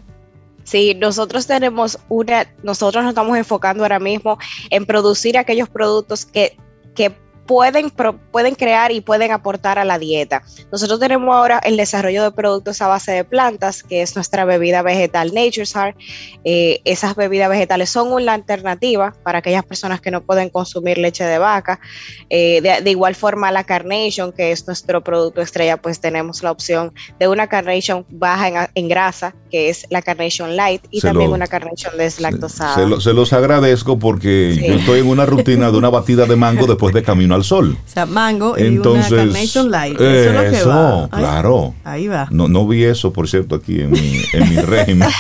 Sí, 0.64 0.95
nosotros 0.95 1.47
tenemos 1.47 1.99
una, 2.09 2.47
nosotros 2.64 3.03
nos 3.03 3.12
estamos 3.12 3.38
enfocando 3.38 3.84
ahora 3.84 3.99
mismo 3.99 4.38
en 4.70 4.86
producir 4.86 5.38
aquellos 5.38 5.70
productos 5.70 6.26
que, 6.26 6.57
que 6.95 7.16
pueden, 7.52 7.91
pueden 8.32 8.56
crear 8.56 8.93
y 8.93 9.02
pueden 9.02 9.32
aportar 9.32 9.78
a 9.78 9.84
la 9.84 9.99
dieta. 9.99 10.41
Nosotros 10.72 11.02
tenemos 11.02 11.36
ahora 11.36 11.60
el 11.62 11.76
desarrollo 11.76 12.24
de 12.24 12.32
productos 12.32 12.82
a 12.82 12.88
base 12.88 13.12
de 13.12 13.26
plantas, 13.26 13.84
que 13.84 14.02
es 14.02 14.16
nuestra 14.16 14.45
bebida 14.45 14.82
vegetal 14.82 15.34
Nature's 15.34 15.74
Heart. 15.74 15.97
Eh, 16.45 16.80
esas 16.86 17.14
bebidas 17.14 17.49
vegetales 17.49 17.89
son 17.89 18.14
una 18.14 18.34
alternativa 18.36 19.14
para 19.24 19.39
aquellas 19.39 19.66
personas 19.66 19.99
que 19.99 20.12
no 20.12 20.22
pueden 20.22 20.49
consumir 20.49 20.97
leche 20.97 21.26
de 21.26 21.39
vaca. 21.39 21.82
Eh, 22.30 22.62
de, 22.62 22.89
igual 22.89 23.16
forma, 23.16 23.52
la 23.52 23.66
Carnation, 23.66 24.32
que 24.32 24.54
es 24.54 24.66
nuestro 24.66 25.04
producto 25.04 25.41
estrella, 25.41 25.76
pues 25.76 25.99
tenemos 25.99 26.43
la 26.43 26.52
opción 26.52 26.93
de 27.20 27.28
una 27.28 27.47
Carnation 27.47 28.06
baja 28.12 28.70
en, 28.74 28.88
grasa, 28.88 29.36
que 29.49 29.68
es 29.68 29.86
la 29.89 30.02
Carnation 30.02 30.56
Light, 30.56 30.84
y 30.89 31.02
también 31.02 31.32
una 31.32 31.47
Carnation 31.47 31.97
deslactosada. 31.97 32.76
Se, 32.76 33.02
se, 33.02 33.14
los 33.14 33.34
agradezco 33.34 33.99
porque 33.99 34.56
yo 34.56 34.76
estoy 34.76 35.02
en 35.02 35.10
una 35.10 35.26
rutina 35.26 35.70
de 35.70 35.78
una 35.78 35.89
batida 35.89 36.26
de 36.26 36.38
mango 36.38 36.66
después 36.66 36.93
de 36.93 37.04
camino 37.04 37.36
al 37.36 37.40
sol. 37.43 37.77
O 37.85 37.89
sea, 37.89 38.05
mango 38.05 38.57
y 38.57 38.77
una 38.77 39.07
Carnation 39.07 39.71
Light. 39.71 39.95
Eso, 39.95 40.05
es 40.05 40.33
lo 40.33 40.41
que 40.51 40.63
va. 40.63 41.09
claro. 41.09 41.73
Ahí 41.83 42.07
va. 42.07 42.27
No, 42.31 42.47
no 42.47 42.67
vi 42.67 42.83
eso, 42.83 43.11
por 43.11 43.27
cierto, 43.27 43.55
aquí 43.55 43.81
en 43.81 43.91
mi, 43.91 44.21
en 44.33 44.49
mi 44.49 44.57
régimen. 44.57 45.09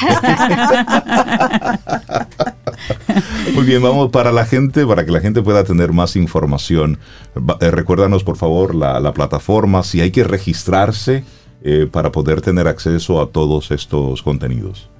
Muy 3.53 3.65
bien, 3.65 3.81
vamos 3.81 4.11
para 4.11 4.31
la 4.31 4.45
gente, 4.45 4.85
para 4.85 5.05
que 5.05 5.11
la 5.11 5.19
gente 5.19 5.41
pueda 5.41 5.63
tener 5.63 5.91
más 5.91 6.15
información. 6.15 6.99
Eh, 7.59 7.71
recuérdanos, 7.71 8.23
por 8.23 8.37
favor, 8.37 8.75
la, 8.75 8.99
la, 8.99 9.13
plataforma, 9.13 9.83
si 9.83 10.01
hay 10.01 10.11
que 10.11 10.23
registrarse 10.23 11.23
eh, 11.63 11.87
para 11.91 12.11
poder 12.11 12.41
tener 12.41 12.67
acceso 12.67 13.21
a 13.21 13.27
todos 13.27 13.71
estos 13.71 14.21
contenidos. 14.23 14.90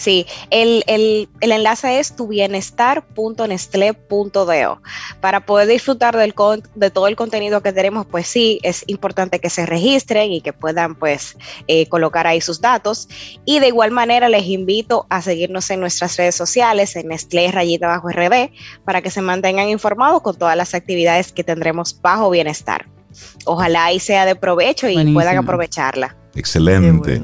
Sí, 0.00 0.26
el, 0.48 0.82
el, 0.86 1.28
el 1.42 1.52
enlace 1.52 2.00
es 2.00 2.16
tubienestar.nestle.do. 2.16 4.80
Para 5.20 5.44
poder 5.44 5.68
disfrutar 5.68 6.16
del, 6.16 6.32
de 6.74 6.90
todo 6.90 7.06
el 7.06 7.16
contenido 7.16 7.60
que 7.60 7.74
tenemos, 7.74 8.06
pues 8.06 8.26
sí, 8.26 8.60
es 8.62 8.82
importante 8.86 9.40
que 9.40 9.50
se 9.50 9.66
registren 9.66 10.32
y 10.32 10.40
que 10.40 10.54
puedan 10.54 10.94
pues 10.94 11.36
eh, 11.68 11.86
colocar 11.90 12.26
ahí 12.26 12.40
sus 12.40 12.62
datos. 12.62 13.10
Y 13.44 13.58
de 13.58 13.66
igual 13.66 13.90
manera 13.90 14.30
les 14.30 14.46
invito 14.46 15.04
a 15.10 15.20
seguirnos 15.20 15.68
en 15.68 15.80
nuestras 15.80 16.16
redes 16.16 16.34
sociales, 16.34 16.96
en 16.96 17.08
Nestlé 17.08 17.52
Rayita 17.52 17.88
Bajo 17.88 18.08
RD, 18.08 18.52
para 18.86 19.02
que 19.02 19.10
se 19.10 19.20
mantengan 19.20 19.68
informados 19.68 20.22
con 20.22 20.38
todas 20.38 20.56
las 20.56 20.72
actividades 20.72 21.30
que 21.30 21.44
tendremos 21.44 22.00
bajo 22.00 22.30
bienestar. 22.30 22.86
Ojalá 23.44 23.92
y 23.92 24.00
sea 24.00 24.24
de 24.24 24.34
provecho 24.34 24.88
y 24.88 25.12
puedan 25.12 25.36
aprovecharla. 25.36 26.16
Excelente. 26.34 27.20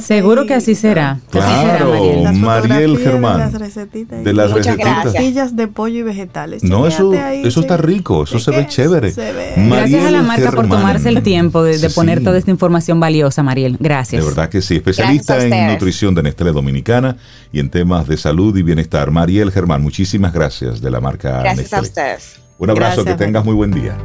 Seguro 0.00 0.46
que 0.46 0.54
así 0.54 0.74
será. 0.74 1.20
Claro, 1.30 1.92
Mariel 2.32 2.98
Germán. 2.98 3.38
De 3.38 3.44
las 3.44 3.60
recetitas. 3.60 4.24
De 4.24 4.32
las 4.32 4.50
recetitas. 4.52 5.56
de 5.56 5.68
pollo 5.68 5.98
y 5.98 6.02
vegetales. 6.02 6.62
No, 6.64 6.86
eso, 6.86 7.12
eso 7.12 7.60
está 7.60 7.76
rico, 7.76 8.24
eso 8.24 8.38
se 8.38 8.50
ve 8.50 8.66
chévere. 8.66 9.12
Gracias 9.56 10.04
a 10.04 10.10
la 10.10 10.22
marca 10.22 10.52
por 10.52 10.68
tomarse 10.68 11.08
el 11.08 11.22
tiempo 11.22 11.62
de, 11.62 11.90
poner 11.90 12.22
toda 12.22 12.38
esta 12.38 12.50
información 12.50 13.00
valiosa, 13.00 13.42
Mariel. 13.42 13.76
Gracias. 13.78 14.22
De 14.22 14.28
verdad 14.28 14.48
que 14.48 14.62
sí. 14.62 14.76
Especialista 14.76 15.44
en 15.44 15.72
nutrición 15.72 16.14
de 16.14 16.22
Nestlé 16.22 16.52
Dominicana 16.52 17.16
y 17.52 17.60
en 17.60 17.68
temas 17.70 18.06
de 18.08 18.16
salud 18.16 18.56
y 18.56 18.62
bienestar. 18.62 19.10
Mariel 19.10 19.50
Germán, 19.52 19.82
muchísimas 19.82 20.32
gracias 20.32 20.80
de 20.80 20.90
la 20.90 21.00
marca 21.00 21.42
Gracias 21.42 21.72
a 21.72 21.80
ustedes. 21.80 22.40
Un 22.58 22.70
abrazo, 22.70 23.04
que 23.04 23.14
tengas 23.14 23.44
muy 23.44 23.54
buen 23.54 23.70
día. 23.70 23.96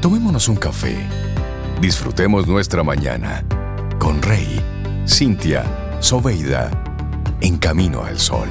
Tomémonos 0.00 0.48
un 0.48 0.56
café. 0.56 0.96
Disfrutemos 1.80 2.46
nuestra 2.46 2.82
mañana 2.82 3.44
con 3.98 4.22
Rey, 4.22 4.60
Cintia, 5.06 5.64
Soveida, 6.00 6.70
en 7.40 7.56
camino 7.58 8.02
al 8.02 8.18
sol. 8.18 8.48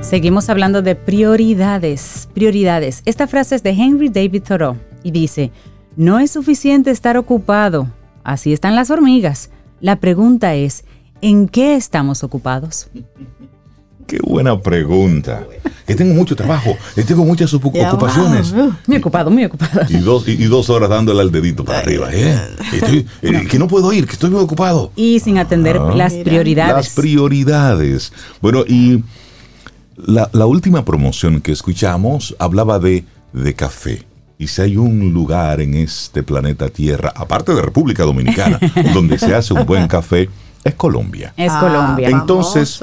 Seguimos 0.00 0.48
hablando 0.48 0.82
de 0.82 0.94
prioridades, 0.94 2.28
prioridades. 2.32 3.02
Esta 3.04 3.26
frase 3.26 3.56
es 3.56 3.62
de 3.64 3.70
Henry 3.70 4.08
David 4.08 4.44
Thoreau 4.44 4.76
y 5.02 5.10
dice, 5.10 5.50
no 5.96 6.20
es 6.20 6.30
suficiente 6.30 6.92
estar 6.92 7.16
ocupado, 7.16 7.88
así 8.22 8.52
están 8.52 8.76
las 8.76 8.90
hormigas. 8.90 9.50
La 9.80 9.96
pregunta 9.96 10.54
es, 10.54 10.84
¿En 11.20 11.48
qué 11.48 11.76
estamos 11.76 12.22
ocupados? 12.22 12.88
Qué 14.06 14.20
buena 14.22 14.60
pregunta. 14.60 15.44
Que 15.84 15.96
tengo 15.96 16.14
mucho 16.14 16.36
trabajo, 16.36 16.76
que 16.94 17.02
tengo 17.02 17.24
muchas 17.24 17.52
ocupaciones. 17.52 18.54
Muy 18.86 18.98
ocupado, 18.98 19.30
muy 19.30 19.44
ocupado. 19.44 19.82
Y 19.88 19.96
dos, 19.96 20.28
y, 20.28 20.44
dos 20.44 20.70
horas 20.70 20.90
dándole 20.90 21.22
al 21.22 21.32
dedito 21.32 21.64
para 21.64 21.80
arriba. 21.80 22.08
¿eh? 22.12 22.38
eh 23.22 23.46
que 23.50 23.58
no 23.58 23.66
puedo 23.66 23.92
ir, 23.92 24.06
que 24.06 24.12
estoy 24.12 24.30
muy 24.30 24.40
ocupado. 24.40 24.92
Y 24.94 25.18
sin 25.20 25.38
atender 25.38 25.78
ah. 25.78 25.92
las 25.94 26.14
prioridades. 26.14 26.76
Las 26.76 26.94
prioridades. 26.94 28.12
Bueno, 28.40 28.64
y 28.66 29.02
la, 29.96 30.30
la, 30.32 30.46
última 30.46 30.84
promoción 30.84 31.40
que 31.40 31.50
escuchamos 31.50 32.36
hablaba 32.38 32.78
de, 32.78 33.04
de 33.32 33.54
café. 33.54 34.06
Y 34.38 34.48
si 34.48 34.62
hay 34.62 34.76
un 34.76 35.12
lugar 35.12 35.60
en 35.60 35.74
este 35.74 36.22
planeta 36.22 36.68
Tierra, 36.68 37.12
aparte 37.14 37.54
de 37.54 37.62
República 37.62 38.04
Dominicana, 38.04 38.60
donde 38.94 39.18
se 39.18 39.34
hace 39.34 39.54
un 39.54 39.64
buen 39.66 39.88
café, 39.88 40.28
es 40.66 40.74
Colombia. 40.74 41.32
Es 41.36 41.52
Colombia. 41.52 42.08
Ah, 42.08 42.18
Entonces, 42.20 42.82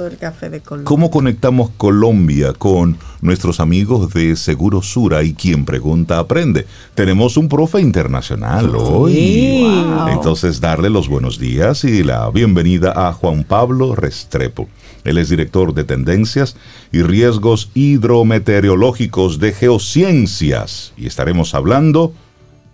¿cómo 0.84 1.12
conectamos 1.12 1.72
Colombia 1.76 2.54
con 2.54 2.98
nuestros 3.22 3.60
amigos 3.60 4.14
de 4.14 4.36
Seguro 4.36 4.82
Sura 4.82 5.24
y 5.24 5.34
quien 5.34 5.66
pregunta 5.66 6.20
aprende? 6.20 6.66
Tenemos 6.96 7.36
un 7.36 7.50
profe 7.50 7.82
internacional 7.82 8.74
hoy. 8.76 9.76
Entonces, 10.12 10.62
darle 10.62 10.90
los 10.90 11.10
buenos 11.10 11.40
días 11.40 11.84
y 11.84 12.04
la 12.04 12.30
bienvenida 12.30 12.94
a 12.96 13.12
Juan 13.12 13.44
Pablo 13.44 13.96
Restrepo. 13.96 14.68
Él 15.04 15.18
es 15.18 15.30
director 15.30 15.74
de 15.74 15.84
Tendencias 15.84 16.56
y 16.92 17.02
Riesgos 17.02 17.70
Hidrometeorológicos 17.74 19.40
de 19.40 19.52
Geociencias 19.52 20.94
y 20.96 21.08
estaremos 21.08 21.54
hablando 21.54 22.14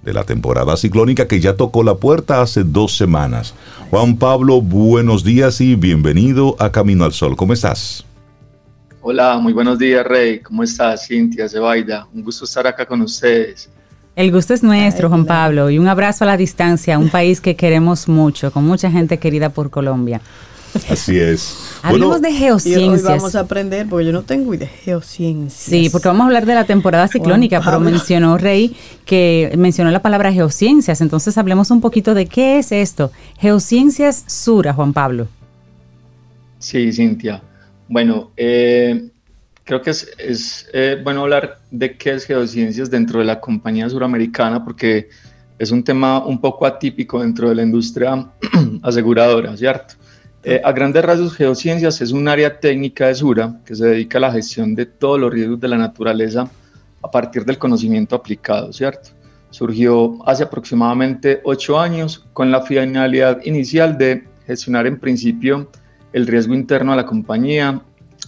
de 0.04 0.14
la 0.14 0.24
temporada 0.24 0.78
ciclónica 0.78 1.28
que 1.28 1.39
ya 1.39 1.56
tocó 1.56 1.84
la 1.84 1.95
puerta 1.95 2.41
hace 2.41 2.64
dos 2.64 2.95
semanas. 2.95 3.54
Juan 3.89 4.18
Pablo, 4.18 4.62
buenos 4.62 5.24
días 5.24 5.62
y 5.62 5.76
bienvenido 5.76 6.56
a 6.60 6.72
Camino 6.72 7.06
al 7.06 7.14
Sol. 7.14 7.36
¿Cómo 7.36 7.54
estás? 7.54 8.06
Hola, 9.02 9.38
muy 9.39 9.54
buenos 9.54 9.80
días, 9.80 10.06
Rey. 10.06 10.39
¿Cómo 10.39 10.64
estás, 10.64 11.08
Cintia, 11.08 11.47
Zebaida? 11.47 12.08
Un 12.14 12.24
gusto 12.24 12.45
estar 12.45 12.68
acá 12.68 12.86
con 12.86 13.02
ustedes. 13.02 13.70
El 14.16 14.32
gusto 14.32 14.54
es 14.54 14.64
nuestro, 14.64 15.08
Juan 15.08 15.26
Pablo, 15.26 15.70
y 15.70 15.80
un 15.80 15.88
abrazo 15.88 16.26
a 16.26 16.28
la 16.28 16.36
distancia, 16.36 17.00
un 17.00 17.10
país 17.10 17.39
que 17.39 17.56
queremos 17.56 18.10
mucho, 18.10 18.52
con 18.52 18.66
mucha 18.66 18.91
gente 18.91 19.18
querida 19.18 19.50
por 19.50 19.70
Colombia. 19.70 20.20
Así 20.89 21.20
es. 21.20 21.57
Hablemos 21.82 22.22
de 22.22 22.32
geociencias. 22.32 23.03
hoy 23.03 23.17
vamos 23.17 23.36
a 23.36 23.41
aprender, 23.41 23.88
porque 23.88 24.05
yo 24.05 24.11
no 24.11 24.24
tengo 24.24 24.53
idea 24.53 24.67
de 24.67 24.74
geociencias. 24.74 25.53
Sí, 25.53 25.89
porque 25.89 26.07
vamos 26.07 26.24
a 26.24 26.26
hablar 26.26 26.45
de 26.45 26.55
la 26.55 26.65
temporada 26.65 27.07
ciclónica, 27.07 27.61
pero 27.63 27.80
mencionó 27.80 28.38
Rey 28.38 28.76
que 29.05 29.53
mencionó 29.57 29.91
la 29.91 30.01
palabra 30.01 30.32
geociencias. 30.32 31.01
Entonces 31.01 31.38
hablemos 31.38 31.72
un 31.72 31.82
poquito 31.82 32.13
de 32.13 32.28
qué 32.28 32.59
es 32.59 32.72
esto. 32.72 33.11
Geociencias 33.39 34.24
Sura, 34.28 34.74
Juan 34.74 34.93
Pablo. 34.93 35.28
Sí, 36.59 36.91
Cintia. 36.91 37.41
Bueno, 37.88 38.32
eh, 38.38 39.09
creo 39.63 39.82
que 39.82 39.91
es, 39.91 40.11
es 40.17 40.67
eh, 40.74 40.99
bueno 41.03 41.22
hablar 41.22 41.59
de 41.72 41.97
qué 41.97 42.11
es 42.11 42.26
geociencias 42.26 42.91
dentro 42.91 43.20
de 43.20 43.26
la 43.26 43.39
compañía 43.39 43.89
suramericana, 43.89 44.63
porque 44.63 45.09
es 45.57 45.72
un 45.72 45.84
tema 45.84 46.26
un 46.26 46.39
poco 46.39 46.65
atípico 46.65 47.22
dentro 47.22 47.49
de 47.49 47.55
la 47.55 47.63
industria 47.63 48.28
aseguradora, 48.82 49.55
¿cierto? 49.57 49.95
Eh, 50.42 50.62
a 50.64 50.72
grandes 50.72 51.04
rasgos, 51.04 51.36
geociencias 51.36 52.00
es 52.00 52.14
un 52.14 52.28
área 52.30 52.62
técnica 52.62 53.08
de 53.08 53.16
Sura 53.16 53.60
que 53.66 53.76
se 53.76 53.86
dedica 53.86 54.20
a 54.20 54.22
la 54.22 54.32
gestión 54.32 54.74
de 54.74 54.86
todos 54.86 55.20
los 55.20 55.34
riesgos 55.34 55.60
de 55.60 55.68
la 55.68 55.78
naturaleza 55.78 56.50
a 57.02 57.12
partir 57.12 57.44
del 57.44 57.58
conocimiento 57.58 58.16
aplicado, 58.16 58.72
¿cierto? 58.72 59.10
Surgió 59.50 60.18
hace 60.26 60.44
aproximadamente 60.44 61.42
ocho 61.44 61.78
años 61.78 62.26
con 62.32 62.52
la 62.52 62.62
finalidad 62.62 63.44
inicial 63.44 63.98
de 63.98 64.24
gestionar 64.48 64.88
en 64.88 64.98
principio 64.98 65.70
el 66.14 66.26
riesgo 66.26 66.54
interno 66.54 66.94
a 66.94 66.96
la 66.96 67.06
compañía 67.06 67.82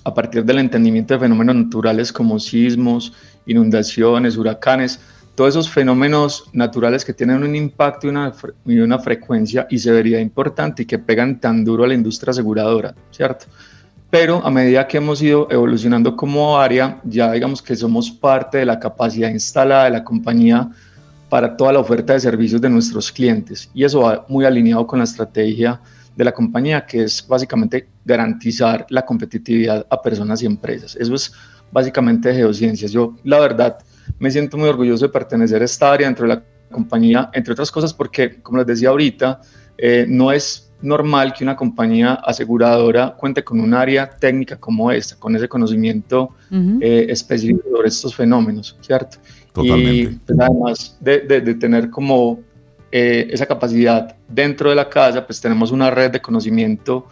a 0.03 0.13
partir 0.13 0.43
del 0.43 0.59
entendimiento 0.59 1.13
de 1.13 1.21
fenómenos 1.21 1.55
naturales 1.55 2.11
como 2.11 2.39
sismos, 2.39 3.13
inundaciones, 3.45 4.35
huracanes, 4.35 4.99
todos 5.35 5.51
esos 5.51 5.69
fenómenos 5.69 6.45
naturales 6.53 7.05
que 7.05 7.13
tienen 7.13 7.43
un 7.43 7.55
impacto 7.55 8.07
y 8.07 8.09
una, 8.09 8.33
y 8.65 8.79
una 8.79 8.99
frecuencia 8.99 9.67
y 9.69 9.79
severidad 9.79 10.19
importante 10.19 10.83
y 10.83 10.85
que 10.85 10.99
pegan 10.99 11.39
tan 11.39 11.63
duro 11.63 11.83
a 11.83 11.87
la 11.87 11.93
industria 11.93 12.31
aseguradora, 12.31 12.93
¿cierto? 13.11 13.45
Pero 14.09 14.45
a 14.45 14.51
medida 14.51 14.87
que 14.87 14.97
hemos 14.97 15.21
ido 15.21 15.47
evolucionando 15.49 16.17
como 16.17 16.59
área, 16.59 16.99
ya 17.05 17.31
digamos 17.31 17.61
que 17.61 17.75
somos 17.77 18.11
parte 18.11 18.57
de 18.57 18.65
la 18.65 18.77
capacidad 18.77 19.29
instalada 19.29 19.85
de 19.85 19.91
la 19.91 20.03
compañía 20.03 20.69
para 21.29 21.55
toda 21.55 21.71
la 21.71 21.79
oferta 21.79 22.11
de 22.11 22.19
servicios 22.19 22.59
de 22.59 22.69
nuestros 22.69 23.09
clientes. 23.09 23.69
Y 23.73 23.85
eso 23.85 24.01
va 24.01 24.25
muy 24.27 24.43
alineado 24.43 24.85
con 24.85 24.99
la 24.99 25.05
estrategia 25.05 25.79
de 26.13 26.25
la 26.25 26.33
compañía, 26.33 26.85
que 26.85 27.03
es 27.03 27.25
básicamente 27.25 27.87
garantizar 28.03 28.85
la 28.89 29.05
competitividad 29.05 29.85
a 29.89 30.01
personas 30.01 30.43
y 30.43 30.45
empresas. 30.45 30.97
Eso 30.97 31.15
es 31.15 31.31
básicamente 31.71 32.33
geociencias. 32.33 32.91
Yo, 32.91 33.15
la 33.23 33.39
verdad, 33.39 33.77
me 34.19 34.31
siento 34.31 34.57
muy 34.57 34.69
orgulloso 34.69 35.05
de 35.05 35.11
pertenecer 35.11 35.61
a 35.61 35.65
esta 35.65 35.91
área 35.91 36.07
dentro 36.07 36.27
de 36.27 36.35
la 36.35 36.43
compañía, 36.71 37.29
entre 37.33 37.53
otras 37.53 37.71
cosas 37.71 37.93
porque, 37.93 38.41
como 38.41 38.59
les 38.59 38.67
decía 38.67 38.89
ahorita, 38.89 39.41
eh, 39.77 40.05
no 40.07 40.31
es 40.31 40.71
normal 40.81 41.33
que 41.33 41.43
una 41.43 41.55
compañía 41.55 42.13
aseguradora 42.13 43.15
cuente 43.15 43.43
con 43.43 43.59
un 43.59 43.73
área 43.73 44.09
técnica 44.09 44.57
como 44.57 44.91
esta, 44.91 45.15
con 45.17 45.35
ese 45.35 45.47
conocimiento 45.47 46.31
eh, 46.51 47.05
específico 47.09 47.61
sobre 47.69 47.87
estos 47.87 48.15
fenómenos, 48.15 48.77
¿cierto? 48.81 49.17
Totalmente. 49.53 50.13
Y 50.13 50.19
pues, 50.25 50.39
además 50.39 50.97
de, 50.99 51.19
de, 51.19 51.53
tener 51.55 51.89
como 51.89 52.39
eh, 52.91 53.27
esa 53.31 53.45
capacidad 53.45 54.15
dentro 54.27 54.69
de 54.69 54.75
la 54.75 54.89
casa, 54.89 55.25
pues 55.25 55.39
tenemos 55.39 55.71
una 55.71 55.91
red 55.91 56.11
de 56.11 56.21
conocimiento 56.21 57.07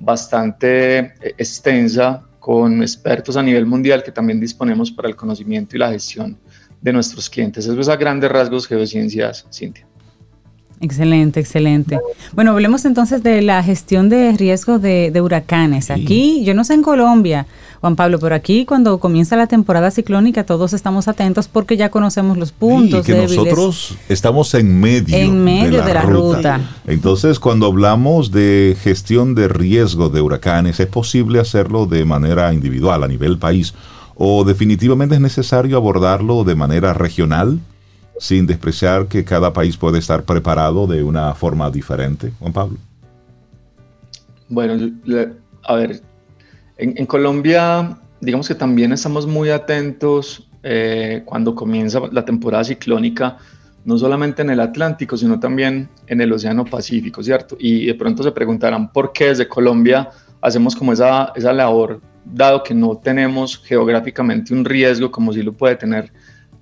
bastante 0.00 1.14
extensa 1.38 2.24
con 2.42 2.82
expertos 2.82 3.36
a 3.36 3.42
nivel 3.42 3.66
mundial 3.66 4.02
que 4.02 4.10
también 4.10 4.40
disponemos 4.40 4.90
para 4.90 5.08
el 5.08 5.14
conocimiento 5.14 5.76
y 5.76 5.78
la 5.78 5.92
gestión 5.92 6.36
de 6.80 6.92
nuestros 6.92 7.30
clientes. 7.30 7.64
Eso 7.66 7.80
es 7.80 7.98
grandes 8.00 8.32
rasgos 8.32 8.66
geociencias, 8.66 9.46
Cintia. 9.52 9.86
Excelente, 10.82 11.38
excelente. 11.38 12.00
Bueno, 12.32 12.50
hablemos 12.50 12.84
entonces 12.84 13.22
de 13.22 13.40
la 13.40 13.62
gestión 13.62 14.08
de 14.08 14.32
riesgo 14.36 14.80
de, 14.80 15.12
huracanes. 15.22 15.92
Aquí, 15.92 16.42
yo 16.44 16.54
no 16.54 16.64
sé 16.64 16.74
en 16.74 16.82
Colombia, 16.82 17.46
Juan 17.80 17.94
Pablo, 17.94 18.18
pero 18.18 18.34
aquí 18.34 18.64
cuando 18.64 18.98
comienza 18.98 19.36
la 19.36 19.46
temporada 19.46 19.92
ciclónica 19.92 20.44
todos 20.44 20.72
estamos 20.72 21.06
atentos 21.06 21.46
porque 21.46 21.76
ya 21.76 21.90
conocemos 21.90 22.36
los 22.36 22.50
puntos. 22.50 23.08
Y 23.08 23.12
que 23.12 23.22
nosotros 23.22 23.96
estamos 24.08 24.54
en 24.54 24.80
medio, 24.80 25.16
en 25.16 25.44
medio 25.44 25.84
de 25.84 25.94
la, 25.94 26.02
ruta. 26.02 26.60
Entonces, 26.88 27.38
cuando 27.38 27.66
hablamos 27.66 28.32
de 28.32 28.76
gestión 28.82 29.36
de 29.36 29.46
riesgo 29.46 30.08
de 30.08 30.20
huracanes, 30.20 30.80
¿es 30.80 30.88
posible 30.88 31.38
hacerlo 31.38 31.86
de 31.86 32.04
manera 32.04 32.52
individual 32.52 33.04
a 33.04 33.08
nivel 33.08 33.38
país? 33.38 33.72
¿O 34.16 34.42
definitivamente 34.42 35.14
es 35.14 35.20
necesario 35.20 35.76
abordarlo 35.76 36.42
de 36.42 36.56
manera 36.56 36.92
regional? 36.92 37.60
Sin 38.18 38.46
despreciar 38.46 39.06
que 39.06 39.24
cada 39.24 39.52
país 39.52 39.76
puede 39.76 39.98
estar 39.98 40.24
preparado 40.24 40.86
de 40.86 41.02
una 41.02 41.34
forma 41.34 41.70
diferente, 41.70 42.32
Juan 42.38 42.52
Pablo. 42.52 42.78
Bueno, 44.48 44.92
a 45.64 45.74
ver, 45.74 46.02
en, 46.76 47.06
Colombia, 47.06 47.98
digamos 48.20 48.48
que 48.48 48.54
también 48.54 48.92
estamos 48.92 49.26
muy 49.26 49.50
atentos 49.50 50.48
eh, 50.62 51.22
cuando 51.24 51.54
comienza 51.54 52.00
la 52.10 52.24
temporada 52.24 52.64
ciclónica, 52.64 53.38
no 53.84 53.98
solamente 53.98 54.42
en 54.42 54.50
el 54.50 54.60
Atlántico, 54.60 55.16
sino 55.16 55.40
también 55.40 55.88
en 56.06 56.20
el 56.20 56.32
Océano 56.32 56.64
Pacífico, 56.64 57.22
¿cierto? 57.22 57.56
Y 57.58 57.86
de 57.86 57.94
pronto 57.94 58.22
se 58.22 58.30
preguntarán 58.30 58.92
por 58.92 59.12
qué 59.12 59.28
desde 59.28 59.48
Colombia 59.48 60.10
hacemos 60.40 60.76
como 60.76 60.92
esa, 60.92 61.32
esa 61.34 61.52
labor, 61.52 62.00
dado 62.24 62.62
que 62.62 62.74
no 62.74 62.96
tenemos 62.96 63.58
geográficamente 63.58 64.52
un 64.54 64.64
riesgo 64.64 65.10
como 65.10 65.32
si 65.32 65.42
lo 65.42 65.52
puede 65.52 65.76
tener 65.76 66.12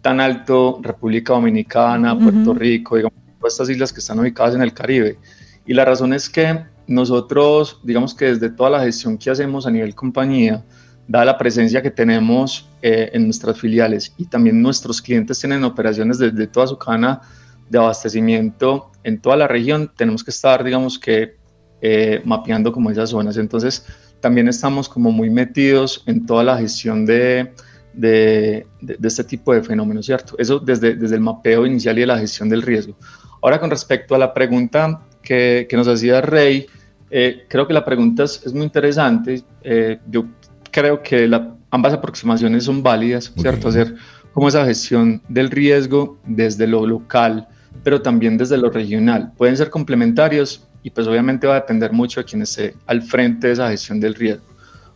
tan 0.03 0.21
alto 0.21 0.81
República 0.83 1.35
Dominicana, 1.35 2.19
Puerto 2.19 2.55
Rico, 2.55 2.97
digamos, 2.97 3.19
todas 3.39 3.55
estas 3.55 3.71
islas 3.71 3.93
que 3.93 4.01
están 4.01 4.19
ubicadas 4.19 4.55
en 4.55 4.63
el 4.63 4.73
Caribe. 4.73 5.19
Y 5.67 5.75
la 5.75 5.85
razón 5.85 6.13
es 6.13 6.29
que 6.29 6.65
nosotros, 6.87 7.81
digamos 7.85 8.15
que 8.15 8.27
desde 8.27 8.51
toda 8.51 8.71
la 8.71 8.81
gestión 8.81 9.19
que 9.19 9.31
hacemos 9.31 9.67
a 9.67 9.71
nivel 9.71 9.95
compañía, 9.95 10.65
dada 11.07 11.25
la 11.25 11.39
presencia 11.39 11.83
que 11.83 11.91
tenemos 11.91 12.69
eh, 12.83 13.11
en 13.13 13.25
nuestras 13.25 13.59
filiales 13.59 14.15
y 14.17 14.27
también 14.27 14.63
nuestros 14.63 15.03
clientes 15.03 15.39
tienen 15.41 15.65
operaciones 15.65 16.19
desde 16.19 16.47
toda 16.47 16.67
su 16.67 16.79
cadena 16.79 17.21
de 17.69 17.79
abastecimiento 17.79 18.91
en 19.05 19.21
toda 19.21 19.37
la 19.37 19.49
región, 19.49 19.91
tenemos 19.97 20.25
que 20.25 20.31
estar, 20.31 20.63
digamos 20.63 20.99
que, 20.99 21.37
eh, 21.81 22.21
mapeando 22.25 22.73
como 22.73 22.91
esas 22.91 23.11
zonas. 23.11 23.37
Entonces, 23.37 23.87
también 24.21 24.49
estamos 24.49 24.89
como 24.89 25.11
muy 25.11 25.31
metidos 25.31 26.03
en 26.07 26.27
toda 26.27 26.45
la 26.45 26.59
gestión 26.59 27.07
de, 27.07 27.55
de, 27.93 28.67
este 29.03 29.25
tipo 29.25 29.53
de 29.53 29.63
fenómenos, 29.63 30.07
¿cierto? 30.07 30.37
Eso 30.39 30.59
desde, 30.59 30.95
desde 30.95 31.17
el 31.17 31.21
mapeo 31.21 31.67
inicial 31.67 31.99
y 31.99 32.03
de 32.03 32.07
la 32.07 32.19
gestión 32.19 32.49
del 32.49 32.63
riesgo. 32.63 32.97
Ahora, 33.43 33.59
con 33.59 33.71
respecto 33.71 34.15
a 34.15 34.19
la 34.19 34.35
pregunta 34.35 35.03
que, 35.23 35.67
que 35.69 35.77
nos 35.77 35.89
hacía 35.89 36.21
Rey, 36.21 36.67
eh, 37.11 37.45
creo 37.49 37.67
que 37.67 37.75
la 37.75 37.85
pregunta 37.85 38.25
es, 38.25 38.53
muy 38.53 38.65
interesante. 38.65 39.43
Eh, 39.63 39.99
yo 40.09 40.27
creo 40.71 41.03
que 41.03 41.27
la, 41.27 41.55
ambas 41.71 41.93
aproximaciones 41.93 42.65
son 42.65 42.83
válidas, 42.83 43.33
¿cierto? 43.37 43.69
Hacer 43.69 43.95
como 44.33 44.49
esa 44.49 44.65
gestión 44.65 45.21
del 45.29 45.51
riesgo 45.51 46.19
desde 46.25 46.67
lo 46.67 46.87
local, 46.87 47.49
pero 47.83 48.01
también 48.01 48.39
desde 48.39 48.57
lo 48.57 48.71
regional. 48.71 49.33
Pueden 49.37 49.57
ser 49.57 49.71
complementarios 49.71 50.69
y 50.83 50.91
pues 50.91 51.07
obviamente 51.09 51.47
va 51.47 51.55
a 51.57 51.61
depender 51.61 51.93
mucho 51.93 52.21
de 52.21 52.25
quien 52.25 52.43
esté 52.43 52.75
al 52.87 53.03
frente 53.03 53.49
de 53.49 53.53
esa 53.55 53.71
gestión 53.71 53.99
del 53.99 54.15
riesgo. 54.15 54.45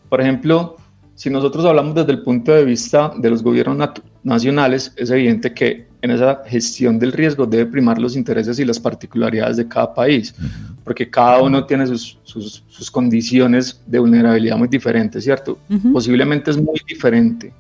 Por 0.08 0.20
ejemplo, 0.20 0.76
si 1.14 1.30
nosotros 1.30 1.64
hablamos 1.64 1.94
desde 1.94 2.12
el 2.12 2.22
punto 2.22 2.52
de 2.52 2.64
vista 2.64 3.12
de 3.16 3.30
los 3.30 3.42
gobiernos 3.42 3.90
nacionales, 4.22 4.92
es 4.96 5.10
evidente 5.10 5.52
que 5.54 5.86
en 6.02 6.10
esa 6.10 6.42
gestión 6.46 6.98
del 6.98 7.12
riesgo 7.12 7.46
debe 7.46 7.66
primar 7.66 7.98
los 7.98 8.16
intereses 8.16 8.58
y 8.58 8.64
las 8.64 8.78
particularidades 8.80 9.56
de 9.56 9.68
cada 9.68 9.94
país, 9.94 10.34
porque 10.82 11.08
cada 11.08 11.40
uno 11.40 11.64
tiene 11.64 11.86
sus, 11.86 12.18
sus, 12.24 12.90
condiciones 12.90 13.80
de 13.86 13.98
vulnerabilidad 13.98 14.56
muy 14.56 14.68
diferentes, 14.68 15.24
¿cierto? 15.24 15.58
Posiblemente 15.92 16.50
es 16.50 16.56
muy 16.56 16.80
diferente 16.86 17.52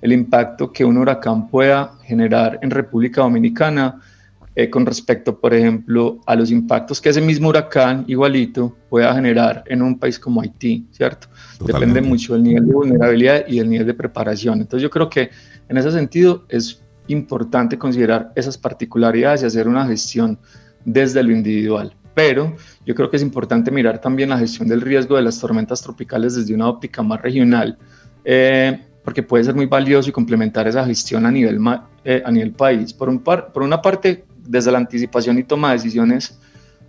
el 0.00 0.12
impacto 0.12 0.70
que 0.72 0.84
un 0.84 0.96
huracán 0.98 1.48
pueda 1.48 1.92
generar 2.04 2.58
en 2.62 2.70
República 2.70 3.22
Dominicana 3.22 4.00
eh, 4.54 4.70
con 4.70 4.86
respecto, 4.86 5.38
por 5.38 5.54
ejemplo, 5.54 6.18
a 6.26 6.34
los 6.34 6.50
impactos 6.50 7.00
que 7.00 7.08
ese 7.08 7.20
mismo 7.20 7.48
huracán 7.48 8.04
igualito 8.06 8.76
pueda 8.88 9.14
generar 9.14 9.64
en 9.66 9.82
un 9.82 9.98
país 9.98 10.18
como 10.18 10.40
Haití, 10.40 10.86
¿cierto? 10.90 11.28
Depende 11.60 12.00
mucho 12.00 12.34
del 12.34 12.42
nivel 12.42 12.66
de 12.66 12.72
vulnerabilidad 12.72 13.44
y 13.48 13.58
del 13.58 13.68
nivel 13.68 13.86
de 13.86 13.94
preparación. 13.94 14.60
Entonces 14.60 14.82
yo 14.82 14.90
creo 14.90 15.10
que 15.10 15.30
en 15.68 15.76
ese 15.76 15.90
sentido 15.90 16.44
es 16.48 16.82
importante 17.08 17.78
considerar 17.78 18.32
esas 18.36 18.56
particularidades 18.56 19.42
y 19.42 19.46
hacer 19.46 19.66
una 19.66 19.86
gestión 19.86 20.38
desde 20.84 21.22
lo 21.22 21.32
individual. 21.32 21.94
Pero 22.14 22.56
yo 22.84 22.94
creo 22.94 23.10
que 23.10 23.16
es 23.16 23.22
importante 23.22 23.70
mirar 23.70 24.00
también 24.00 24.30
la 24.30 24.38
gestión 24.38 24.68
del 24.68 24.80
riesgo 24.80 25.16
de 25.16 25.22
las 25.22 25.38
tormentas 25.38 25.82
tropicales 25.82 26.34
desde 26.34 26.54
una 26.54 26.68
óptica 26.68 27.02
más 27.02 27.22
regional, 27.22 27.78
eh, 28.24 28.80
porque 29.04 29.22
puede 29.22 29.44
ser 29.44 29.54
muy 29.54 29.66
valioso 29.66 30.10
y 30.10 30.12
complementar 30.12 30.66
esa 30.68 30.84
gestión 30.84 31.26
a 31.26 31.30
nivel, 31.30 31.60
eh, 32.04 32.22
a 32.24 32.30
nivel 32.30 32.52
país. 32.52 32.92
Por, 32.92 33.08
un 33.08 33.20
par, 33.20 33.52
por 33.52 33.62
una 33.62 33.80
parte, 33.80 34.24
desde 34.36 34.72
la 34.72 34.78
anticipación 34.78 35.38
y 35.38 35.44
toma 35.44 35.68
de 35.70 35.76
decisiones 35.76 36.38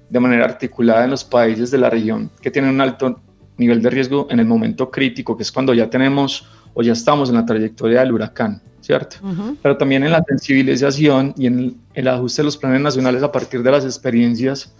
de 0.09 0.19
manera 0.19 0.45
articulada 0.45 1.03
en 1.03 1.11
los 1.11 1.23
países 1.23 1.69
de 1.69 1.77
la 1.77 1.89
región 1.89 2.31
que 2.41 2.49
tienen 2.49 2.73
un 2.73 2.81
alto 2.81 3.21
nivel 3.59 3.81
de 3.81 3.89
riesgo 3.89 4.27
en 4.29 4.39
el 4.39 4.45
momento 4.45 4.89
crítico, 4.89 5.37
que 5.37 5.43
es 5.43 5.51
cuando 5.51 5.73
ya 5.73 5.89
tenemos 5.89 6.47
o 6.73 6.81
ya 6.81 6.93
estamos 6.93 7.29
en 7.29 7.35
la 7.35 7.45
trayectoria 7.45 7.99
del 7.99 8.13
huracán, 8.13 8.61
¿cierto? 8.81 9.17
Pero 9.61 9.77
también 9.77 10.03
en 10.03 10.11
la 10.11 10.23
sensibilización 10.27 11.33
y 11.37 11.47
en 11.47 11.77
el, 11.93 12.07
ajuste 12.07 12.41
de 12.41 12.45
los 12.45 12.57
planes 12.57 12.81
nacionales 12.81 13.21
a 13.21 13.31
partir 13.31 13.61
de 13.61 13.71
las 13.71 13.85
experiencias 13.85 14.73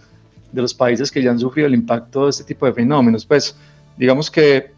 de 0.50 0.62
los 0.62 0.74
países 0.74 1.10
que 1.10 1.22
ya 1.22 1.30
han 1.30 1.38
sufrido 1.38 1.68
el 1.68 1.74
impacto 1.74 2.24
de 2.24 2.30
este 2.30 2.44
tipo 2.44 2.66
de 2.66 2.72
fenómenos. 2.72 3.24
Pues 3.24 3.56
digamos 3.96 4.30
que 4.30 4.72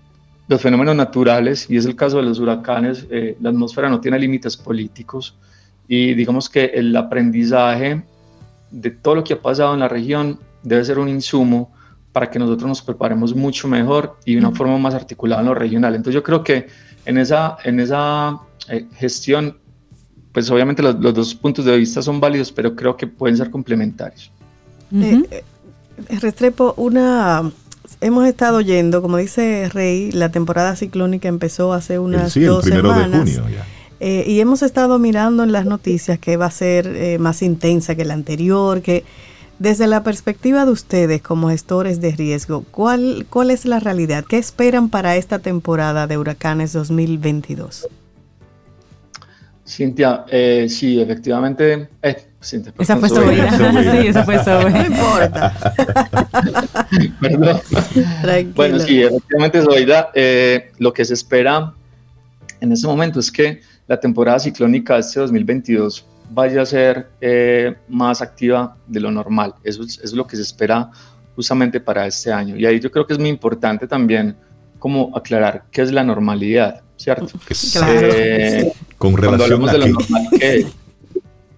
los 0.48 0.61
fenómenos 0.61 0.96
naturales, 0.96 1.70
y 1.70 1.76
es 1.76 1.86
el 1.86 1.96
caso 1.96 2.18
de 2.18 2.24
los 2.24 2.38
huracanes, 2.38 3.07
eh, 3.11 3.36
la 3.40 3.50
atmósfera 3.50 3.88
no 3.88 4.00
tiene 4.00 4.18
límites 4.18 4.57
políticos 4.57 5.36
y 5.88 6.14
digamos 6.14 6.50
que 6.50 6.66
el 6.66 6.94
aprendizaje 6.96 8.03
de 8.70 8.90
todo 8.90 9.16
lo 9.16 9.24
que 9.24 9.34
ha 9.34 9.40
pasado 9.40 9.74
en 9.74 9.80
la 9.80 9.88
región 9.88 10.38
debe 10.62 10.84
ser 10.84 10.98
un 10.98 11.09
insumo 11.09 11.72
para 12.12 12.30
que 12.30 12.38
nosotros 12.38 12.68
nos 12.68 12.82
preparemos 12.82 13.34
mucho 13.34 13.66
mejor 13.68 14.18
y 14.24 14.34
de 14.34 14.40
una 14.40 14.52
forma 14.52 14.76
más 14.78 14.94
articulada 14.94 15.40
en 15.40 15.48
lo 15.48 15.54
regional. 15.54 15.94
Entonces 15.94 16.14
yo 16.14 16.22
creo 16.22 16.44
que 16.44 16.66
en 17.06 17.18
esa, 17.18 17.56
en 17.64 17.80
esa 17.80 18.38
eh, 18.68 18.86
gestión, 18.96 19.56
pues 20.32 20.50
obviamente 20.50 20.82
los, 20.82 21.00
dos 21.00 21.34
puntos 21.34 21.64
de 21.64 21.76
vista 21.76 22.02
son 22.02 22.20
válidos, 22.20 22.52
pero 22.52 22.76
creo 22.76 22.96
que 22.96 23.06
pueden 23.06 23.36
ser 23.36 23.50
complementarios. 23.50 24.30
Eh, 24.94 25.22
eh, 25.30 25.42
Restrepo, 26.20 26.74
una 26.76 27.50
hemos 28.02 28.26
estado 28.26 28.60
yendo, 28.60 29.00
como 29.00 29.16
dice 29.16 29.70
Rey, 29.72 30.12
la 30.12 30.30
temporada 30.30 30.76
ciclónica 30.76 31.28
empezó 31.28 31.72
hace 31.72 31.98
unas 31.98 32.34
dos 32.34 32.64
semanas. 32.64 33.40
y 34.00 34.40
hemos 34.40 34.62
estado 34.62 34.98
mirando 34.98 35.44
en 35.44 35.52
las 35.52 35.64
noticias 35.64 36.18
que 36.18 36.36
va 36.36 36.46
a 36.46 36.50
ser 36.50 37.18
más 37.18 37.40
intensa 37.40 37.94
que 37.94 38.04
la 38.04 38.14
anterior, 38.14 38.82
que 38.82 39.04
desde 39.59 39.86
la 39.86 40.03
perspectiva 40.03 40.64
de 40.64 40.72
ustedes 40.72 41.22
como 41.22 41.48
gestores 41.50 42.00
de 42.00 42.12
riesgo, 42.12 42.64
¿cuál, 42.70 43.26
cuál 43.30 43.50
es 43.50 43.64
la 43.64 43.80
realidad? 43.80 44.24
¿Qué 44.28 44.38
esperan 44.38 44.88
para 44.88 45.16
esta 45.16 45.38
temporada 45.38 46.07
de 46.07 46.18
huracanes 46.18 46.72
2022? 46.72 47.88
Cintia, 49.64 50.24
eh, 50.28 50.66
sí, 50.68 51.00
efectivamente. 51.00 51.88
Eh, 52.03 52.16
Cintia, 52.42 52.74
esa 52.78 52.96
fue 52.96 53.09
su 53.09 53.20
vida. 53.22 53.50
sí, 53.92 54.07
esa 54.09 54.24
fue 54.24 54.42
su 54.42 54.50
No 54.50 54.84
importa. 54.84 55.55
Perdón. 57.20 57.61
Bueno, 58.55 58.78
sí, 58.80 59.03
efectivamente, 59.03 59.62
Zoida, 59.62 60.11
eh, 60.14 60.72
lo 60.78 60.92
que 60.92 61.05
se 61.05 61.14
espera 61.14 61.72
en 62.61 62.72
este 62.72 62.86
momento 62.86 63.20
es 63.20 63.30
que 63.30 63.61
la 63.86 63.98
temporada 63.98 64.40
ciclónica 64.40 64.94
de 64.94 65.00
este 65.00 65.20
2022 65.20 66.05
vaya 66.34 66.62
a 66.62 66.66
ser 66.66 67.08
eh, 67.20 67.74
más 67.88 68.22
activa 68.22 68.76
de 68.86 69.00
lo 69.00 69.10
normal. 69.10 69.54
Eso 69.62 69.82
es, 69.82 70.12
lo 70.12 70.26
que 70.26 70.36
se 70.36 70.42
espera 70.42 70.90
justamente 71.36 71.80
para 71.80 72.06
este 72.06 72.32
año. 72.32 72.56
Y 72.56 72.66
ahí 72.66 72.80
yo 72.80 72.90
creo 72.90 73.06
que 73.06 73.12
es 73.12 73.18
muy 73.18 73.28
importante 73.28 73.86
también 73.86 74.36
como 74.78 75.16
aclarar 75.16 75.64
qué 75.70 75.82
es 75.82 75.92
la 75.92 76.02
normalidad, 76.02 76.82
¿cierto? 76.96 77.38
Claro. 77.72 77.92
Eh, 78.02 78.72
Con 78.98 79.16
relación 79.16 79.68
a 79.68 79.72
de 79.72 79.78
lo 79.78 79.86
normal 79.88 80.28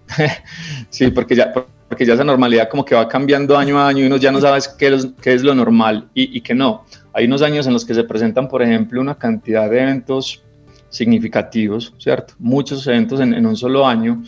sí, 0.89 1.09
porque 1.09 1.35
ya, 1.35 1.51
porque 1.51 2.05
ya 2.05 2.13
esa 2.13 2.23
normalidad 2.23 2.69
como 2.69 2.85
que 2.85 2.93
va 2.93 3.07
cambiando 3.07 3.57
año 3.57 3.79
a 3.79 3.87
año 3.87 4.03
y 4.03 4.05
uno 4.05 4.17
ya 4.17 4.31
no 4.31 4.39
sabe 4.39 4.59
qué 4.77 4.93
es, 4.93 5.07
qué 5.19 5.33
es 5.33 5.43
lo 5.43 5.55
normal 5.55 6.07
y, 6.13 6.37
y 6.37 6.41
qué 6.41 6.53
no. 6.53 6.85
Hay 7.11 7.25
unos 7.25 7.41
años 7.41 7.65
en 7.65 7.73
los 7.73 7.83
que 7.83 7.95
se 7.95 8.03
presentan, 8.03 8.47
por 8.47 8.61
ejemplo, 8.61 9.01
una 9.01 9.15
cantidad 9.15 9.67
de 9.67 9.81
eventos 9.81 10.43
significativos, 10.89 11.93
¿cierto? 11.97 12.35
Muchos 12.37 12.85
eventos 12.85 13.19
en, 13.19 13.33
en 13.33 13.45
un 13.47 13.57
solo 13.57 13.87
año 13.87 14.21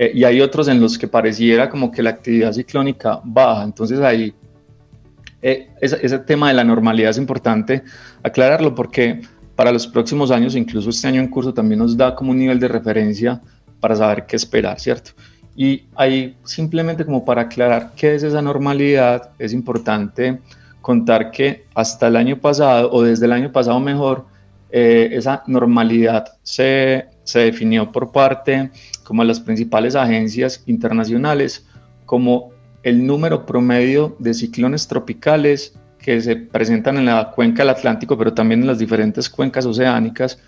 eh, 0.00 0.12
y 0.14 0.24
hay 0.24 0.40
otros 0.40 0.66
en 0.68 0.80
los 0.80 0.96
que 0.96 1.06
pareciera 1.06 1.68
como 1.68 1.92
que 1.92 2.02
la 2.02 2.08
actividad 2.08 2.54
ciclónica 2.54 3.20
baja. 3.22 3.62
Entonces 3.64 4.00
ahí 4.00 4.32
eh, 5.42 5.68
ese, 5.78 6.18
tema 6.20 6.48
de 6.48 6.54
la 6.54 6.64
normalidad 6.64 7.10
es 7.10 7.18
importante 7.18 7.82
aclararlo 8.22 8.74
porque 8.74 9.20
para 9.54 9.70
los 9.70 9.86
próximos 9.86 10.30
años, 10.30 10.56
incluso 10.56 10.88
este 10.88 11.06
año 11.06 11.20
en 11.20 11.28
curso, 11.28 11.52
también 11.52 11.80
nos 11.80 11.98
da 11.98 12.14
como 12.14 12.30
un 12.30 12.38
nivel 12.38 12.58
de 12.58 12.68
referencia 12.68 13.42
para 13.78 13.94
saber 13.94 14.24
qué 14.24 14.36
esperar, 14.36 14.80
¿cierto? 14.80 15.10
Y 15.54 15.84
ahí 15.94 16.34
simplemente 16.44 17.04
como 17.04 17.22
para 17.22 17.42
aclarar 17.42 17.92
qué 17.94 18.14
es 18.14 18.22
esa 18.22 18.40
normalidad, 18.40 19.32
es 19.38 19.52
importante 19.52 20.38
contar 20.80 21.30
que 21.30 21.66
hasta 21.74 22.06
el 22.06 22.16
año 22.16 22.38
pasado, 22.38 22.90
o 22.90 23.02
desde 23.02 23.26
el 23.26 23.32
año 23.32 23.52
pasado 23.52 23.78
mejor, 23.80 24.24
eh, 24.70 25.10
esa 25.12 25.42
normalidad 25.46 26.24
se, 26.42 27.09
se 27.24 27.40
definió 27.40 27.92
por 27.92 28.12
parte 28.12 28.70
como 29.04 29.24
las 29.24 29.40
principales 29.40 29.94
agencias 29.94 30.62
internacionales 30.66 31.66
como 32.06 32.50
el 32.82 33.06
número 33.06 33.46
promedio 33.46 34.16
de 34.18 34.34
ciclones 34.34 34.88
tropicales 34.88 35.74
que 35.98 36.20
se 36.20 36.36
presentan 36.36 36.96
en 36.96 37.06
la 37.06 37.30
cuenca 37.30 37.62
del 37.62 37.70
Atlántico, 37.70 38.16
pero 38.16 38.32
también 38.32 38.62
en 38.62 38.66
las 38.66 38.78
diferentes 38.78 39.28
cuencas 39.28 39.66
oceánicas. 39.66 40.38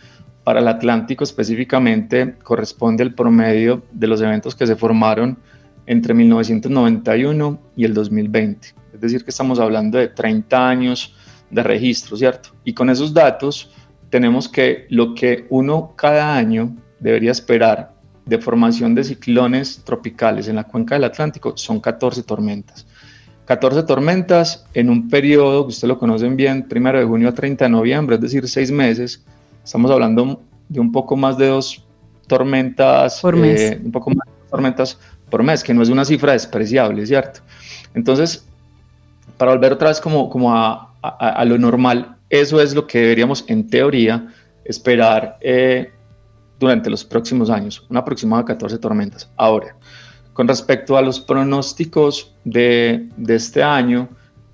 Para 0.45 0.61
el 0.61 0.69
Atlántico 0.69 1.25
específicamente 1.25 2.37
corresponde 2.43 3.03
al 3.03 3.15
promedio 3.15 3.83
de 3.93 4.07
los 4.09 4.21
eventos 4.23 4.57
que 4.57 4.67
se 4.67 4.77
formaron 4.77 5.39
entre 5.87 6.15
1991 6.15 7.61
y 7.77 7.85
el 7.85 7.95
2020. 7.95 8.75
Es 8.95 9.01
decir, 9.01 9.25
que 9.25 9.31
estamos 9.31 9.61
hablando 9.61 9.99
de 9.99 10.09
30 10.09 10.69
años 10.69 11.15
de 11.51 11.63
registro, 11.63 12.17
¿cierto? 12.17 12.51
Y 12.65 12.73
con 12.73 12.91
esos 12.91 13.13
datos 13.13 13.71
tenemos 14.13 14.47
que 14.47 14.87
lo 14.91 15.15
que 15.15 15.47
uno 15.49 15.95
cada 15.97 16.37
año 16.37 16.77
debería 17.01 17.31
esperar 17.31 17.95
de 18.27 18.37
formación 18.37 18.95
de 18.95 19.05
ciclones 19.05 19.83
tropicales 19.85 20.49
en 20.49 20.57
la 20.57 20.65
cuenca 20.65 20.97
del 20.97 21.05
Atlántico 21.05 21.57
son 21.57 21.81
14 21.81 22.23
tormentas. 22.23 22.87
14 23.47 23.85
tormentas 23.85 24.67
en 24.75 24.91
un 24.91 25.09
periodo 25.09 25.65
que 25.65 25.71
ustedes 25.71 25.89
lo 25.89 25.99
conocen 25.99 26.37
bien, 26.37 26.69
primero 26.69 26.99
de 26.99 27.07
junio 27.07 27.31
a 27.31 27.33
30 27.33 27.65
de 27.65 27.71
noviembre, 27.71 28.17
es 28.17 28.21
decir, 28.21 28.47
seis 28.49 28.71
meses. 28.71 29.25
Estamos 29.65 29.91
hablando 29.91 30.43
de 30.69 30.79
un 30.79 30.93
poco 30.93 31.17
más 31.17 31.39
de 31.39 31.47
dos 31.47 31.83
tormentas 32.27 33.19
por 33.23 33.35
mes. 33.35 33.61
Eh, 33.63 33.81
un 33.83 33.93
poco 33.93 34.11
más 34.11 34.27
de 34.27 34.51
tormentas 34.51 34.99
por 35.31 35.43
mes, 35.43 35.65
que 35.65 35.73
no 35.73 35.83
es 35.83 35.89
una 35.89 36.05
cifra 36.05 36.33
despreciable, 36.33 37.07
¿cierto? 37.07 37.41
Entonces, 37.95 38.47
para 39.39 39.53
volver 39.53 39.73
otra 39.73 39.89
vez 39.89 40.03
como, 40.03 40.29
como 40.29 40.55
a, 40.55 40.93
a, 41.03 41.45
lo 41.47 41.57
normal, 41.57 42.17
eso 42.33 42.63
es 42.63 42.75
lo 42.75 42.87
que 42.87 42.99
deberíamos 42.99 43.45
en 43.47 43.69
teoría 43.69 44.27
esperar 44.65 45.37
eh, 45.43 45.93
durante 46.59 46.89
los 46.89 47.05
próximos 47.05 47.51
años, 47.51 47.85
un 47.91 47.99
aproximado 47.99 48.43
de 48.43 48.47
14 48.47 48.79
tormentas. 48.79 49.31
Ahora, 49.37 49.77
con 50.33 50.49
respecto 50.49 50.97
a 50.97 51.03
los 51.03 51.21
pronósticos 51.21 52.35
de, 52.45 53.07
este 53.29 53.63
año, 53.63 54.09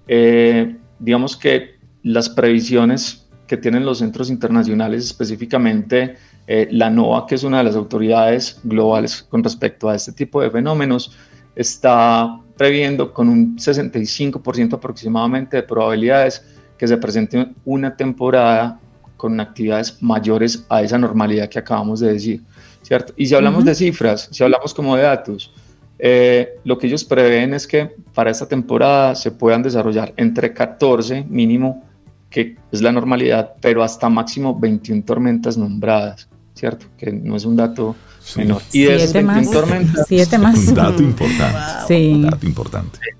eh, 0.08 0.76
digamos 0.98 1.36
que 1.36 1.76
las 2.02 2.28
previsiones 2.28 3.28
que 3.46 3.56
tienen 3.56 3.86
los 3.86 3.98
centros 3.98 4.28
internacionales, 4.28 5.04
específicamente 5.04 6.16
eh, 6.48 6.66
la 6.72 6.90
NOAA, 6.90 7.26
que 7.28 7.36
es 7.36 7.44
una 7.44 7.58
de 7.58 7.64
las 7.64 7.76
autoridades 7.76 8.58
globales 8.64 9.22
con 9.22 9.44
respecto 9.44 9.88
a 9.88 9.94
este 9.94 10.10
tipo 10.10 10.42
de 10.42 10.50
fenómenos, 10.50 11.16
está 11.54 12.40
previendo 12.56 13.12
con 13.12 13.28
un 13.28 13.56
65% 13.56 14.74
aproximadamente 14.74 15.58
de 15.58 15.62
probabilidades 15.62 16.57
que 16.78 16.88
se 16.88 16.96
presente 16.96 17.48
una 17.64 17.96
temporada 17.96 18.80
con 19.16 19.38
actividades 19.40 20.00
mayores 20.00 20.64
a 20.68 20.80
esa 20.82 20.96
normalidad 20.96 21.48
que 21.48 21.58
acabamos 21.58 22.00
de 22.00 22.12
decir, 22.12 22.42
¿cierto? 22.82 23.12
Y 23.16 23.26
si 23.26 23.34
hablamos 23.34 23.64
de 23.64 23.74
cifras, 23.74 24.28
si 24.30 24.42
hablamos 24.44 24.72
como 24.72 24.96
de 24.96 25.02
datos, 25.02 25.52
eh, 25.98 26.60
lo 26.64 26.78
que 26.78 26.86
ellos 26.86 27.04
prevén 27.04 27.52
es 27.52 27.66
que 27.66 27.96
para 28.14 28.30
esta 28.30 28.46
temporada 28.46 29.16
se 29.16 29.32
puedan 29.32 29.62
desarrollar 29.62 30.14
entre 30.16 30.54
14 30.54 31.24
mínimo, 31.28 31.84
que 32.30 32.56
es 32.70 32.80
la 32.80 32.92
normalidad, 32.92 33.54
pero 33.60 33.82
hasta 33.82 34.08
máximo 34.08 34.56
21 34.58 35.02
tormentas 35.02 35.58
nombradas, 35.58 36.28
¿cierto? 36.54 36.86
Que 36.96 37.10
no 37.12 37.34
es 37.36 37.44
un 37.44 37.56
dato 37.56 37.96
menor. 38.36 38.62
Y 38.72 38.84
de 38.84 38.94
esas 38.94 39.12
21 39.12 39.50
tormentas... 39.50 40.06
Siete 40.06 40.38
más. 40.38 40.68
Un 40.68 40.74
dato 40.74 41.02
importante. 41.02 41.58
Sí. 41.88 42.12
Un 42.14 42.22
dato 42.22 42.46
importante. 42.46 42.98
Sí, 43.02 43.10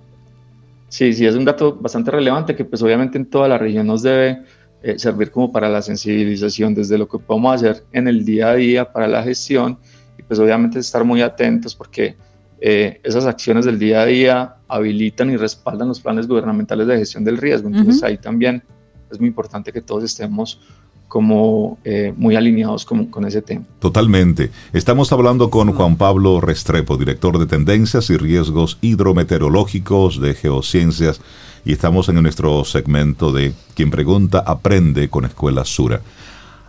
sí, 0.89 1.27
es 1.27 1.35
un 1.35 1.45
dato 1.45 1.77
bastante 1.77 2.11
relevante 2.11 2.57
que 2.57 2.65
pues 2.65 2.83
obviamente 2.83 3.19
en 3.19 3.27
toda 3.27 3.49
la 3.49 3.59
región 3.59 3.87
nos 3.87 4.03
debe 4.03 4.43
eh, 4.83 4.99
servir 4.99 5.31
como 5.31 5.51
para 5.51 5.69
la 5.69 5.83
sensibilización 5.83 6.75
desde 6.75 6.99
lo 6.99 7.09
que 7.09 7.19
podemos 7.19 7.55
hacer 7.57 7.85
en 7.93 8.09
el 8.09 8.25
día 8.25 8.51
a 8.51 8.55
día 8.55 8.93
para 8.93 9.09
la 9.09 9.23
gestión 9.23 9.79
y 10.19 10.23
pues 10.23 10.39
obviamente 10.39 10.79
estar 10.79 11.05
muy 11.05 11.21
atentos 11.21 11.75
porque 11.75 12.17
eh, 12.61 13.01
esas 13.05 13.27
acciones 13.27 13.65
del 13.65 13.79
día 13.79 14.03
a 14.03 14.07
día 14.07 14.57
habilitan 14.69 15.31
y 15.31 15.37
respaldan 15.37 15.89
los 15.89 16.01
planes 16.01 16.27
gubernamentales 16.27 16.87
de 16.87 16.99
gestión 16.99 17.25
del 17.25 17.39
riesgo. 17.39 17.69
Entonces 17.69 18.03
ahí 18.03 18.19
también 18.19 18.63
es 19.11 19.19
muy 19.19 19.29
importante 19.29 19.73
que 19.73 19.81
todos 19.81 20.05
estemos 20.05 20.61
como 21.09 21.79
eh, 21.85 22.13
muy 22.17 22.37
alineados 22.37 22.85
con, 22.85 23.09
ese 23.27 23.43
tema. 23.43 23.65
Totalmente. 23.81 24.51
Estamos 24.73 25.11
hablando 25.11 25.51
con 25.51 25.73
Juan 25.73 25.97
Pablo 25.97 26.41
Restrepo, 26.41 26.97
director 26.97 27.39
de 27.39 27.47
Tendencias 27.47 28.11
y 28.11 28.17
Riesgos 28.17 28.79
Hidrometeorológicos 28.83 30.21
de 30.21 30.35
Geociencias 30.35 31.21
y 31.65 31.73
estamos 31.73 32.09
en 32.09 32.23
nuestro 32.23 32.65
segmento 32.65 33.33
de 33.33 33.53
Quien 33.75 33.91
pregunta 33.91 34.39
aprende 34.47 35.09
con 35.09 35.25
Escuela 35.25 35.65
Sura. 35.65 36.03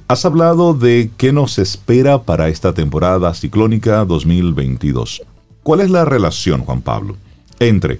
Has 0.07 0.25
hablado 0.25 0.73
de 0.73 1.11
qué 1.17 1.31
nos 1.31 1.59
espera 1.59 2.23
para 2.23 2.47
esta 2.47 2.73
temporada 2.73 3.33
ciclónica 3.33 4.03
2022. 4.05 5.21
¿Cuál 5.61 5.81
es 5.81 5.91
la 5.91 6.05
relación, 6.05 6.61
Juan 6.61 6.81
Pablo, 6.81 7.15
entre 7.59 7.99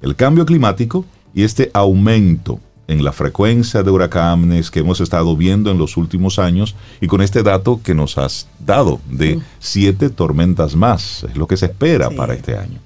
el 0.00 0.16
cambio 0.16 0.46
climático 0.46 1.04
y 1.34 1.42
este 1.42 1.70
aumento 1.74 2.60
en 2.90 3.04
la 3.04 3.12
frecuencia 3.12 3.84
de 3.84 3.90
huracanes 3.90 4.70
que 4.70 4.80
hemos 4.80 5.00
estado 5.00 5.36
viendo 5.36 5.70
en 5.70 5.78
los 5.78 5.96
últimos 5.96 6.40
años 6.40 6.74
y 7.00 7.06
con 7.06 7.22
este 7.22 7.44
dato 7.44 7.80
que 7.84 7.94
nos 7.94 8.18
has 8.18 8.48
dado 8.58 9.00
de 9.08 9.36
mm. 9.36 9.42
siete 9.60 10.10
tormentas 10.10 10.74
más, 10.74 11.24
es 11.24 11.36
lo 11.36 11.46
que 11.46 11.56
se 11.56 11.66
espera 11.66 12.10
para 12.10 12.34
este 12.34 12.56
año. 12.56 12.80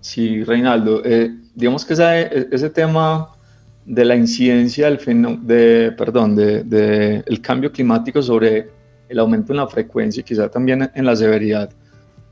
Sí, 0.00 0.42
Reinaldo, 0.42 1.02
eh, 1.04 1.34
digamos 1.54 1.84
que 1.84 1.92
ese, 1.92 2.70
tema 2.70 3.28
de 3.84 4.04
la 4.04 4.16
incidencia 4.16 4.90
del 4.90 4.98
de, 5.42 5.92
perdón, 5.96 6.34
de, 6.34 7.22
el 7.26 7.40
cambio 7.42 7.70
climático 7.70 8.22
sobre 8.22 8.70
el 9.08 9.18
aumento 9.18 9.52
en 9.52 9.58
la 9.58 9.68
frecuencia 9.68 10.22
y 10.22 10.24
quizá 10.24 10.48
también 10.48 10.90
en 10.94 11.04
la 11.04 11.14
severidad 11.14 11.70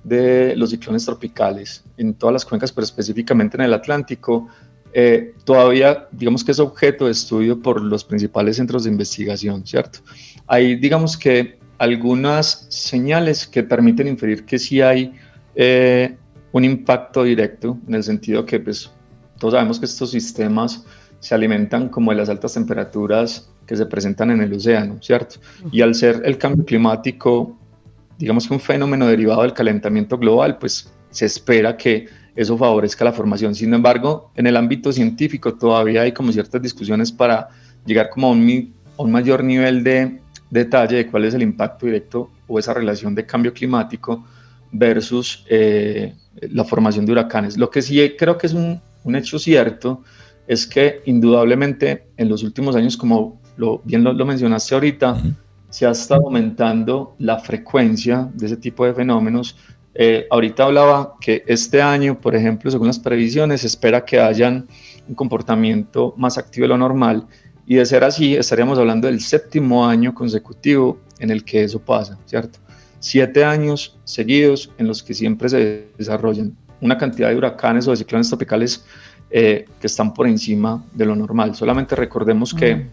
de 0.04 0.56
los 0.56 0.70
ciclones 0.70 1.04
tropicales 1.04 1.84
en 1.96 2.14
todas 2.14 2.32
las 2.32 2.44
cuencas, 2.44 2.72
pero 2.72 2.84
específicamente 2.84 3.56
en 3.56 3.64
el 3.64 3.74
Atlántico, 3.74 4.48
eh, 4.94 5.34
todavía 5.44 6.08
digamos 6.12 6.44
que 6.44 6.52
es 6.52 6.58
objeto 6.58 7.06
de 7.06 7.12
estudio 7.12 7.60
por 7.60 7.80
los 7.80 8.04
principales 8.04 8.56
centros 8.56 8.84
de 8.84 8.90
investigación, 8.90 9.66
¿cierto? 9.66 10.00
Hay 10.46 10.76
digamos 10.76 11.16
que 11.16 11.58
algunas 11.78 12.66
señales 12.68 13.46
que 13.46 13.62
permiten 13.62 14.06
inferir 14.08 14.44
que 14.44 14.58
sí 14.58 14.80
hay 14.80 15.12
eh, 15.54 16.16
un 16.52 16.64
impacto 16.64 17.24
directo, 17.24 17.78
en 17.88 17.94
el 17.94 18.02
sentido 18.02 18.44
que 18.44 18.60
pues 18.60 18.90
todos 19.38 19.54
sabemos 19.54 19.78
que 19.80 19.86
estos 19.86 20.10
sistemas 20.10 20.84
se 21.18 21.34
alimentan 21.34 21.88
como 21.88 22.10
de 22.10 22.18
las 22.18 22.28
altas 22.28 22.54
temperaturas 22.54 23.50
que 23.66 23.76
se 23.76 23.86
presentan 23.86 24.30
en 24.30 24.42
el 24.42 24.52
océano, 24.52 24.98
¿cierto? 25.00 25.36
Y 25.70 25.80
al 25.80 25.94
ser 25.94 26.22
el 26.24 26.36
cambio 26.36 26.64
climático, 26.64 27.56
digamos 28.18 28.46
que 28.46 28.54
un 28.54 28.60
fenómeno 28.60 29.06
derivado 29.06 29.42
del 29.42 29.52
calentamiento 29.52 30.18
global, 30.18 30.58
pues 30.58 30.92
se 31.10 31.26
espera 31.26 31.76
que 31.76 32.06
eso 32.34 32.56
favorezca 32.56 33.04
la 33.04 33.12
formación. 33.12 33.54
Sin 33.54 33.72
embargo, 33.74 34.30
en 34.34 34.46
el 34.46 34.56
ámbito 34.56 34.92
científico 34.92 35.54
todavía 35.54 36.02
hay 36.02 36.12
como 36.12 36.32
ciertas 36.32 36.62
discusiones 36.62 37.12
para 37.12 37.48
llegar 37.84 38.10
como 38.10 38.28
a 38.28 38.30
un, 38.30 38.74
mayor 39.10 39.42
nivel 39.42 39.82
de 39.82 40.20
detalle 40.50 40.96
de 40.96 41.06
cuál 41.08 41.24
es 41.24 41.34
el 41.34 41.42
impacto 41.42 41.86
directo 41.86 42.30
o 42.46 42.58
esa 42.58 42.72
relación 42.72 43.14
de 43.14 43.26
cambio 43.26 43.52
climático 43.52 44.24
versus 44.70 45.44
eh, 45.48 46.14
la 46.40 46.64
formación 46.64 47.04
de 47.04 47.12
huracanes. 47.12 47.56
Lo 47.56 47.70
que 47.70 47.82
sí 47.82 48.14
creo 48.16 48.38
que 48.38 48.46
es 48.46 48.54
un, 48.54 48.80
hecho 49.16 49.38
cierto 49.38 50.02
es 50.46 50.66
que 50.66 51.02
indudablemente 51.06 52.08
en 52.16 52.28
los 52.28 52.42
últimos 52.42 52.76
años, 52.76 52.96
como 52.96 53.40
lo, 53.56 53.80
bien 53.84 54.04
lo, 54.04 54.24
mencionaste 54.24 54.74
ahorita, 54.74 55.20
se 55.68 55.86
ha 55.86 55.90
estado 55.90 56.26
aumentando 56.26 57.14
la 57.18 57.38
frecuencia 57.38 58.30
de 58.34 58.46
ese 58.46 58.56
tipo 58.56 58.84
de 58.84 58.94
fenómenos 58.94 59.56
eh, 59.94 60.26
ahorita 60.30 60.64
hablaba 60.64 61.14
que 61.20 61.44
este 61.46 61.82
año, 61.82 62.18
por 62.20 62.34
ejemplo, 62.34 62.70
según 62.70 62.86
las 62.86 62.98
previsiones, 62.98 63.60
se 63.60 63.66
espera 63.66 64.04
que 64.04 64.20
hayan 64.20 64.66
un 65.08 65.14
comportamiento 65.14 66.14
más 66.16 66.38
activo 66.38 66.64
de 66.64 66.68
lo 66.68 66.78
normal 66.78 67.26
y 67.66 67.76
de 67.76 67.86
ser 67.86 68.04
así, 68.04 68.34
estaríamos 68.34 68.78
hablando 68.78 69.06
del 69.06 69.20
séptimo 69.20 69.86
año 69.86 70.14
consecutivo 70.14 70.98
en 71.18 71.30
el 71.30 71.44
que 71.44 71.64
eso 71.64 71.78
pasa, 71.78 72.18
¿cierto? 72.26 72.58
Siete 72.98 73.44
años 73.44 73.98
seguidos 74.04 74.70
en 74.78 74.88
los 74.88 75.02
que 75.02 75.14
siempre 75.14 75.48
se 75.48 75.88
desarrollan 75.98 76.56
una 76.80 76.98
cantidad 76.98 77.28
de 77.28 77.36
huracanes 77.36 77.86
o 77.86 77.90
de 77.90 77.96
ciclones 77.96 78.28
tropicales 78.28 78.84
eh, 79.30 79.66
que 79.80 79.86
están 79.86 80.12
por 80.12 80.26
encima 80.26 80.84
de 80.92 81.06
lo 81.06 81.14
normal. 81.14 81.54
Solamente 81.54 81.94
recordemos 81.96 82.52
que 82.52 82.86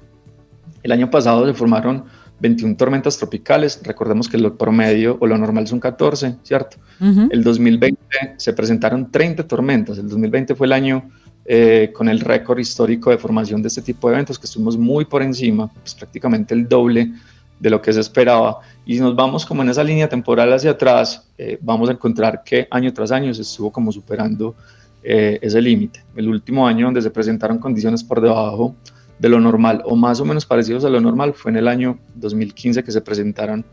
el 0.84 0.92
año 0.92 1.10
pasado 1.10 1.46
se 1.46 1.54
formaron 1.54 2.06
21 2.40 2.76
tormentas 2.78 3.18
tropicales, 3.18 3.80
recordemos 3.84 4.28
que 4.30 4.38
lo 4.38 4.58
promedio 4.58 5.18
o 5.20 5.28
lo 5.28 5.38
normal 5.38 5.68
son 5.68 5.80
14, 5.80 6.38
¿cierto? 6.44 6.78
El 7.30 7.44
2020 7.44 8.00
se 8.38 8.54
presentaron 8.54 9.12
30 9.12 9.48
tormentas, 9.48 9.98
el 9.98 10.08
2020 10.08 10.56
fue 10.56 10.68
el 10.68 10.74
año 10.74 11.10
eh, 11.46 11.92
con 11.94 12.08
el 12.10 12.20
récord 12.20 12.60
histórico 12.60 13.10
de 13.10 13.18
formación 13.18 13.62
de 13.62 13.68
este 13.70 13.82
tipo 13.82 14.08
de 14.08 14.16
eventos, 14.16 14.38
que 14.38 14.46
estuvimos 14.46 14.78
muy 14.78 15.06
por 15.06 15.22
encima, 15.22 15.68
pues 15.68 15.96
prácticamente 15.96 16.54
el 16.54 16.68
doble 16.68 17.12
de 17.60 17.70
lo 17.70 17.82
que 17.82 17.92
se 17.92 18.00
esperaba. 18.00 18.60
Y 18.86 18.96
si 18.96 19.02
nos 19.02 19.16
vamos 19.16 19.46
como 19.46 19.64
en 19.64 19.70
esa 19.70 19.84
línea 19.84 20.08
temporal 20.08 20.54
hacia 20.54 20.72
atrás, 20.72 21.28
eh, 21.38 21.58
vamos 21.62 21.90
a 21.90 21.94
encontrar 21.94 22.44
que 22.44 22.68
año 22.72 22.94
tras 22.94 23.12
año 23.12 23.34
se 23.34 23.42
estuvo 23.42 23.72
como 23.72 23.92
superando 23.92 24.56
eh, 25.04 25.40
ese 25.42 25.62
límite. 25.62 26.04
El 26.16 26.30
último 26.30 26.68
año 26.68 26.86
donde 26.86 27.02
se 27.02 27.10
presentaron 27.10 27.58
condiciones 27.58 28.04
por 28.04 28.22
debajo 28.22 28.76
de 29.20 29.30
lo 29.30 29.40
normal 29.40 29.82
o 29.86 29.96
más 29.96 30.20
o 30.20 30.26
menos 30.26 30.46
parecidos 30.46 30.86
a 30.86 30.90
lo 30.90 31.00
normal 31.00 31.34
fue 31.34 31.52
en 31.52 31.58
el 31.58 31.68
año 31.68 32.00
2015 32.16 32.84
que 32.84 32.92
se 32.92 33.02
presentaron 33.02 33.66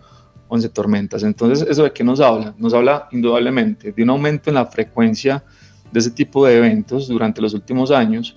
11 0.49 0.69
tormentas. 0.71 1.23
Entonces, 1.23 1.67
¿eso 1.69 1.85
de 1.85 1.93
qué 1.93 2.05
nos 2.05 2.21
habla? 2.21 2.55
Nos 2.59 2.75
habla 2.75 3.09
indudablemente 3.13 3.93
de 3.93 4.03
un 4.03 4.11
aumento 4.11 4.51
en 4.51 4.55
la 4.55 4.67
frecuencia 4.67 5.43
de 5.91 6.01
ese 6.01 6.11
tipo 6.11 6.47
de 6.47 6.57
eventos 6.59 7.09
durante 7.09 7.41
los 7.41 7.55
últimos 7.55 7.91
años, 7.91 8.37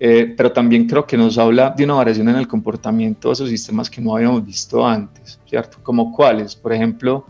eh, 0.00 0.32
pero 0.36 0.52
también 0.52 0.86
creo 0.86 1.06
que 1.06 1.16
nos 1.16 1.38
habla 1.38 1.74
de 1.76 1.84
una 1.84 1.94
variación 1.94 2.28
en 2.28 2.36
el 2.36 2.46
comportamiento 2.46 3.28
de 3.28 3.34
esos 3.34 3.48
sistemas 3.48 3.90
que 3.90 4.00
no 4.00 4.14
habíamos 4.14 4.44
visto 4.44 4.86
antes, 4.86 5.40
¿cierto? 5.44 5.78
Como 5.82 6.12
cuáles, 6.12 6.54
por 6.54 6.72
ejemplo, 6.72 7.26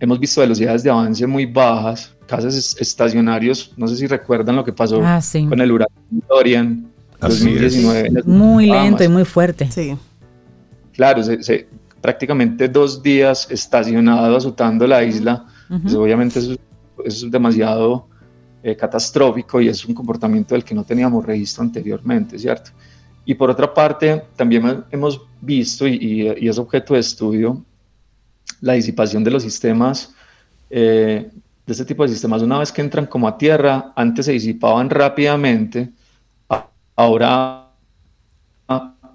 hemos 0.00 0.18
visto 0.18 0.40
velocidades 0.40 0.82
de 0.82 0.90
avance 0.90 1.26
muy 1.26 1.46
bajas, 1.46 2.16
casos 2.26 2.76
estacionarios, 2.80 3.72
no 3.76 3.86
sé 3.86 3.96
si 3.96 4.06
recuerdan 4.06 4.56
lo 4.56 4.64
que 4.64 4.72
pasó 4.72 5.00
ah, 5.02 5.20
con 5.48 5.60
el 5.60 5.70
huracán 5.70 6.22
Dorian, 6.28 6.91
2019. 7.28 8.22
Muy 8.24 8.66
lento 8.66 9.04
y 9.04 9.08
muy 9.08 9.24
fuerte. 9.24 9.70
Sí. 9.70 9.96
Claro, 10.92 11.22
prácticamente 12.00 12.68
dos 12.68 13.02
días 13.02 13.46
estacionado 13.50 14.36
azotando 14.36 14.86
la 14.86 15.02
isla. 15.02 15.46
Pues 15.82 15.94
obviamente 15.94 16.38
eso, 16.38 16.56
es 17.04 17.30
demasiado 17.30 18.06
eh, 18.62 18.76
catastrófico 18.76 19.60
y 19.60 19.68
es 19.68 19.84
un 19.84 19.94
comportamiento 19.94 20.54
del 20.54 20.64
que 20.64 20.74
no 20.74 20.84
teníamos 20.84 21.24
registro 21.24 21.62
anteriormente, 21.64 22.38
¿cierto? 22.38 22.70
Y 23.24 23.34
por 23.34 23.50
otra 23.50 23.72
parte, 23.72 24.22
también 24.36 24.84
hemos 24.90 25.20
visto, 25.40 25.86
y, 25.86 26.28
es 26.28 26.58
objeto 26.58 26.94
de 26.94 27.00
estudio, 27.00 27.64
la 28.60 28.74
disipación 28.74 29.24
de 29.24 29.30
los 29.30 29.42
sistemas, 29.42 30.14
eh, 30.70 31.30
de 31.66 31.72
este 31.72 31.84
tipo 31.84 32.02
de 32.02 32.08
sistemas. 32.08 32.42
Una 32.42 32.58
vez 32.58 32.72
que 32.72 32.82
entran 32.82 33.06
como 33.06 33.28
a 33.28 33.38
tierra, 33.38 33.92
antes 33.94 34.26
se 34.26 34.32
disipaban 34.32 34.90
rápidamente, 34.90 35.90
Ahora, 36.96 37.70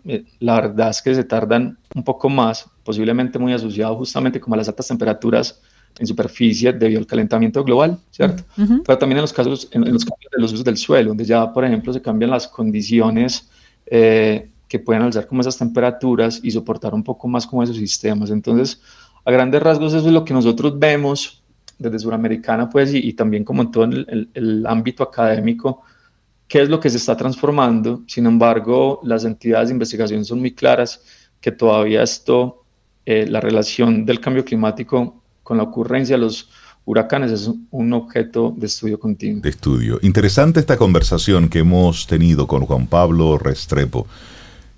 eh, 0.05 0.25
la 0.39 0.55
verdad 0.61 0.89
es 0.89 1.01
que 1.01 1.13
se 1.13 1.23
tardan 1.23 1.77
un 1.93 2.03
poco 2.03 2.29
más, 2.29 2.69
posiblemente 2.83 3.37
muy 3.37 3.53
asociado 3.53 3.95
justamente 3.97 4.39
como 4.39 4.55
a 4.55 4.57
las 4.57 4.67
altas 4.69 4.87
temperaturas 4.87 5.61
en 5.99 6.07
superficie 6.07 6.71
debido 6.73 6.99
al 6.99 7.07
calentamiento 7.07 7.63
global, 7.63 7.99
¿cierto? 8.11 8.43
Pero 8.55 8.97
también 8.97 9.17
en 9.17 9.23
los 9.23 9.33
casos, 9.33 9.67
en, 9.71 9.81
los 9.91 10.05
cambios 10.05 10.31
de 10.31 10.41
los 10.41 10.53
usos 10.53 10.63
del 10.63 10.77
suelo, 10.77 11.09
donde 11.09 11.25
ya, 11.25 11.51
por 11.51 11.65
ejemplo, 11.65 11.91
se 11.91 12.01
cambian 12.01 12.31
las 12.31 12.47
condiciones 12.47 13.49
eh, 13.85 14.49
que 14.67 14.79
pueden 14.79 15.01
alzar 15.01 15.27
como 15.27 15.41
esas 15.41 15.57
temperaturas 15.57 16.39
y 16.43 16.51
soportar 16.51 16.93
un 16.93 17.03
poco 17.03 17.27
más 17.27 17.47
como 17.47 17.63
esos 17.63 17.77
sistemas. 17.77 18.29
Entonces, 18.29 18.81
a 19.25 19.31
grandes 19.31 19.61
rasgos, 19.61 19.93
eso 19.93 20.07
es 20.07 20.13
lo 20.13 20.23
que 20.23 20.33
nosotros 20.33 20.77
vemos 20.77 21.43
desde 21.79 21.99
Suramericana, 21.99 22.69
pues, 22.69 22.93
y, 22.93 23.13
también 23.13 23.43
como 23.43 23.63
en 23.63 23.71
todo 23.71 23.83
el 23.85 24.65
ámbito 24.67 25.03
académico, 25.03 25.83
qué 26.47 26.61
es 26.61 26.69
lo 26.69 26.79
que 26.79 26.89
se 26.89 26.97
está 26.97 27.15
transformando. 27.17 28.03
Sin 28.07 28.25
embargo, 28.25 28.99
las 29.03 29.25
entidades 29.25 29.69
de 29.69 29.73
investigación 29.73 30.25
son 30.25 30.39
muy 30.39 30.53
claras 30.53 31.01
que 31.41 31.51
todavía 31.51 32.03
esto, 32.03 32.63
eh, 33.05 33.25
la 33.27 33.39
relación 33.39 34.05
del 34.05 34.19
cambio 34.19 34.43
climático 34.43 35.21
con 35.43 35.57
la 35.57 35.63
ocurrencia 35.63 36.15
de 36.15 36.21
los 36.21 36.49
huracanes 36.85 37.31
es 37.31 37.49
un 37.69 37.93
objeto 37.93 38.53
de 38.55 38.65
estudio 38.65 38.99
continuo. 38.99 39.41
De 39.41 39.49
estudio. 39.49 39.99
Interesante 40.01 40.59
esta 40.59 40.77
conversación 40.77 41.49
que 41.49 41.59
hemos 41.59 42.07
tenido 42.07 42.47
con 42.47 42.65
Juan 42.65 42.87
Pablo 42.87 43.37
Restrepo. 43.37 44.07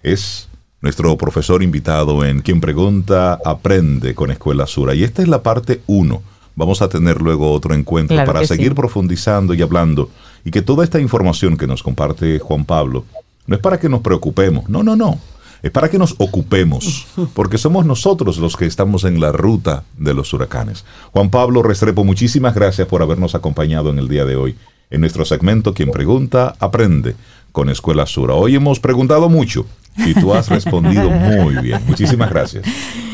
Es 0.01 0.49
nuestro 0.81 1.17
profesor 1.17 1.61
invitado 1.61 2.25
en 2.25 2.41
Quien 2.41 2.61
Pregunta 2.61 3.39
Aprende 3.45 4.15
con 4.15 4.31
Escuela 4.31 4.65
Sura. 4.65 4.95
Y 4.95 5.03
esta 5.03 5.21
es 5.21 5.27
la 5.27 5.43
parte 5.43 5.81
1. 5.87 6.21
Vamos 6.59 6.81
a 6.81 6.89
tener 6.89 7.21
luego 7.21 7.53
otro 7.53 7.73
encuentro 7.73 8.17
para 8.25 8.45
seguir 8.45 8.75
profundizando 8.75 9.53
y 9.53 9.61
hablando 9.61 10.09
y 10.43 10.51
que 10.51 10.61
toda 10.61 10.83
esta 10.83 10.99
información 10.99 11.55
que 11.55 11.67
nos 11.67 11.81
comparte 11.81 12.37
Juan 12.39 12.65
Pablo 12.65 13.05
no 13.47 13.55
es 13.55 13.61
para 13.61 13.79
que 13.79 13.87
nos 13.87 14.01
preocupemos, 14.01 14.67
no, 14.67 14.83
no, 14.83 14.97
no, 14.97 15.17
es 15.63 15.71
para 15.71 15.89
que 15.89 15.97
nos 15.97 16.15
ocupemos, 16.17 17.07
porque 17.33 17.57
somos 17.57 17.85
nosotros 17.85 18.39
los 18.39 18.57
que 18.57 18.65
estamos 18.65 19.05
en 19.05 19.21
la 19.21 19.31
ruta 19.31 19.85
de 19.97 20.13
los 20.13 20.33
huracanes. 20.33 20.83
Juan 21.13 21.29
Pablo 21.29 21.63
Restrepo, 21.63 22.03
muchísimas 22.03 22.53
gracias 22.53 22.89
por 22.89 23.01
habernos 23.01 23.35
acompañado 23.35 23.89
en 23.89 23.97
el 23.97 24.09
día 24.09 24.25
de 24.25 24.35
hoy. 24.35 24.57
En 24.89 24.99
nuestro 24.99 25.23
segmento, 25.23 25.73
quien 25.73 25.91
pregunta, 25.91 26.55
aprende 26.59 27.15
con 27.53 27.69
Escuela 27.69 28.05
Sura. 28.05 28.33
Hoy 28.33 28.55
hemos 28.55 28.81
preguntado 28.81 29.29
mucho 29.29 29.65
y 29.97 30.13
tú 30.13 30.33
has 30.33 30.49
respondido 30.49 31.09
muy 31.09 31.55
bien. 31.57 31.81
Muchísimas 31.85 32.29
gracias. 32.29 32.65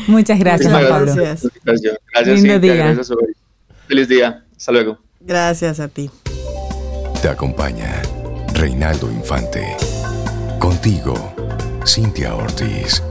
Muchas 0.06 0.38
gracias, 0.38 0.72
Juan 0.72 0.88
Pablo. 0.88 1.14
Gracias. 1.14 1.52
Gracias. 1.64 1.98
gracias 2.12 3.10
Feliz 3.88 4.08
día. 4.08 4.44
Hasta 4.56 4.72
luego. 4.72 4.98
Gracias 5.20 5.80
a 5.80 5.88
ti. 5.88 6.10
Te 7.20 7.28
acompaña 7.28 8.02
Reinaldo 8.54 9.10
Infante. 9.10 9.76
Contigo, 10.58 11.34
Cintia 11.84 12.34
Ortiz. 12.34 13.02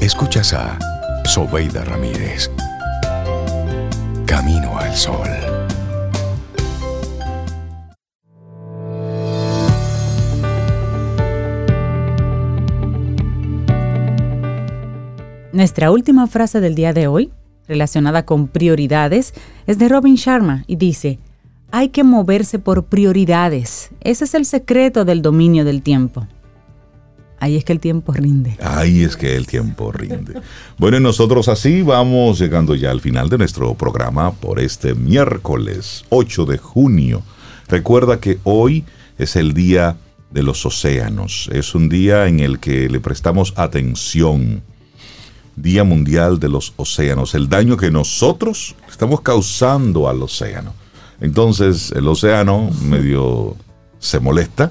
Escuchas 0.00 0.52
a 0.52 0.78
Sobeida 1.24 1.84
Ramírez. 1.84 2.50
Camino 4.26 4.78
al 4.78 4.94
Sol. 4.94 5.35
Nuestra 15.56 15.90
última 15.90 16.26
frase 16.26 16.60
del 16.60 16.74
día 16.74 16.92
de 16.92 17.06
hoy, 17.06 17.30
relacionada 17.66 18.26
con 18.26 18.46
prioridades, 18.46 19.32
es 19.66 19.78
de 19.78 19.88
Robin 19.88 20.16
Sharma 20.16 20.64
y 20.66 20.76
dice, 20.76 21.18
hay 21.70 21.88
que 21.88 22.04
moverse 22.04 22.58
por 22.58 22.84
prioridades. 22.84 23.88
Ese 24.02 24.26
es 24.26 24.34
el 24.34 24.44
secreto 24.44 25.06
del 25.06 25.22
dominio 25.22 25.64
del 25.64 25.80
tiempo. 25.80 26.28
Ahí 27.40 27.56
es 27.56 27.64
que 27.64 27.72
el 27.72 27.80
tiempo 27.80 28.12
rinde. 28.12 28.58
Ahí 28.60 29.02
es 29.02 29.16
que 29.16 29.34
el 29.34 29.46
tiempo 29.46 29.92
rinde. 29.92 30.42
Bueno, 30.76 31.00
nosotros 31.00 31.48
así 31.48 31.80
vamos 31.80 32.38
llegando 32.38 32.74
ya 32.74 32.90
al 32.90 33.00
final 33.00 33.30
de 33.30 33.38
nuestro 33.38 33.72
programa 33.72 34.32
por 34.32 34.60
este 34.60 34.94
miércoles 34.94 36.04
8 36.10 36.44
de 36.44 36.58
junio. 36.58 37.22
Recuerda 37.66 38.20
que 38.20 38.40
hoy 38.44 38.84
es 39.16 39.36
el 39.36 39.54
día 39.54 39.96
de 40.30 40.42
los 40.42 40.66
océanos. 40.66 41.48
Es 41.50 41.74
un 41.74 41.88
día 41.88 42.26
en 42.26 42.40
el 42.40 42.58
que 42.58 42.90
le 42.90 43.00
prestamos 43.00 43.54
atención 43.56 44.62
Día 45.56 45.84
Mundial 45.84 46.38
de 46.38 46.48
los 46.48 46.74
Océanos, 46.76 47.34
el 47.34 47.48
daño 47.48 47.76
que 47.76 47.90
nosotros 47.90 48.76
estamos 48.88 49.22
causando 49.22 50.08
al 50.08 50.22
océano. 50.22 50.74
Entonces 51.20 51.92
el 51.92 52.06
océano 52.08 52.70
medio 52.82 53.56
se 53.98 54.20
molesta 54.20 54.70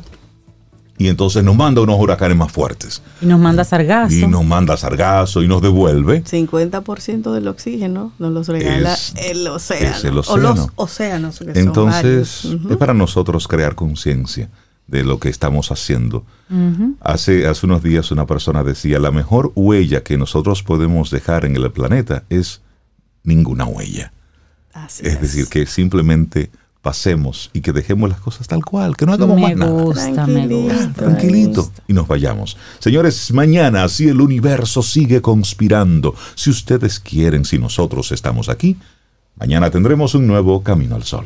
y 0.97 1.07
entonces 1.09 1.43
nos 1.43 1.55
manda 1.55 1.81
unos 1.81 1.99
huracanes 1.99 2.37
más 2.37 2.51
fuertes. 2.51 3.01
Y 3.21 3.25
nos 3.25 3.39
manda 3.39 3.63
sargazo. 3.65 4.15
Y 4.15 4.27
nos 4.27 4.45
manda 4.45 4.77
sargazo 4.77 5.41
y 5.41 5.47
nos 5.47 5.61
devuelve. 5.61 6.23
50% 6.23 7.33
del 7.33 7.47
oxígeno 7.47 8.13
nos 8.17 8.31
los 8.31 8.47
regala 8.47 8.95
el, 9.17 9.45
océano, 9.47 10.21
O 10.27 10.37
los 10.37 10.69
océanos. 10.75 11.41
entonces 11.53 12.45
es 12.45 12.77
para 12.77 12.93
nosotros 12.93 13.47
crear 13.47 13.75
conciencia 13.75 14.49
de 14.87 15.03
lo 15.03 15.19
que 15.19 15.29
estamos 15.29 15.71
haciendo. 15.71 16.25
hace, 16.99 17.47
hace 17.47 17.65
unos 17.65 17.81
días 17.81 18.11
una 18.11 18.25
persona 18.25 18.63
decía, 18.63 18.99
la 18.99 19.11
mejor 19.11 19.51
huella 19.55 20.03
que 20.03 20.17
nosotros 20.17 20.63
podemos 20.63 21.09
dejar 21.09 21.45
en 21.45 21.55
el 21.55 21.71
planeta 21.71 22.23
es 22.29 22.61
ninguna 23.23 23.65
huella. 23.65 24.13
es, 25.01 25.21
decir, 25.21 25.47
que 25.47 25.65
simplemente 25.65 26.51
pasemos 26.81 27.49
y 27.51 27.61
que 27.61 27.73
dejemos 27.73 28.07
las 28.09 28.19
cosas 28.19 28.47
tal 28.47 28.63
cual, 28.63 28.95
que 28.95 29.07
no 29.07 29.13
hagamos 29.13 29.41
más 29.41 29.55
nada. 29.55 29.71
me 30.27 30.47
gusta. 30.47 30.93
Tranquilito 30.93 31.71
y 31.87 31.93
nos 31.93 32.07
vayamos. 32.07 32.57
Señores, 32.77 33.33
mañana 33.33 33.87
si 33.89 34.07
el 34.07 34.21
universo 34.21 34.83
sigue 34.83 35.19
conspirando, 35.19 36.13
si 36.35 36.51
ustedes 36.51 36.99
quieren, 36.99 37.43
si 37.43 37.57
nosotros 37.57 38.11
estamos 38.11 38.49
aquí, 38.49 38.77
mañana 39.35 39.71
tendremos 39.71 40.13
un 40.13 40.27
nuevo 40.27 40.61
Camino 40.61 40.95
al 40.95 41.03
Sol 41.03 41.25